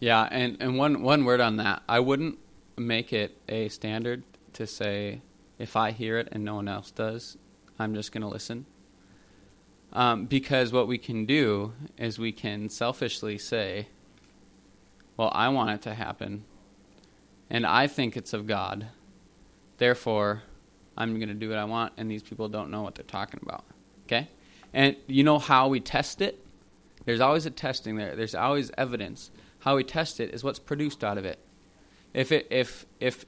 Yeah, 0.00 0.28
and 0.30 0.56
and 0.60 0.78
one 0.78 1.02
one 1.02 1.24
word 1.24 1.40
on 1.40 1.56
that, 1.56 1.82
I 1.88 2.00
wouldn't 2.00 2.38
make 2.76 3.12
it 3.12 3.36
a 3.48 3.68
standard 3.68 4.22
to 4.54 4.66
say 4.66 5.20
if 5.58 5.76
I 5.76 5.90
hear 5.90 6.18
it 6.18 6.28
and 6.30 6.44
no 6.44 6.54
one 6.54 6.68
else 6.68 6.90
does, 6.90 7.36
I'm 7.78 7.94
just 7.94 8.12
going 8.12 8.22
to 8.22 8.28
listen. 8.28 8.66
Um, 9.92 10.26
because 10.26 10.72
what 10.72 10.86
we 10.86 10.98
can 10.98 11.24
do 11.24 11.72
is 11.96 12.18
we 12.18 12.30
can 12.30 12.68
selfishly 12.68 13.38
say, 13.38 13.88
well, 15.16 15.30
I 15.34 15.48
want 15.48 15.70
it 15.70 15.82
to 15.82 15.94
happen, 15.94 16.44
and 17.50 17.66
I 17.66 17.86
think 17.86 18.16
it's 18.16 18.32
of 18.32 18.46
God. 18.46 18.88
Therefore, 19.78 20.42
I'm 20.96 21.16
going 21.16 21.28
to 21.28 21.34
do 21.34 21.48
what 21.48 21.58
I 21.58 21.64
want, 21.64 21.94
and 21.96 22.10
these 22.10 22.22
people 22.22 22.48
don't 22.48 22.70
know 22.70 22.82
what 22.82 22.96
they're 22.96 23.04
talking 23.04 23.40
about. 23.42 23.64
Okay? 24.06 24.28
And 24.74 24.96
you 25.06 25.24
know 25.24 25.38
how 25.38 25.68
we 25.68 25.80
test 25.80 26.20
it? 26.20 26.44
There's 27.08 27.22
always 27.22 27.46
a 27.46 27.50
testing 27.50 27.96
there. 27.96 28.14
There's 28.14 28.34
always 28.34 28.70
evidence. 28.76 29.30
How 29.60 29.76
we 29.76 29.82
test 29.82 30.20
it 30.20 30.34
is 30.34 30.44
what's 30.44 30.58
produced 30.58 31.02
out 31.02 31.16
of 31.16 31.24
it. 31.24 31.38
If 32.12 32.30
it 32.30 32.46
if 32.50 32.84
if 33.00 33.24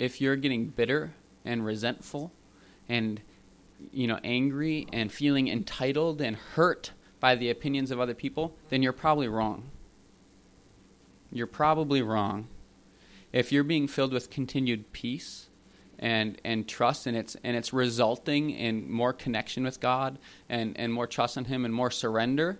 if 0.00 0.20
you're 0.20 0.34
getting 0.34 0.70
bitter 0.70 1.14
and 1.44 1.64
resentful 1.64 2.32
and 2.88 3.20
you 3.92 4.08
know, 4.08 4.18
angry 4.24 4.88
and 4.92 5.12
feeling 5.12 5.46
entitled 5.46 6.20
and 6.20 6.34
hurt 6.34 6.94
by 7.20 7.36
the 7.36 7.48
opinions 7.48 7.92
of 7.92 8.00
other 8.00 8.12
people, 8.12 8.56
then 8.70 8.82
you're 8.82 8.92
probably 8.92 9.28
wrong. 9.28 9.70
You're 11.30 11.46
probably 11.46 12.02
wrong. 12.02 12.48
If 13.32 13.52
you're 13.52 13.62
being 13.62 13.86
filled 13.86 14.12
with 14.12 14.30
continued 14.30 14.90
peace 14.90 15.48
and 15.96 16.40
and 16.44 16.66
trust 16.66 17.06
and 17.06 17.16
it's 17.16 17.36
and 17.44 17.56
it's 17.56 17.72
resulting 17.72 18.50
in 18.50 18.90
more 18.90 19.12
connection 19.12 19.62
with 19.62 19.78
God 19.78 20.18
and, 20.48 20.76
and 20.76 20.92
more 20.92 21.06
trust 21.06 21.36
in 21.36 21.44
him 21.44 21.64
and 21.64 21.72
more 21.72 21.92
surrender, 21.92 22.58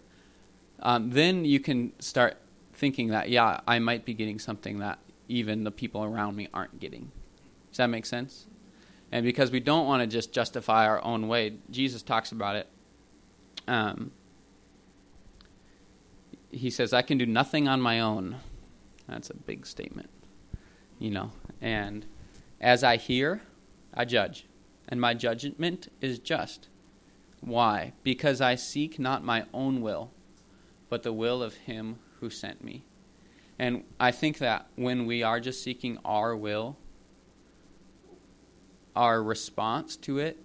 um, 0.81 1.11
then 1.11 1.45
you 1.45 1.61
can 1.61 1.93
start 2.01 2.37
thinking 2.75 3.09
that, 3.09 3.29
yeah, 3.29 3.61
I 3.67 3.79
might 3.79 4.05
be 4.05 4.15
getting 4.15 4.39
something 4.39 4.79
that 4.81 4.99
even 5.29 5.65
the 5.65 5.71
people 5.71 6.05
around 6.05 6.37
me 6.37 6.49
aren't 6.53 6.79
getting. 6.79 7.11
Does 7.71 7.79
that 7.79 7.89
make 7.89 8.07
sense? 8.07 8.47
And 9.13 9.25
because 9.25 9.51
we 9.51 9.61
don't 9.61 9.87
want 9.87 10.03
to 10.03 10.07
just 10.07 10.33
justify 10.33 10.87
our 10.87 11.03
own 11.05 11.29
way, 11.29 11.55
Jesus 11.71 12.03
talks 12.03 12.33
about 12.33 12.57
it. 12.57 12.69
Um, 13.67 14.11
he 16.51 16.71
says, 16.71 16.93
I 16.93 17.03
can 17.03 17.19
do 17.19 17.27
nothing 17.27 17.69
on 17.69 17.81
my 17.81 18.01
own. 18.01 18.37
That's 19.09 19.31
a 19.31 19.35
big 19.35 19.67
statement, 19.67 20.11
you 20.99 21.11
know. 21.11 21.31
And 21.61 22.07
as 22.61 22.83
I 22.83 22.97
hear, 22.97 23.43
I 23.95 24.05
judge, 24.05 24.47
and 24.89 25.01
my 25.01 25.15
judgment 25.15 25.89
is 26.01 26.19
just. 26.19 26.69
Why? 27.41 27.93
Because 28.03 28.41
I 28.41 28.55
seek 28.55 28.99
not 28.99 29.25
my 29.25 29.45
own 29.53 29.81
will, 29.81 30.11
but 30.89 31.03
the 31.03 31.13
will 31.13 31.43
of 31.43 31.55
him 31.55 31.99
who 32.21 32.31
sent 32.31 32.63
me. 32.63 32.85
And 33.59 33.85
I 33.99 34.11
think 34.11 34.39
that 34.39 34.67
when 34.77 35.07
we 35.07 35.23
are 35.23 35.41
just 35.41 35.63
seeking 35.63 35.99
our 36.05 36.37
will, 36.37 36.77
our 38.95 39.23
response 39.23 39.97
to 39.97 40.19
it, 40.19 40.39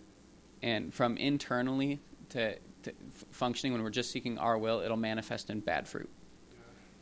and 0.62 0.94
from 0.94 1.18
internally 1.18 2.00
to, 2.30 2.56
to 2.84 2.94
functioning 3.32 3.74
when 3.74 3.84
we're 3.84 3.90
just 3.90 4.12
seeking 4.12 4.38
our 4.38 4.58
will, 4.58 4.80
it'll 4.80 4.98
manifest 4.98 5.50
in 5.50 5.60
bad 5.60 5.88
fruit. 5.88 6.10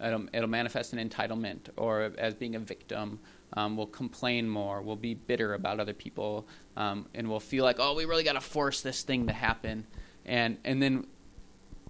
It'll, 0.03 0.27
it'll 0.31 0.49
manifest 0.49 0.93
in 0.93 1.09
entitlement 1.09 1.69
or 1.75 2.11
as 2.17 2.33
being 2.33 2.55
a 2.55 2.59
victim. 2.59 3.19
Um, 3.53 3.75
we'll 3.75 3.87
complain 3.87 4.47
more. 4.47 4.81
We'll 4.81 4.95
be 4.95 5.13
bitter 5.13 5.55
about 5.55 5.79
other 5.79 5.93
people, 5.93 6.47
um, 6.77 7.07
and 7.13 7.27
we'll 7.27 7.39
feel 7.39 7.65
like, 7.65 7.77
oh, 7.79 7.95
we 7.95 8.05
really 8.05 8.23
got 8.23 8.33
to 8.33 8.41
force 8.41 8.81
this 8.81 9.01
thing 9.01 9.27
to 9.27 9.33
happen, 9.33 9.85
and 10.25 10.57
and 10.63 10.81
then 10.81 11.07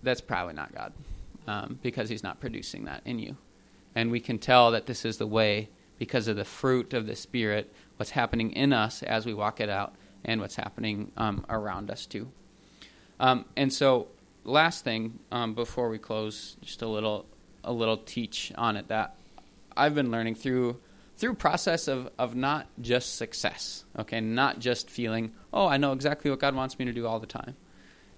that's 0.02 0.22
probably 0.22 0.54
not 0.54 0.74
God, 0.74 0.94
um, 1.50 1.80
because 1.82 2.10
He's 2.10 2.24
not 2.24 2.40
producing 2.40 2.86
that 2.86 3.02
in 3.06 3.20
you, 3.20 3.38
and 3.96 4.12
we 4.12 4.20
can 4.20 4.38
tell 4.38 4.72
that 4.72 4.86
this 4.86 5.04
is 5.06 5.18
the 5.18 5.28
way 5.28 5.70
because 5.98 6.28
of 6.28 6.36
the 6.36 6.46
fruit 6.46 6.94
of 6.94 7.08
the 7.08 7.16
Spirit, 7.16 7.74
what's 7.98 8.12
happening 8.12 8.52
in 8.52 8.72
us 8.72 9.04
as 9.04 9.26
we 9.26 9.34
walk 9.34 9.60
it 9.60 9.70
out, 9.70 9.96
and 10.24 10.40
what's 10.42 10.56
happening 10.56 11.12
um, 11.18 11.46
around 11.50 11.90
us 11.90 12.06
too. 12.06 12.32
Um, 13.20 13.46
and 13.58 13.74
so, 13.74 14.08
last 14.44 14.84
thing 14.84 15.20
um, 15.32 15.54
before 15.56 15.90
we 15.90 15.98
close, 15.98 16.58
just 16.62 16.82
a 16.82 16.88
little 16.88 17.26
a 17.64 17.74
little 17.74 17.98
teach 17.98 18.52
on 18.56 18.78
it 18.78 18.88
that 18.88 19.16
I've 19.76 19.96
been 19.96 20.12
learning 20.12 20.36
through 20.36 20.80
through 21.18 21.34
process 21.34 21.90
of, 21.90 22.10
of 22.18 22.34
not 22.34 22.68
just 22.80 23.18
success, 23.18 23.84
okay, 23.98 24.22
not 24.22 24.60
just 24.60 24.90
feeling, 24.90 25.34
oh, 25.52 25.68
I 25.68 25.76
know 25.76 25.92
exactly 25.92 26.32
what 26.32 26.40
God 26.40 26.56
wants 26.56 26.80
me 26.80 26.86
to 26.86 26.94
do 26.94 27.06
all 27.06 27.20
the 27.20 27.28
time, 27.28 27.58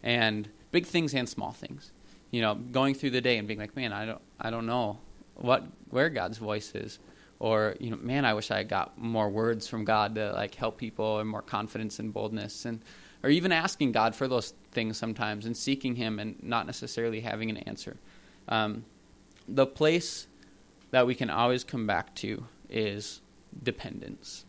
and 0.04 0.48
big 0.72 0.86
things 0.86 1.16
and 1.16 1.28
small 1.28 1.52
things, 1.52 1.92
you 2.32 2.42
know, 2.42 2.56
going 2.56 2.96
through 2.96 3.12
the 3.12 3.22
day 3.22 3.38
and 3.38 3.48
being 3.48 3.60
like, 3.60 3.76
man, 3.76 3.94
I 3.94 4.06
don't, 4.06 4.22
I 4.40 4.50
don't 4.50 4.66
know 4.66 5.00
what 5.36 5.66
where 5.90 6.10
God's 6.10 6.38
voice 6.38 6.74
is, 6.74 7.00
or 7.40 7.76
you 7.80 7.92
know, 7.92 7.98
man, 7.98 8.26
I 8.26 8.34
wish 8.34 8.50
I 8.52 8.64
got 8.64 8.98
more 8.98 9.30
words 9.30 9.68
from 9.68 9.86
God 9.86 10.16
to 10.16 10.32
like 10.32 10.56
help 10.56 10.78
people 10.78 11.20
and 11.20 11.30
more 11.30 11.42
confidence 11.42 12.00
and 12.00 12.14
boldness, 12.14 12.66
and 12.66 12.82
or 13.24 13.30
even 13.30 13.52
asking 13.52 13.92
God 13.92 14.16
for 14.16 14.28
those 14.28 14.54
things 14.72 14.98
sometimes 14.98 15.46
and 15.46 15.56
seeking 15.56 15.96
Him 15.96 16.20
and 16.20 16.42
not 16.42 16.66
necessarily 16.66 17.20
having 17.20 17.50
an 17.50 17.58
answer. 17.58 17.98
Um, 18.48 18.86
the 19.48 19.68
place 19.68 20.28
that 20.92 21.06
we 21.06 21.16
can 21.16 21.30
always 21.30 21.64
come 21.64 21.86
back 21.86 22.16
to 22.16 22.46
is 22.70 23.22
dependence 23.64 24.46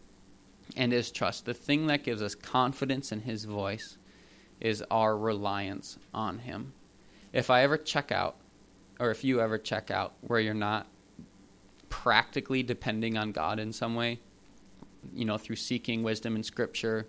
and 0.77 0.93
is 0.93 1.11
trust. 1.11 1.45
The 1.45 1.55
thing 1.55 1.87
that 1.89 2.05
gives 2.05 2.23
us 2.23 2.35
confidence 2.35 3.13
in 3.13 3.21
His 3.21 3.45
voice 3.45 3.99
is 4.61 4.83
our 4.91 5.17
reliance 5.17 5.99
on 6.15 6.39
Him. 6.39 6.73
If 7.33 7.51
I 7.51 7.63
ever 7.63 7.77
check 7.77 8.13
out, 8.13 8.37
or 9.01 9.11
if 9.11 9.25
you 9.25 9.41
ever 9.41 9.59
check 9.59 9.91
out 9.91 10.15
where 10.21 10.41
you're 10.41 10.55
not 10.55 10.87
practically 11.89 12.63
depending 12.63 13.17
on 13.17 13.33
God 13.33 13.59
in 13.59 13.73
some 13.73 13.95
way, 13.95 14.21
you 15.15 15.25
know, 15.25 15.39
through 15.39 15.57
seeking 15.57 16.03
wisdom 16.03 16.37
in 16.37 16.43
Scripture, 16.43 17.07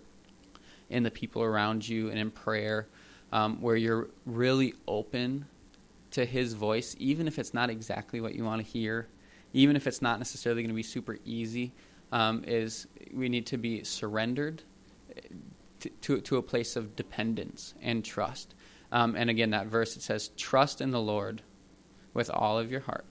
in 0.90 1.02
the 1.02 1.10
people 1.10 1.42
around 1.42 1.88
you, 1.88 2.10
and 2.10 2.18
in 2.18 2.30
prayer, 2.30 2.88
um, 3.32 3.60
where 3.60 3.76
you're 3.76 4.08
really 4.26 4.74
open 4.86 5.46
to 6.10 6.24
his 6.24 6.54
voice, 6.54 6.94
even 6.98 7.26
if 7.26 7.38
it's 7.38 7.52
not 7.52 7.70
exactly 7.70 8.20
what 8.20 8.34
you 8.34 8.44
want 8.44 8.64
to 8.64 8.66
hear, 8.66 9.08
even 9.52 9.76
if 9.76 9.86
it's 9.86 10.00
not 10.00 10.18
necessarily 10.18 10.62
going 10.62 10.68
to 10.70 10.74
be 10.74 10.82
super 10.82 11.18
easy, 11.24 11.72
um, 12.12 12.44
is 12.46 12.86
we 13.12 13.28
need 13.28 13.46
to 13.46 13.56
be 13.56 13.82
surrendered 13.82 14.62
to, 15.80 15.88
to, 16.00 16.20
to, 16.20 16.36
a 16.36 16.42
place 16.42 16.76
of 16.76 16.94
dependence 16.94 17.74
and 17.82 18.04
trust. 18.04 18.54
Um, 18.94 19.14
and 19.14 19.28
again, 19.28 19.50
that 19.50 19.66
verse 19.66 19.94
it 19.96 20.00
says, 20.02 20.28
Trust 20.36 20.80
in 20.80 20.90
the 20.90 21.00
Lord 21.00 21.42
with 22.14 22.30
all 22.30 22.58
of 22.58 22.70
your 22.70 22.80
heart 22.80 23.04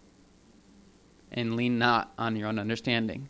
and 1.32 1.56
lean 1.56 1.78
not 1.78 2.12
on 2.18 2.36
your 2.36 2.48
own 2.48 2.58
understanding. 2.58 3.30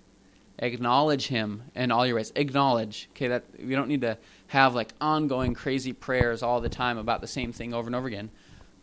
Acknowledge 0.60 1.28
him 1.28 1.64
in 1.76 1.91
all 1.91 2.06
your 2.06 2.16
ways. 2.16 2.32
Acknowledge. 2.38 3.10
Okay, 3.12 3.28
that 3.28 3.43
we 3.60 3.76
don't 3.76 3.89
need 3.89 4.01
to 4.01 4.18
have 4.47 4.74
like 4.74 4.93
ongoing 5.01 5.54
crazy 5.54 5.91
prayers 5.91 6.41
all 6.41 6.62
the 6.62 6.70
time 6.70 6.97
about 6.97 7.20
the 7.20 7.28
same 7.28 7.51
thing 7.51 7.74
over 7.74 7.88
and 7.88 7.95
over 7.95 8.08
again 8.08 8.30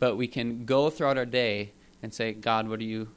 but 0.01 0.17
we 0.17 0.27
can 0.27 0.65
go 0.65 0.89
throughout 0.89 1.19
our 1.19 1.27
day 1.27 1.73
and 2.01 2.11
say, 2.11 2.33
God, 2.33 2.67
what 2.67 2.79
do 2.79 2.85
you, 2.85 3.07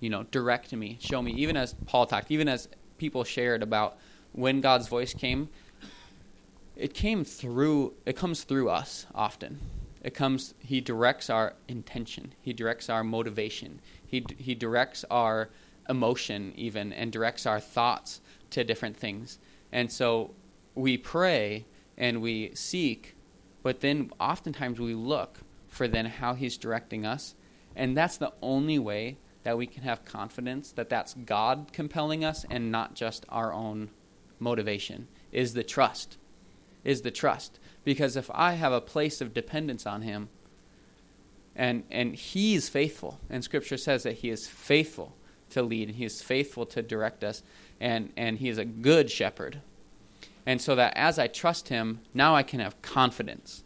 you 0.00 0.10
know, 0.10 0.24
direct 0.24 0.70
me, 0.74 0.98
show 1.00 1.22
me. 1.22 1.32
Even 1.32 1.56
as 1.56 1.74
Paul 1.86 2.04
talked, 2.04 2.30
even 2.30 2.46
as 2.46 2.68
people 2.98 3.24
shared 3.24 3.62
about 3.62 3.96
when 4.32 4.60
God's 4.60 4.86
voice 4.86 5.14
came, 5.14 5.48
it 6.76 6.94
came 6.94 7.24
through. 7.24 7.94
It 8.06 8.16
comes 8.16 8.44
through 8.44 8.70
us 8.70 9.06
often. 9.14 9.60
It 10.02 10.14
comes. 10.14 10.54
He 10.58 10.80
directs 10.80 11.30
our 11.30 11.54
intention. 11.68 12.34
He 12.40 12.52
directs 12.52 12.90
our 12.90 13.04
motivation. 13.04 13.80
He 14.06 14.24
he 14.38 14.54
directs 14.54 15.04
our 15.10 15.50
emotion 15.88 16.52
even, 16.56 16.92
and 16.92 17.12
directs 17.12 17.46
our 17.46 17.60
thoughts 17.60 18.20
to 18.50 18.64
different 18.64 18.96
things. 18.96 19.38
And 19.72 19.90
so 19.90 20.34
we 20.74 20.96
pray 20.96 21.66
and 21.96 22.22
we 22.22 22.52
seek, 22.54 23.14
but 23.62 23.80
then 23.80 24.10
oftentimes 24.18 24.80
we 24.80 24.94
look 24.94 25.38
for 25.68 25.88
then 25.88 26.06
how 26.06 26.34
he's 26.34 26.56
directing 26.56 27.04
us. 27.04 27.34
And 27.76 27.96
that's 27.96 28.16
the 28.16 28.32
only 28.40 28.78
way 28.78 29.18
that 29.42 29.58
we 29.58 29.66
can 29.66 29.82
have 29.82 30.04
confidence 30.04 30.72
that 30.72 30.88
that's 30.88 31.14
God 31.14 31.70
compelling 31.72 32.24
us 32.24 32.46
and 32.48 32.72
not 32.72 32.94
just 32.94 33.26
our 33.28 33.52
own 33.52 33.90
motivation 34.38 35.08
is 35.32 35.54
the 35.54 35.64
trust. 35.64 36.16
Is 36.84 37.02
the 37.02 37.10
trust. 37.10 37.58
Because 37.82 38.16
if 38.16 38.30
I 38.32 38.52
have 38.52 38.72
a 38.72 38.80
place 38.80 39.20
of 39.20 39.34
dependence 39.34 39.86
on 39.86 40.02
him 40.02 40.28
and 41.56 41.84
and 41.90 42.14
he's 42.14 42.68
faithful 42.68 43.20
and 43.30 43.42
scripture 43.42 43.76
says 43.76 44.02
that 44.02 44.16
he 44.16 44.30
is 44.30 44.48
faithful 44.48 45.16
to 45.50 45.62
lead 45.62 45.88
and 45.88 45.96
he 45.96 46.04
is 46.04 46.20
faithful 46.20 46.66
to 46.66 46.82
direct 46.82 47.24
us 47.24 47.42
and 47.80 48.12
and 48.16 48.38
he 48.38 48.48
is 48.48 48.58
a 48.58 48.64
good 48.64 49.10
shepherd. 49.10 49.60
And 50.46 50.60
so 50.60 50.74
that 50.74 50.92
as 50.96 51.18
I 51.18 51.26
trust 51.26 51.68
him, 51.68 52.00
now 52.12 52.34
I 52.34 52.42
can 52.42 52.60
have 52.60 52.82
confidence 52.82 53.64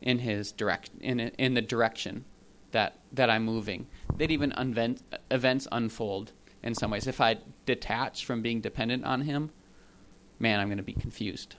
in 0.00 0.20
his 0.20 0.52
direct 0.52 0.90
in 1.00 1.18
in 1.20 1.54
the 1.54 1.62
direction 1.62 2.24
that 2.70 2.98
that 3.12 3.30
I'm 3.30 3.44
moving. 3.44 3.86
That 4.18 4.30
even 4.30 4.52
event, 4.52 5.02
events 5.30 5.66
unfold 5.72 6.32
in 6.62 6.74
some 6.74 6.90
ways. 6.90 7.06
If 7.06 7.20
I 7.20 7.38
detach 7.66 8.24
from 8.24 8.42
being 8.42 8.60
dependent 8.60 9.04
on 9.04 9.22
him, 9.22 9.50
man, 10.38 10.60
I'm 10.60 10.68
going 10.68 10.76
to 10.76 10.84
be 10.84 10.92
confused 10.92 11.56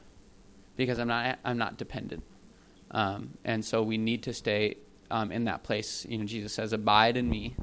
because 0.76 1.00
I'm 1.00 1.08
not 1.08 1.40
I'm 1.44 1.58
not 1.58 1.78
dependent. 1.78 2.24
Um, 2.92 3.32
and 3.44 3.64
so 3.64 3.82
we 3.82 3.98
need 3.98 4.24
to 4.24 4.34
stay 4.34 4.78
um, 5.10 5.32
in 5.32 5.46
that 5.46 5.64
place. 5.64 6.06
You 6.08 6.18
know, 6.20 6.26
Jesus 6.26 6.54
says, 6.54 6.74
"Abide 6.74 7.18
in 7.18 7.30
me, 7.30 7.56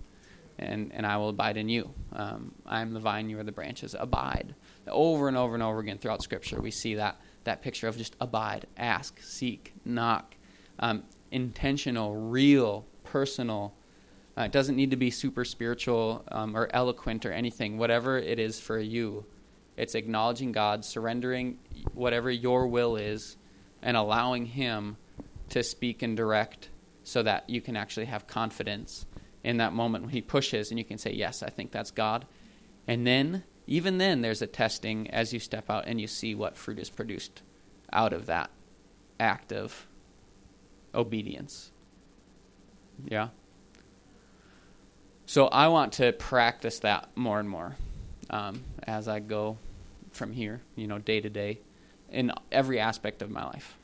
and 0.58 0.92
and 0.92 1.06
I 1.06 1.16
will 1.16 1.30
abide 1.30 1.56
in 1.56 1.68
you. 1.68 1.92
Um, 2.12 2.52
I 2.66 2.80
am 2.80 2.92
the 2.92 3.00
vine; 3.00 3.30
you 3.30 3.38
are 3.38 3.44
the 3.44 3.52
branches. 3.52 3.94
Abide." 3.98 4.54
Over 4.88 5.28
and 5.28 5.36
over 5.36 5.54
and 5.54 5.62
over 5.62 5.78
again 5.78 5.98
throughout 5.98 6.22
Scripture, 6.22 6.60
we 6.60 6.70
see 6.70 6.94
that 6.96 7.20
that 7.44 7.62
picture 7.62 7.88
of 7.88 7.96
just 7.96 8.16
abide, 8.20 8.66
ask, 8.76 9.20
seek, 9.22 9.72
knock, 9.84 10.34
um, 10.78 11.04
intentional, 11.30 12.14
real, 12.14 12.86
personal. 13.04 13.74
Uh, 14.36 14.42
it 14.42 14.52
doesn't 14.52 14.76
need 14.76 14.90
to 14.90 14.96
be 14.96 15.10
super 15.10 15.44
spiritual 15.44 16.24
um, 16.28 16.56
or 16.56 16.68
eloquent 16.72 17.24
or 17.26 17.32
anything. 17.32 17.78
Whatever 17.78 18.18
it 18.18 18.38
is 18.38 18.60
for 18.60 18.78
you, 18.78 19.24
it's 19.80 19.94
acknowledging 19.94 20.52
God, 20.52 20.84
surrendering 20.84 21.56
whatever 21.94 22.30
your 22.30 22.66
will 22.66 22.96
is, 22.96 23.38
and 23.80 23.96
allowing 23.96 24.44
Him 24.44 24.98
to 25.48 25.62
speak 25.62 26.02
and 26.02 26.14
direct 26.14 26.68
so 27.02 27.22
that 27.22 27.48
you 27.48 27.62
can 27.62 27.78
actually 27.78 28.04
have 28.04 28.26
confidence 28.26 29.06
in 29.42 29.56
that 29.56 29.72
moment 29.72 30.04
when 30.04 30.12
He 30.12 30.20
pushes 30.20 30.68
and 30.68 30.78
you 30.78 30.84
can 30.84 30.98
say, 30.98 31.14
Yes, 31.14 31.42
I 31.42 31.48
think 31.48 31.72
that's 31.72 31.90
God. 31.90 32.26
And 32.86 33.06
then, 33.06 33.42
even 33.66 33.96
then, 33.96 34.20
there's 34.20 34.42
a 34.42 34.46
testing 34.46 35.08
as 35.12 35.32
you 35.32 35.40
step 35.40 35.70
out 35.70 35.84
and 35.86 35.98
you 35.98 36.06
see 36.06 36.34
what 36.34 36.58
fruit 36.58 36.78
is 36.78 36.90
produced 36.90 37.40
out 37.90 38.12
of 38.12 38.26
that 38.26 38.50
act 39.18 39.50
of 39.50 39.86
obedience. 40.94 41.72
Yeah? 43.08 43.28
So 45.24 45.46
I 45.46 45.68
want 45.68 45.94
to 45.94 46.12
practice 46.12 46.80
that 46.80 47.08
more 47.16 47.40
and 47.40 47.48
more 47.48 47.76
um, 48.28 48.62
as 48.86 49.08
I 49.08 49.20
go 49.20 49.56
from 50.12 50.32
here, 50.32 50.62
you 50.76 50.86
know, 50.86 50.98
day 50.98 51.20
to 51.20 51.30
day 51.30 51.60
in 52.10 52.32
every 52.50 52.80
aspect 52.80 53.22
of 53.22 53.30
my 53.30 53.44
life. 53.44 53.76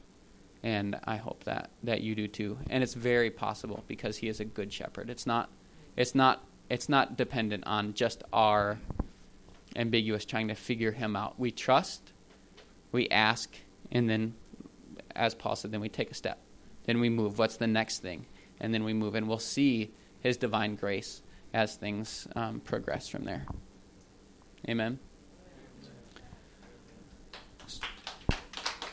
And 0.62 0.98
I 1.04 1.16
hope 1.16 1.44
that, 1.44 1.70
that 1.84 2.00
you 2.00 2.14
do 2.14 2.26
too. 2.26 2.58
And 2.70 2.82
it's 2.82 2.94
very 2.94 3.30
possible 3.30 3.84
because 3.86 4.16
he 4.16 4.28
is 4.28 4.40
a 4.40 4.44
good 4.44 4.72
shepherd. 4.72 5.10
It's 5.10 5.26
not 5.26 5.48
it's 5.96 6.14
not 6.14 6.44
it's 6.68 6.88
not 6.88 7.16
dependent 7.16 7.64
on 7.66 7.94
just 7.94 8.22
our 8.32 8.78
ambiguous 9.76 10.24
trying 10.24 10.48
to 10.48 10.54
figure 10.54 10.92
him 10.92 11.16
out. 11.16 11.38
We 11.38 11.50
trust, 11.50 12.12
we 12.92 13.08
ask, 13.08 13.54
and 13.92 14.08
then 14.10 14.34
as 15.14 15.34
Paul 15.34 15.56
said, 15.56 15.72
then 15.72 15.80
we 15.80 15.88
take 15.88 16.10
a 16.10 16.14
step. 16.14 16.38
Then 16.84 17.00
we 17.00 17.08
move. 17.08 17.38
What's 17.38 17.56
the 17.56 17.66
next 17.66 18.00
thing? 18.00 18.26
And 18.60 18.72
then 18.72 18.84
we 18.84 18.92
move 18.92 19.14
and 19.14 19.28
we'll 19.28 19.38
see 19.38 19.92
his 20.20 20.36
divine 20.36 20.76
grace 20.76 21.22
as 21.52 21.76
things 21.76 22.26
um, 22.34 22.60
progress 22.60 23.08
from 23.08 23.24
there. 23.24 23.46
Amen. 24.68 24.98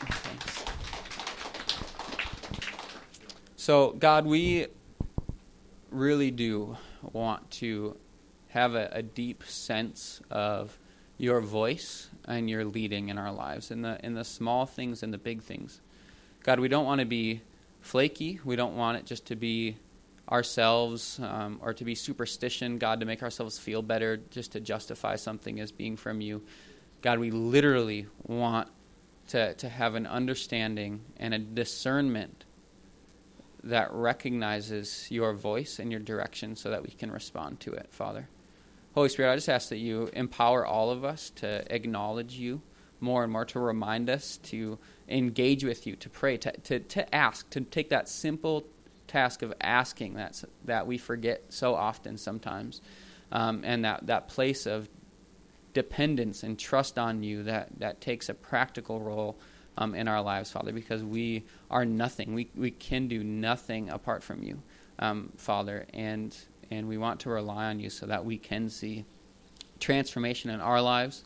Thanks. 0.06 0.64
So, 3.64 3.92
God, 3.92 4.26
we 4.26 4.66
really 5.90 6.30
do 6.30 6.76
want 7.00 7.50
to 7.52 7.96
have 8.48 8.74
a, 8.74 8.90
a, 8.92 9.02
deep 9.02 9.42
sense 9.44 10.20
of 10.30 10.78
your 11.16 11.40
voice 11.40 12.10
and 12.26 12.50
your 12.50 12.66
leading 12.66 13.08
in 13.08 13.16
our 13.16 13.32
lives, 13.32 13.70
in 13.70 13.80
the 13.80 13.98
in 14.04 14.12
the 14.12 14.22
small 14.22 14.66
things 14.66 15.02
and 15.02 15.14
the 15.14 15.18
big 15.18 15.40
things. 15.40 15.80
God, 16.42 16.60
we 16.60 16.68
don't 16.68 16.84
want 16.84 16.98
to 16.98 17.06
be 17.06 17.40
flaky. 17.80 18.38
We 18.44 18.54
don't 18.54 18.76
want 18.76 18.98
it 18.98 19.06
just 19.06 19.24
to 19.28 19.34
be 19.34 19.78
ourselves 20.30 21.18
um, 21.22 21.58
or 21.62 21.72
to 21.72 21.86
be 21.86 21.94
superstition, 21.94 22.76
God, 22.76 23.00
to 23.00 23.06
make 23.06 23.22
ourselves 23.22 23.58
feel 23.58 23.80
better, 23.80 24.18
just 24.28 24.52
to 24.52 24.60
justify 24.60 25.16
something 25.16 25.58
as 25.58 25.72
being 25.72 25.96
from 25.96 26.20
you. 26.20 26.42
God, 27.00 27.18
we 27.18 27.30
literally 27.30 28.08
want 28.26 28.68
to, 29.28 29.54
to 29.54 29.70
have 29.70 29.94
an 29.94 30.06
understanding 30.06 31.00
and 31.16 31.32
a 31.32 31.38
discernment 31.38 32.43
that 33.64 33.92
recognizes 33.92 35.06
your 35.10 35.32
voice 35.32 35.78
and 35.78 35.90
your 35.90 36.00
direction 36.00 36.54
so 36.54 36.70
that 36.70 36.82
we 36.82 36.90
can 36.90 37.10
respond 37.10 37.60
to 37.60 37.72
it, 37.72 37.88
Father. 37.90 38.28
Holy 38.94 39.08
Spirit, 39.08 39.32
I 39.32 39.36
just 39.36 39.48
ask 39.48 39.70
that 39.70 39.78
you 39.78 40.08
empower 40.12 40.64
all 40.64 40.90
of 40.90 41.04
us 41.04 41.30
to 41.36 41.64
acknowledge 41.74 42.34
you 42.34 42.62
more 43.00 43.24
and 43.24 43.32
more, 43.32 43.44
to 43.44 43.58
remind 43.58 44.08
us 44.08 44.36
to 44.38 44.78
engage 45.08 45.64
with 45.64 45.86
you, 45.86 45.96
to 45.96 46.08
pray, 46.08 46.36
to, 46.36 46.52
to, 46.52 46.78
to 46.78 47.14
ask, 47.14 47.48
to 47.50 47.60
take 47.62 47.88
that 47.90 48.08
simple 48.08 48.64
task 49.06 49.42
of 49.42 49.52
asking 49.60 50.14
that 50.14 50.42
that 50.64 50.86
we 50.86 50.96
forget 50.96 51.42
so 51.48 51.74
often 51.74 52.16
sometimes, 52.16 52.80
um, 53.32 53.62
and 53.64 53.84
that 53.84 54.06
that 54.06 54.28
place 54.28 54.66
of 54.66 54.88
dependence 55.72 56.42
and 56.42 56.58
trust 56.58 56.98
on 56.98 57.22
you 57.22 57.42
that 57.42 57.68
that 57.78 58.00
takes 58.00 58.28
a 58.28 58.34
practical 58.34 59.00
role 59.00 59.36
um, 59.76 59.94
in 59.94 60.08
our 60.08 60.22
lives, 60.22 60.50
Father, 60.50 60.72
because 60.72 61.02
we 61.02 61.44
are 61.70 61.84
nothing. 61.84 62.34
We 62.34 62.48
we 62.56 62.70
can 62.70 63.08
do 63.08 63.24
nothing 63.24 63.90
apart 63.90 64.22
from 64.22 64.42
you, 64.42 64.62
um, 64.98 65.32
Father, 65.36 65.86
and 65.92 66.36
and 66.70 66.88
we 66.88 66.98
want 66.98 67.20
to 67.20 67.30
rely 67.30 67.66
on 67.66 67.80
you 67.80 67.90
so 67.90 68.06
that 68.06 68.24
we 68.24 68.38
can 68.38 68.68
see 68.68 69.04
transformation 69.80 70.50
in 70.50 70.60
our 70.60 70.80
lives, 70.80 71.24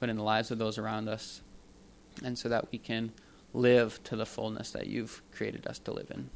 but 0.00 0.08
in 0.08 0.16
the 0.16 0.22
lives 0.22 0.50
of 0.50 0.58
those 0.58 0.78
around 0.78 1.08
us, 1.08 1.42
and 2.24 2.38
so 2.38 2.48
that 2.48 2.70
we 2.72 2.78
can 2.78 3.12
live 3.54 4.02
to 4.04 4.16
the 4.16 4.26
fullness 4.26 4.70
that 4.70 4.86
you've 4.86 5.22
created 5.32 5.66
us 5.66 5.78
to 5.80 5.92
live 5.92 6.10
in. 6.10 6.30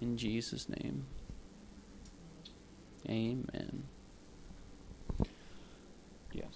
In 0.00 0.16
Jesus' 0.16 0.68
name. 0.68 1.04
Amen. 3.08 3.84
Yes. 6.32 6.46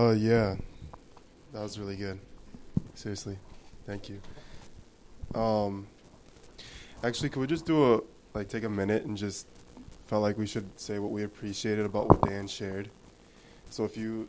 Oh, 0.00 0.10
uh, 0.10 0.12
yeah. 0.12 0.54
That 1.52 1.60
was 1.60 1.76
really 1.76 1.96
good. 1.96 2.20
Seriously. 2.94 3.36
Thank 3.84 4.08
you. 4.08 4.20
Um, 5.34 5.88
actually, 7.02 7.30
could 7.30 7.40
we 7.40 7.48
just 7.48 7.66
do 7.66 7.94
a, 7.94 8.00
like, 8.32 8.48
take 8.48 8.62
a 8.62 8.68
minute 8.68 9.06
and 9.06 9.16
just 9.16 9.48
felt 10.06 10.22
like 10.22 10.38
we 10.38 10.46
should 10.46 10.66
say 10.78 11.00
what 11.00 11.10
we 11.10 11.24
appreciated 11.24 11.84
about 11.84 12.08
what 12.08 12.22
Dan 12.22 12.46
shared. 12.46 12.88
So 13.70 13.84
if 13.84 13.96
you 13.96 14.28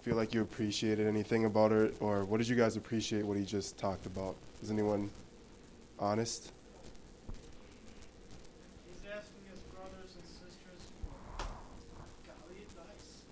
feel 0.00 0.16
like 0.16 0.32
you 0.32 0.40
appreciated 0.40 1.06
anything 1.06 1.44
about 1.44 1.72
it, 1.72 1.94
or 2.00 2.24
what 2.24 2.38
did 2.38 2.48
you 2.48 2.56
guys 2.56 2.76
appreciate 2.76 3.22
what 3.22 3.36
he 3.36 3.44
just 3.44 3.76
talked 3.76 4.06
about? 4.06 4.34
Is 4.62 4.70
anyone 4.70 5.10
honest? 5.98 6.52
He's 8.86 9.02
asking 9.14 9.42
his 9.50 9.60
brothers 9.74 10.16
and 10.16 10.24
sisters 10.24 10.88
for 11.36 11.44
godly 12.24 12.62
advice. 12.64 13.24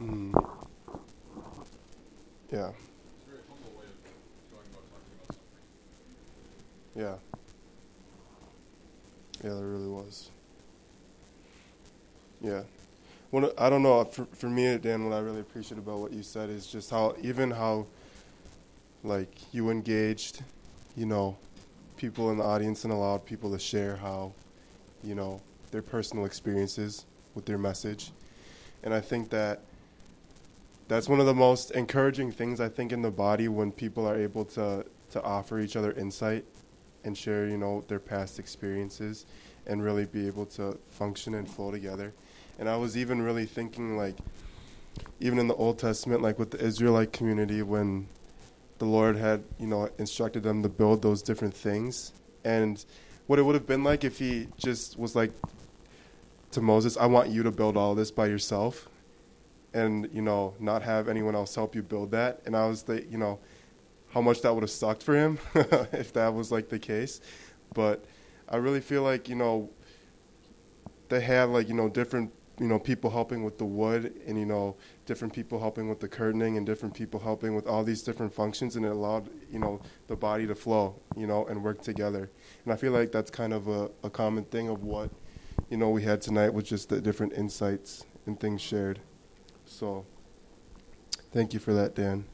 Mm. 0.00 0.62
Yeah. 2.52 2.70
Yeah. 6.94 7.14
Yeah, 9.42 9.54
there 9.54 9.66
really 9.66 9.88
was. 9.88 10.30
Yeah 12.40 12.62
what 13.32 13.58
I 13.58 13.70
don't 13.70 13.82
know 13.82 14.04
for 14.04 14.26
for 14.32 14.48
me, 14.48 14.76
Dan. 14.76 15.06
What 15.08 15.14
I 15.16 15.20
really 15.20 15.40
appreciate 15.40 15.78
about 15.78 15.98
what 15.98 16.12
you 16.12 16.22
said 16.22 16.50
is 16.50 16.66
just 16.66 16.90
how 16.90 17.16
even 17.22 17.50
how 17.50 17.86
like 19.02 19.30
you 19.52 19.70
engaged, 19.70 20.42
you 20.96 21.06
know, 21.06 21.36
people 21.96 22.30
in 22.30 22.36
the 22.36 22.44
audience 22.44 22.84
and 22.84 22.92
allowed 22.92 23.24
people 23.24 23.50
to 23.50 23.58
share 23.58 23.96
how, 23.96 24.32
you 25.02 25.14
know, 25.14 25.40
their 25.70 25.80
personal 25.80 26.26
experiences 26.26 27.06
with 27.34 27.46
their 27.46 27.56
message, 27.56 28.12
and 28.82 28.92
I 28.92 29.00
think 29.00 29.30
that 29.30 29.62
that's 30.92 31.08
one 31.08 31.20
of 31.20 31.26
the 31.26 31.34
most 31.34 31.70
encouraging 31.70 32.30
things 32.30 32.60
I 32.60 32.68
think 32.68 32.92
in 32.92 33.02
the 33.02 33.10
body 33.10 33.48
when 33.48 33.72
people 33.72 34.06
are 34.06 34.16
able 34.16 34.44
to 34.56 34.84
to 35.12 35.22
offer 35.22 35.60
each 35.60 35.76
other 35.76 35.92
insight 35.92 36.44
and 37.04 37.16
share, 37.16 37.46
you 37.48 37.58
know, 37.58 37.84
their 37.88 37.98
past 37.98 38.38
experiences 38.38 39.26
and 39.66 39.82
really 39.82 40.06
be 40.06 40.26
able 40.26 40.46
to 40.46 40.78
function 40.88 41.34
and 41.34 41.48
flow 41.48 41.70
together. 41.70 42.12
And 42.58 42.68
I 42.68 42.76
was 42.76 42.96
even 42.96 43.22
really 43.22 43.46
thinking, 43.46 43.96
like, 43.96 44.16
even 45.20 45.38
in 45.38 45.48
the 45.48 45.54
Old 45.54 45.78
Testament, 45.78 46.22
like 46.22 46.38
with 46.38 46.50
the 46.50 46.64
Israelite 46.64 47.12
community, 47.12 47.62
when 47.62 48.08
the 48.78 48.84
Lord 48.84 49.16
had, 49.16 49.44
you 49.58 49.66
know, 49.66 49.88
instructed 49.98 50.42
them 50.42 50.62
to 50.62 50.68
build 50.68 51.02
those 51.02 51.22
different 51.22 51.54
things, 51.54 52.12
and 52.44 52.84
what 53.26 53.38
it 53.38 53.42
would 53.42 53.54
have 53.54 53.66
been 53.66 53.84
like 53.84 54.04
if 54.04 54.18
He 54.18 54.48
just 54.56 54.98
was 54.98 55.14
like 55.14 55.32
to 56.52 56.60
Moses, 56.60 56.96
"I 56.96 57.06
want 57.06 57.30
you 57.30 57.42
to 57.42 57.50
build 57.50 57.76
all 57.76 57.94
this 57.94 58.10
by 58.10 58.26
yourself," 58.26 58.88
and 59.74 60.08
you 60.12 60.22
know, 60.22 60.54
not 60.58 60.82
have 60.82 61.08
anyone 61.08 61.34
else 61.34 61.54
help 61.54 61.74
you 61.74 61.82
build 61.82 62.10
that. 62.12 62.40
And 62.46 62.56
I 62.56 62.66
was, 62.66 62.82
the, 62.82 63.04
you 63.04 63.18
know, 63.18 63.38
how 64.12 64.20
much 64.20 64.42
that 64.42 64.54
would 64.54 64.62
have 64.62 64.70
sucked 64.70 65.02
for 65.02 65.14
him 65.14 65.38
if 65.54 66.12
that 66.12 66.34
was 66.34 66.52
like 66.52 66.68
the 66.68 66.78
case. 66.78 67.20
But 67.74 68.04
I 68.48 68.56
really 68.56 68.80
feel 68.80 69.02
like 69.02 69.28
you 69.28 69.36
know 69.36 69.70
they 71.08 71.20
had 71.20 71.48
like 71.48 71.68
you 71.68 71.74
know 71.74 71.88
different 71.88 72.32
you 72.60 72.66
know 72.66 72.78
people 72.78 73.10
helping 73.10 73.42
with 73.44 73.56
the 73.56 73.64
wood 73.64 74.20
and 74.26 74.38
you 74.38 74.44
know 74.44 74.76
different 75.06 75.32
people 75.32 75.58
helping 75.58 75.88
with 75.88 76.00
the 76.00 76.08
curtaining 76.08 76.58
and 76.58 76.66
different 76.66 76.94
people 76.94 77.18
helping 77.18 77.54
with 77.54 77.66
all 77.66 77.82
these 77.82 78.02
different 78.02 78.32
functions 78.32 78.76
and 78.76 78.84
it 78.84 78.90
allowed 78.90 79.30
you 79.50 79.58
know 79.58 79.80
the 80.06 80.14
body 80.14 80.46
to 80.46 80.54
flow 80.54 80.94
you 81.16 81.26
know 81.26 81.46
and 81.46 81.62
work 81.62 81.80
together 81.80 82.30
and 82.64 82.72
i 82.72 82.76
feel 82.76 82.92
like 82.92 83.10
that's 83.10 83.30
kind 83.30 83.52
of 83.52 83.68
a, 83.68 83.90
a 84.04 84.10
common 84.10 84.44
thing 84.44 84.68
of 84.68 84.84
what 84.84 85.10
you 85.70 85.76
know 85.76 85.88
we 85.88 86.02
had 86.02 86.20
tonight 86.20 86.52
with 86.52 86.66
just 86.66 86.90
the 86.90 87.00
different 87.00 87.32
insights 87.32 88.04
and 88.26 88.38
things 88.38 88.60
shared 88.60 89.00
so 89.72 90.04
thank 91.32 91.52
you 91.52 91.60
for 91.60 91.72
that 91.72 91.94
dan 91.94 92.24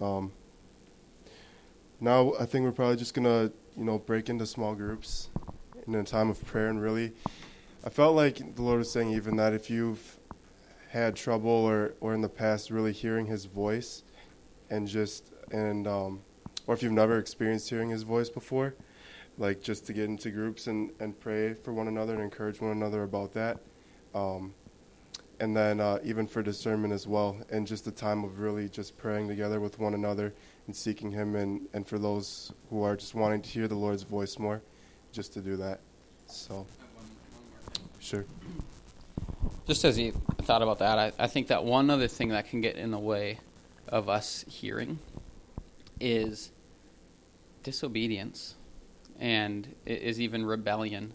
um, 0.00 0.32
now 2.00 2.32
i 2.40 2.44
think 2.44 2.64
we're 2.64 2.72
probably 2.72 2.96
just 2.96 3.14
gonna 3.14 3.50
you 3.76 3.84
know 3.84 3.98
break 3.98 4.28
into 4.28 4.46
small 4.46 4.74
groups 4.74 5.30
in 5.86 5.94
a 5.94 6.04
time 6.04 6.30
of 6.30 6.44
prayer 6.44 6.68
and 6.68 6.80
really 6.80 7.12
I 7.82 7.88
felt 7.88 8.14
like 8.14 8.56
the 8.56 8.62
Lord 8.62 8.78
was 8.78 8.92
saying 8.92 9.10
even 9.12 9.36
that 9.36 9.54
if 9.54 9.70
you've 9.70 10.18
had 10.90 11.16
trouble 11.16 11.50
or, 11.50 11.94
or 12.00 12.12
in 12.12 12.20
the 12.20 12.28
past 12.28 12.70
really 12.70 12.92
hearing 12.92 13.24
His 13.24 13.46
voice, 13.46 14.02
and 14.68 14.86
just 14.86 15.32
and 15.50 15.86
um, 15.86 16.20
or 16.66 16.74
if 16.74 16.82
you've 16.82 16.92
never 16.92 17.18
experienced 17.18 17.70
hearing 17.70 17.88
His 17.88 18.02
voice 18.02 18.28
before, 18.28 18.74
like 19.38 19.62
just 19.62 19.86
to 19.86 19.94
get 19.94 20.04
into 20.04 20.30
groups 20.30 20.66
and, 20.66 20.90
and 21.00 21.18
pray 21.18 21.54
for 21.54 21.72
one 21.72 21.88
another 21.88 22.12
and 22.12 22.22
encourage 22.22 22.60
one 22.60 22.72
another 22.72 23.04
about 23.04 23.32
that. 23.32 23.60
Um, 24.14 24.52
and 25.40 25.56
then 25.56 25.80
uh, 25.80 25.98
even 26.04 26.26
for 26.26 26.42
discernment 26.42 26.92
as 26.92 27.06
well, 27.06 27.36
and 27.50 27.66
just 27.66 27.86
a 27.86 27.90
time 27.90 28.24
of 28.24 28.38
really 28.38 28.68
just 28.68 28.96
praying 28.98 29.26
together 29.26 29.58
with 29.58 29.78
one 29.78 29.94
another 29.94 30.34
and 30.66 30.76
seeking 30.76 31.10
Him, 31.10 31.34
and, 31.34 31.66
and 31.72 31.86
for 31.86 31.98
those 31.98 32.52
who 32.68 32.82
are 32.82 32.94
just 32.94 33.14
wanting 33.14 33.40
to 33.40 33.48
hear 33.48 33.66
the 33.66 33.74
Lord's 33.74 34.02
voice 34.02 34.38
more, 34.38 34.62
just 35.12 35.32
to 35.32 35.40
do 35.40 35.56
that. 35.56 35.80
So. 36.26 36.66
Sure. 37.98 38.24
just 39.66 39.84
as 39.84 39.98
you 39.98 40.12
thought 40.42 40.62
about 40.62 40.78
that, 40.78 40.98
I, 40.98 41.12
I 41.18 41.26
think 41.26 41.48
that 41.48 41.64
one 41.64 41.90
other 41.90 42.08
thing 42.08 42.28
that 42.30 42.48
can 42.48 42.60
get 42.60 42.76
in 42.76 42.90
the 42.90 42.98
way 42.98 43.38
of 43.88 44.08
us 44.08 44.44
hearing 44.48 44.98
is 46.00 46.50
disobedience 47.62 48.54
and 49.18 49.74
is 49.84 50.20
even 50.20 50.44
rebellion 50.44 51.12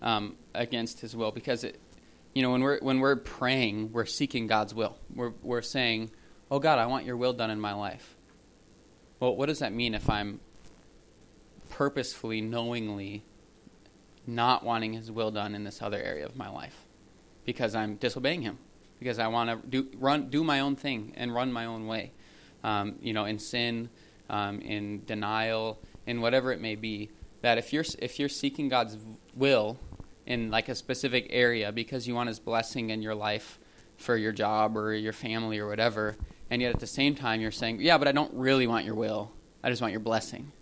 um, 0.00 0.36
against 0.54 1.00
His 1.00 1.14
will. 1.14 1.30
Because 1.30 1.64
it, 1.64 1.78
you 2.36 2.42
know, 2.42 2.50
when 2.50 2.60
we're 2.60 2.78
when 2.80 3.00
we're 3.00 3.16
praying, 3.16 3.92
we're 3.92 4.04
seeking 4.04 4.46
God's 4.46 4.74
will. 4.74 4.98
We're 5.14 5.32
we're 5.42 5.62
saying, 5.62 6.10
"Oh 6.50 6.58
God, 6.58 6.78
I 6.78 6.84
want 6.84 7.06
Your 7.06 7.16
will 7.16 7.32
done 7.32 7.50
in 7.50 7.58
my 7.58 7.72
life." 7.72 8.14
Well, 9.18 9.34
what 9.34 9.46
does 9.46 9.60
that 9.60 9.72
mean 9.72 9.94
if 9.94 10.10
I'm 10.10 10.40
purposefully, 11.70 12.42
knowingly 12.42 13.22
not 14.26 14.64
wanting 14.64 14.92
His 14.92 15.10
will 15.10 15.30
done 15.30 15.54
in 15.54 15.64
this 15.64 15.80
other 15.80 15.96
area 15.96 16.26
of 16.26 16.36
my 16.36 16.50
life? 16.50 16.76
Because 17.46 17.74
I'm 17.74 17.96
disobeying 17.96 18.42
Him. 18.42 18.58
Because 18.98 19.18
I 19.18 19.28
want 19.28 19.48
to 19.48 19.66
do 19.66 19.88
run 19.96 20.28
do 20.28 20.44
my 20.44 20.60
own 20.60 20.76
thing 20.76 21.14
and 21.16 21.34
run 21.34 21.50
my 21.50 21.64
own 21.64 21.86
way. 21.86 22.12
Um, 22.62 22.96
you 23.00 23.14
know, 23.14 23.24
in 23.24 23.38
sin, 23.38 23.88
um, 24.28 24.60
in 24.60 25.06
denial, 25.06 25.78
in 26.06 26.20
whatever 26.20 26.52
it 26.52 26.60
may 26.60 26.74
be, 26.74 27.08
that 27.40 27.56
if 27.56 27.72
you're 27.72 27.86
if 27.98 28.18
you're 28.18 28.28
seeking 28.28 28.68
God's 28.68 28.98
will 29.34 29.78
in 30.26 30.50
like 30.50 30.68
a 30.68 30.74
specific 30.74 31.28
area 31.30 31.72
because 31.72 32.06
you 32.06 32.14
want 32.14 32.28
His 32.28 32.38
blessing 32.38 32.90
in 32.90 33.02
your 33.02 33.14
life 33.14 33.58
for 33.96 34.16
your 34.16 34.32
job 34.32 34.76
or 34.76 34.94
your 34.94 35.12
family 35.12 35.58
or 35.58 35.68
whatever, 35.68 36.16
and 36.50 36.60
yet 36.60 36.74
at 36.74 36.80
the 36.80 36.86
same 36.86 37.14
time 37.14 37.40
you're 37.40 37.50
saying, 37.50 37.80
yeah, 37.80 37.98
but 37.98 38.08
I 38.08 38.12
don't 38.12 38.32
really 38.34 38.66
want 38.66 38.84
your 38.84 38.94
will. 38.94 39.32
I 39.62 39.70
just 39.70 39.80
want 39.80 39.92
your 39.92 40.00
blessing. 40.00 40.52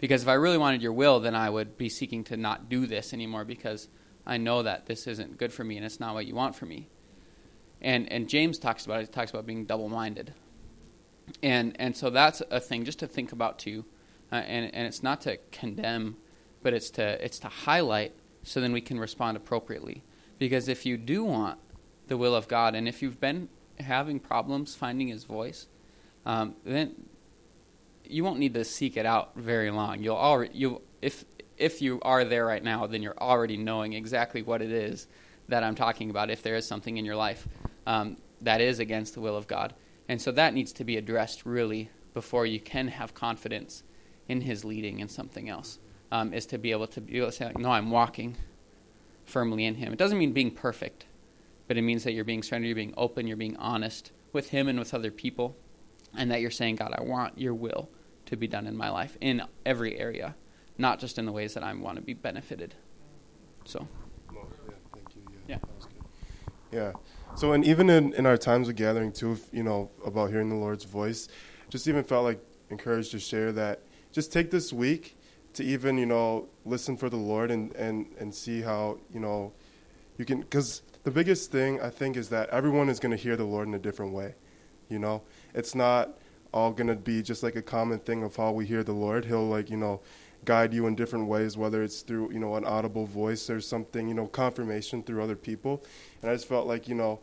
Because 0.00 0.22
if 0.22 0.28
I 0.28 0.34
really 0.34 0.58
wanted 0.58 0.82
your 0.82 0.92
will, 0.92 1.20
then 1.20 1.34
I 1.34 1.48
would 1.48 1.78
be 1.78 1.88
seeking 1.88 2.24
to 2.24 2.36
not 2.36 2.68
do 2.68 2.86
this 2.86 3.14
anymore 3.14 3.44
because 3.44 3.88
I 4.26 4.38
know 4.38 4.62
that 4.62 4.86
this 4.86 5.06
isn't 5.06 5.38
good 5.38 5.52
for 5.52 5.64
me 5.64 5.76
and 5.76 5.86
it's 5.86 6.00
not 6.00 6.14
what 6.14 6.26
you 6.26 6.34
want 6.34 6.56
for 6.56 6.66
me. 6.66 6.88
And 7.80 8.10
and 8.10 8.28
James 8.28 8.58
talks 8.58 8.84
about 8.84 9.00
it. 9.00 9.06
He 9.08 9.12
talks 9.12 9.30
about 9.30 9.46
being 9.46 9.66
double-minded. 9.66 10.34
And 11.42 11.76
and 11.78 11.96
so 11.96 12.10
that's 12.10 12.42
a 12.50 12.60
thing 12.60 12.84
just 12.84 12.98
to 12.98 13.06
think 13.06 13.32
about 13.32 13.58
too 13.58 13.84
uh, 14.34 14.36
and 14.36 14.74
and 14.74 14.86
it's 14.86 15.02
not 15.02 15.20
to 15.22 15.38
condemn, 15.52 16.16
but 16.62 16.74
it's 16.74 16.90
to 16.90 17.24
it's 17.24 17.38
to 17.40 17.48
highlight 17.48 18.12
so 18.44 18.60
then 18.60 18.72
we 18.72 18.80
can 18.80 19.00
respond 19.00 19.36
appropriately. 19.36 20.02
Because 20.38 20.68
if 20.68 20.86
you 20.86 20.96
do 20.96 21.24
want 21.24 21.58
the 22.06 22.16
will 22.16 22.34
of 22.34 22.46
God, 22.46 22.74
and 22.74 22.86
if 22.86 23.02
you've 23.02 23.20
been 23.20 23.48
having 23.80 24.20
problems 24.20 24.74
finding 24.74 25.08
His 25.08 25.24
voice, 25.24 25.66
um, 26.26 26.54
then 26.64 26.94
you 28.04 28.22
won't 28.22 28.38
need 28.38 28.54
to 28.54 28.64
seek 28.64 28.96
it 28.96 29.06
out 29.06 29.32
very 29.34 29.70
long. 29.70 30.02
You'll 30.02 30.16
already 30.16 30.56
you 30.56 30.82
if 31.02 31.24
if 31.56 31.80
you 31.80 32.00
are 32.02 32.24
there 32.24 32.44
right 32.44 32.62
now, 32.62 32.86
then 32.86 33.02
you're 33.02 33.18
already 33.18 33.56
knowing 33.56 33.92
exactly 33.94 34.42
what 34.42 34.60
it 34.60 34.70
is 34.70 35.06
that 35.48 35.62
I'm 35.62 35.74
talking 35.74 36.10
about. 36.10 36.30
If 36.30 36.42
there 36.42 36.56
is 36.56 36.66
something 36.66 36.96
in 36.96 37.04
your 37.04 37.16
life 37.16 37.48
um, 37.86 38.18
that 38.42 38.60
is 38.60 38.78
against 38.78 39.14
the 39.14 39.20
will 39.20 39.36
of 39.36 39.46
God, 39.46 39.74
and 40.08 40.20
so 40.20 40.30
that 40.32 40.54
needs 40.54 40.72
to 40.74 40.84
be 40.84 40.96
addressed 40.96 41.46
really 41.46 41.90
before 42.12 42.46
you 42.46 42.60
can 42.60 42.88
have 42.88 43.14
confidence 43.14 43.82
in 44.28 44.40
his 44.40 44.64
leading 44.64 45.00
in 45.00 45.08
something 45.08 45.48
else 45.48 45.78
um, 46.12 46.32
is 46.32 46.46
to 46.46 46.58
be 46.58 46.70
able 46.70 46.86
to 46.88 47.00
be 47.00 47.18
able 47.18 47.26
to 47.28 47.32
say, 47.32 47.46
like, 47.46 47.58
no, 47.58 47.70
I'm 47.70 47.90
walking 47.90 48.36
firmly 49.24 49.64
in 49.64 49.74
him. 49.74 49.92
It 49.92 49.98
doesn't 49.98 50.18
mean 50.18 50.32
being 50.32 50.50
perfect, 50.50 51.06
but 51.66 51.76
it 51.76 51.82
means 51.82 52.04
that 52.04 52.12
you're 52.12 52.24
being 52.24 52.42
surrendered, 52.42 52.68
you're 52.68 52.76
being 52.76 52.94
open, 52.96 53.26
you're 53.26 53.36
being 53.36 53.56
honest 53.56 54.12
with 54.32 54.50
him 54.50 54.68
and 54.68 54.78
with 54.78 54.94
other 54.94 55.10
people, 55.10 55.56
and 56.16 56.30
that 56.30 56.40
you're 56.40 56.50
saying, 56.50 56.76
God, 56.76 56.94
I 56.96 57.02
want 57.02 57.38
your 57.38 57.54
will 57.54 57.88
to 58.26 58.36
be 58.36 58.46
done 58.46 58.66
in 58.66 58.76
my 58.76 58.90
life 58.90 59.16
in 59.20 59.42
every 59.64 59.98
area, 59.98 60.34
not 60.78 60.98
just 60.98 61.18
in 61.18 61.26
the 61.26 61.32
ways 61.32 61.54
that 61.54 61.62
I 61.62 61.72
want 61.74 61.96
to 61.96 62.02
be 62.02 62.14
benefited. 62.14 62.74
So. 63.64 63.86
Well, 64.32 64.48
yeah, 64.68 64.74
thank 64.92 65.14
you. 65.14 65.22
Yeah. 65.48 65.58
Yeah. 66.70 66.78
yeah. 66.78 66.92
So, 67.36 67.52
and 67.52 67.64
even 67.64 67.90
in, 67.90 68.12
in 68.14 68.26
our 68.26 68.36
times 68.36 68.68
of 68.68 68.76
gathering, 68.76 69.12
too, 69.12 69.38
you 69.52 69.62
know, 69.62 69.90
about 70.04 70.30
hearing 70.30 70.48
the 70.48 70.54
Lord's 70.54 70.84
voice, 70.84 71.28
just 71.68 71.88
even 71.88 72.04
felt 72.04 72.24
like 72.24 72.40
encouraged 72.70 73.10
to 73.12 73.18
share 73.18 73.52
that 73.52 73.80
just 74.12 74.32
take 74.32 74.50
this 74.50 74.72
week 74.72 75.16
to 75.54 75.64
even 75.64 75.98
you 75.98 76.06
know 76.06 76.48
listen 76.64 76.96
for 76.96 77.08
the 77.08 77.16
Lord 77.16 77.50
and 77.50 77.74
and 77.76 78.06
and 78.18 78.34
see 78.34 78.60
how 78.60 78.98
you 79.12 79.20
know 79.20 79.52
you 80.18 80.24
can 80.24 80.40
because 80.40 80.82
the 81.04 81.10
biggest 81.10 81.50
thing 81.50 81.80
I 81.80 81.90
think 81.90 82.16
is 82.16 82.28
that 82.30 82.48
everyone 82.50 82.88
is 82.88 82.98
going 82.98 83.16
to 83.16 83.22
hear 83.22 83.36
the 83.36 83.44
Lord 83.44 83.68
in 83.68 83.74
a 83.74 83.78
different 83.78 84.12
way. 84.12 84.34
You 84.88 84.98
know, 84.98 85.22
it's 85.54 85.74
not 85.74 86.18
all 86.52 86.70
going 86.70 86.86
to 86.86 86.94
be 86.94 87.22
just 87.22 87.42
like 87.42 87.56
a 87.56 87.62
common 87.62 87.98
thing 87.98 88.22
of 88.22 88.36
how 88.36 88.52
we 88.52 88.66
hear 88.66 88.84
the 88.84 88.92
Lord. 88.92 89.24
He'll 89.24 89.48
like 89.48 89.70
you 89.70 89.76
know 89.76 90.00
guide 90.44 90.74
you 90.74 90.86
in 90.86 90.94
different 90.94 91.26
ways, 91.26 91.56
whether 91.56 91.82
it's 91.82 92.02
through 92.02 92.32
you 92.32 92.38
know 92.38 92.54
an 92.56 92.64
audible 92.64 93.06
voice 93.06 93.48
or 93.50 93.60
something, 93.60 94.08
you 94.08 94.14
know, 94.14 94.26
confirmation 94.26 95.02
through 95.02 95.22
other 95.22 95.36
people. 95.36 95.84
And 96.22 96.30
I 96.30 96.34
just 96.34 96.48
felt 96.48 96.66
like 96.66 96.88
you 96.88 96.94
know 96.94 97.20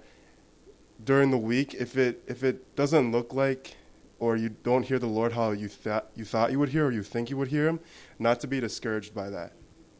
during 1.03 1.31
the 1.31 1.37
week, 1.37 1.73
if 1.73 1.97
it 1.97 2.23
if 2.27 2.43
it 2.43 2.75
doesn't 2.75 3.11
look 3.11 3.33
like 3.33 3.75
or 4.21 4.37
you 4.37 4.49
don't 4.49 4.83
hear 4.83 4.99
the 4.99 5.07
Lord 5.07 5.33
how 5.33 5.49
you 5.49 5.67
thought 5.67 6.11
you 6.15 6.23
thought 6.23 6.51
you 6.51 6.59
would 6.59 6.69
hear 6.69 6.85
or 6.85 6.91
you 6.91 7.01
think 7.01 7.31
you 7.31 7.37
would 7.37 7.47
hear 7.47 7.67
him, 7.67 7.79
not 8.19 8.39
to 8.41 8.47
be 8.47 8.59
discouraged 8.59 9.15
by 9.15 9.31
that. 9.31 9.53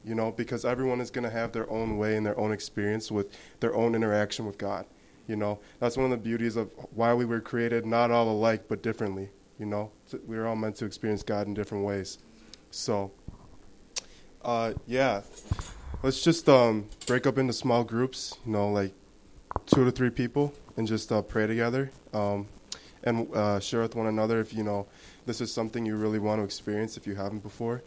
You 0.06 0.14
know, 0.14 0.32
because 0.32 0.64
everyone 0.64 1.02
is 1.02 1.10
going 1.10 1.24
to 1.24 1.30
have 1.32 1.52
their 1.52 1.70
own 1.70 1.98
way 1.98 2.16
and 2.16 2.26
their 2.26 2.40
own 2.40 2.52
experience 2.52 3.12
with 3.12 3.36
their 3.60 3.76
own 3.76 3.96
interaction 3.96 4.46
with 4.46 4.60
God. 4.60 4.86
You 5.28 5.36
know, 5.36 5.60
that's 5.80 5.98
one 5.98 6.06
of 6.06 6.12
the 6.12 6.18
beauties 6.18 6.56
of 6.56 6.72
why 6.94 7.14
we 7.16 7.26
were 7.26 7.42
created, 7.42 7.86
not 7.86 8.12
all 8.12 8.30
alike, 8.30 8.66
but 8.68 8.84
differently. 8.84 9.30
You 9.58 9.66
know, 9.66 9.92
we 10.28 10.38
are 10.38 10.46
all 10.48 10.56
meant 10.56 10.76
to 10.78 10.86
experience 10.86 11.24
God 11.24 11.48
in 11.48 11.54
different 11.56 11.84
ways. 11.84 12.20
So, 12.70 13.12
uh, 14.44 14.74
yeah, 14.86 15.22
let's 16.04 16.24
just 16.24 16.48
um, 16.48 16.90
break 17.08 17.26
up 17.26 17.40
into 17.40 17.54
small 17.54 17.84
groups. 17.84 18.38
You 18.46 18.52
know, 18.52 18.70
like 18.72 18.94
two 19.66 19.84
to 19.84 19.92
three 19.92 20.12
people, 20.12 20.54
and 20.78 20.88
just 20.88 21.12
uh, 21.12 21.24
pray 21.24 21.48
together. 21.48 21.92
Um, 22.14 22.48
and 23.04 23.34
uh, 23.36 23.60
share 23.60 23.82
with 23.82 23.96
one 23.96 24.08
another 24.08 24.40
if 24.40 24.54
you 24.54 24.64
know 24.64 24.88
this 25.26 25.42
is 25.42 25.52
something 25.54 25.86
you 25.86 25.96
really 25.96 26.20
want 26.20 26.40
to 26.40 26.44
experience 26.44 26.98
if 26.98 27.06
you 27.08 27.16
haven't 27.16 27.44
before. 27.44 27.84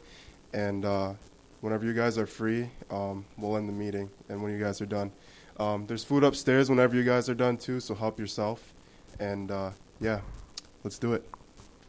And 0.53 0.85
uh, 0.85 1.15
whenever 1.61 1.85
you 1.85 1.95
guys 1.95 2.19
are 2.19 2.27
free, 2.27 2.69
um, 2.91 3.25
we'll 3.39 3.57
end 3.57 3.69
the 3.69 3.73
meeting. 3.73 4.11
And 4.29 4.43
when 4.43 4.53
you 4.53 4.59
guys 4.59 4.81
are 4.81 4.87
done, 4.87 5.11
um, 5.59 5.87
there's 5.87 6.05
food 6.05 6.25
upstairs 6.25 6.71
whenever 6.71 6.97
you 6.97 7.05
guys 7.05 7.29
are 7.29 7.35
done 7.35 7.57
too. 7.57 7.81
So 7.81 7.95
help 7.95 8.19
yourself. 8.19 8.73
And 9.21 9.51
uh, 9.51 9.71
yeah, 10.01 10.21
let's 10.83 10.99
do 10.99 11.13
it. 11.15 11.25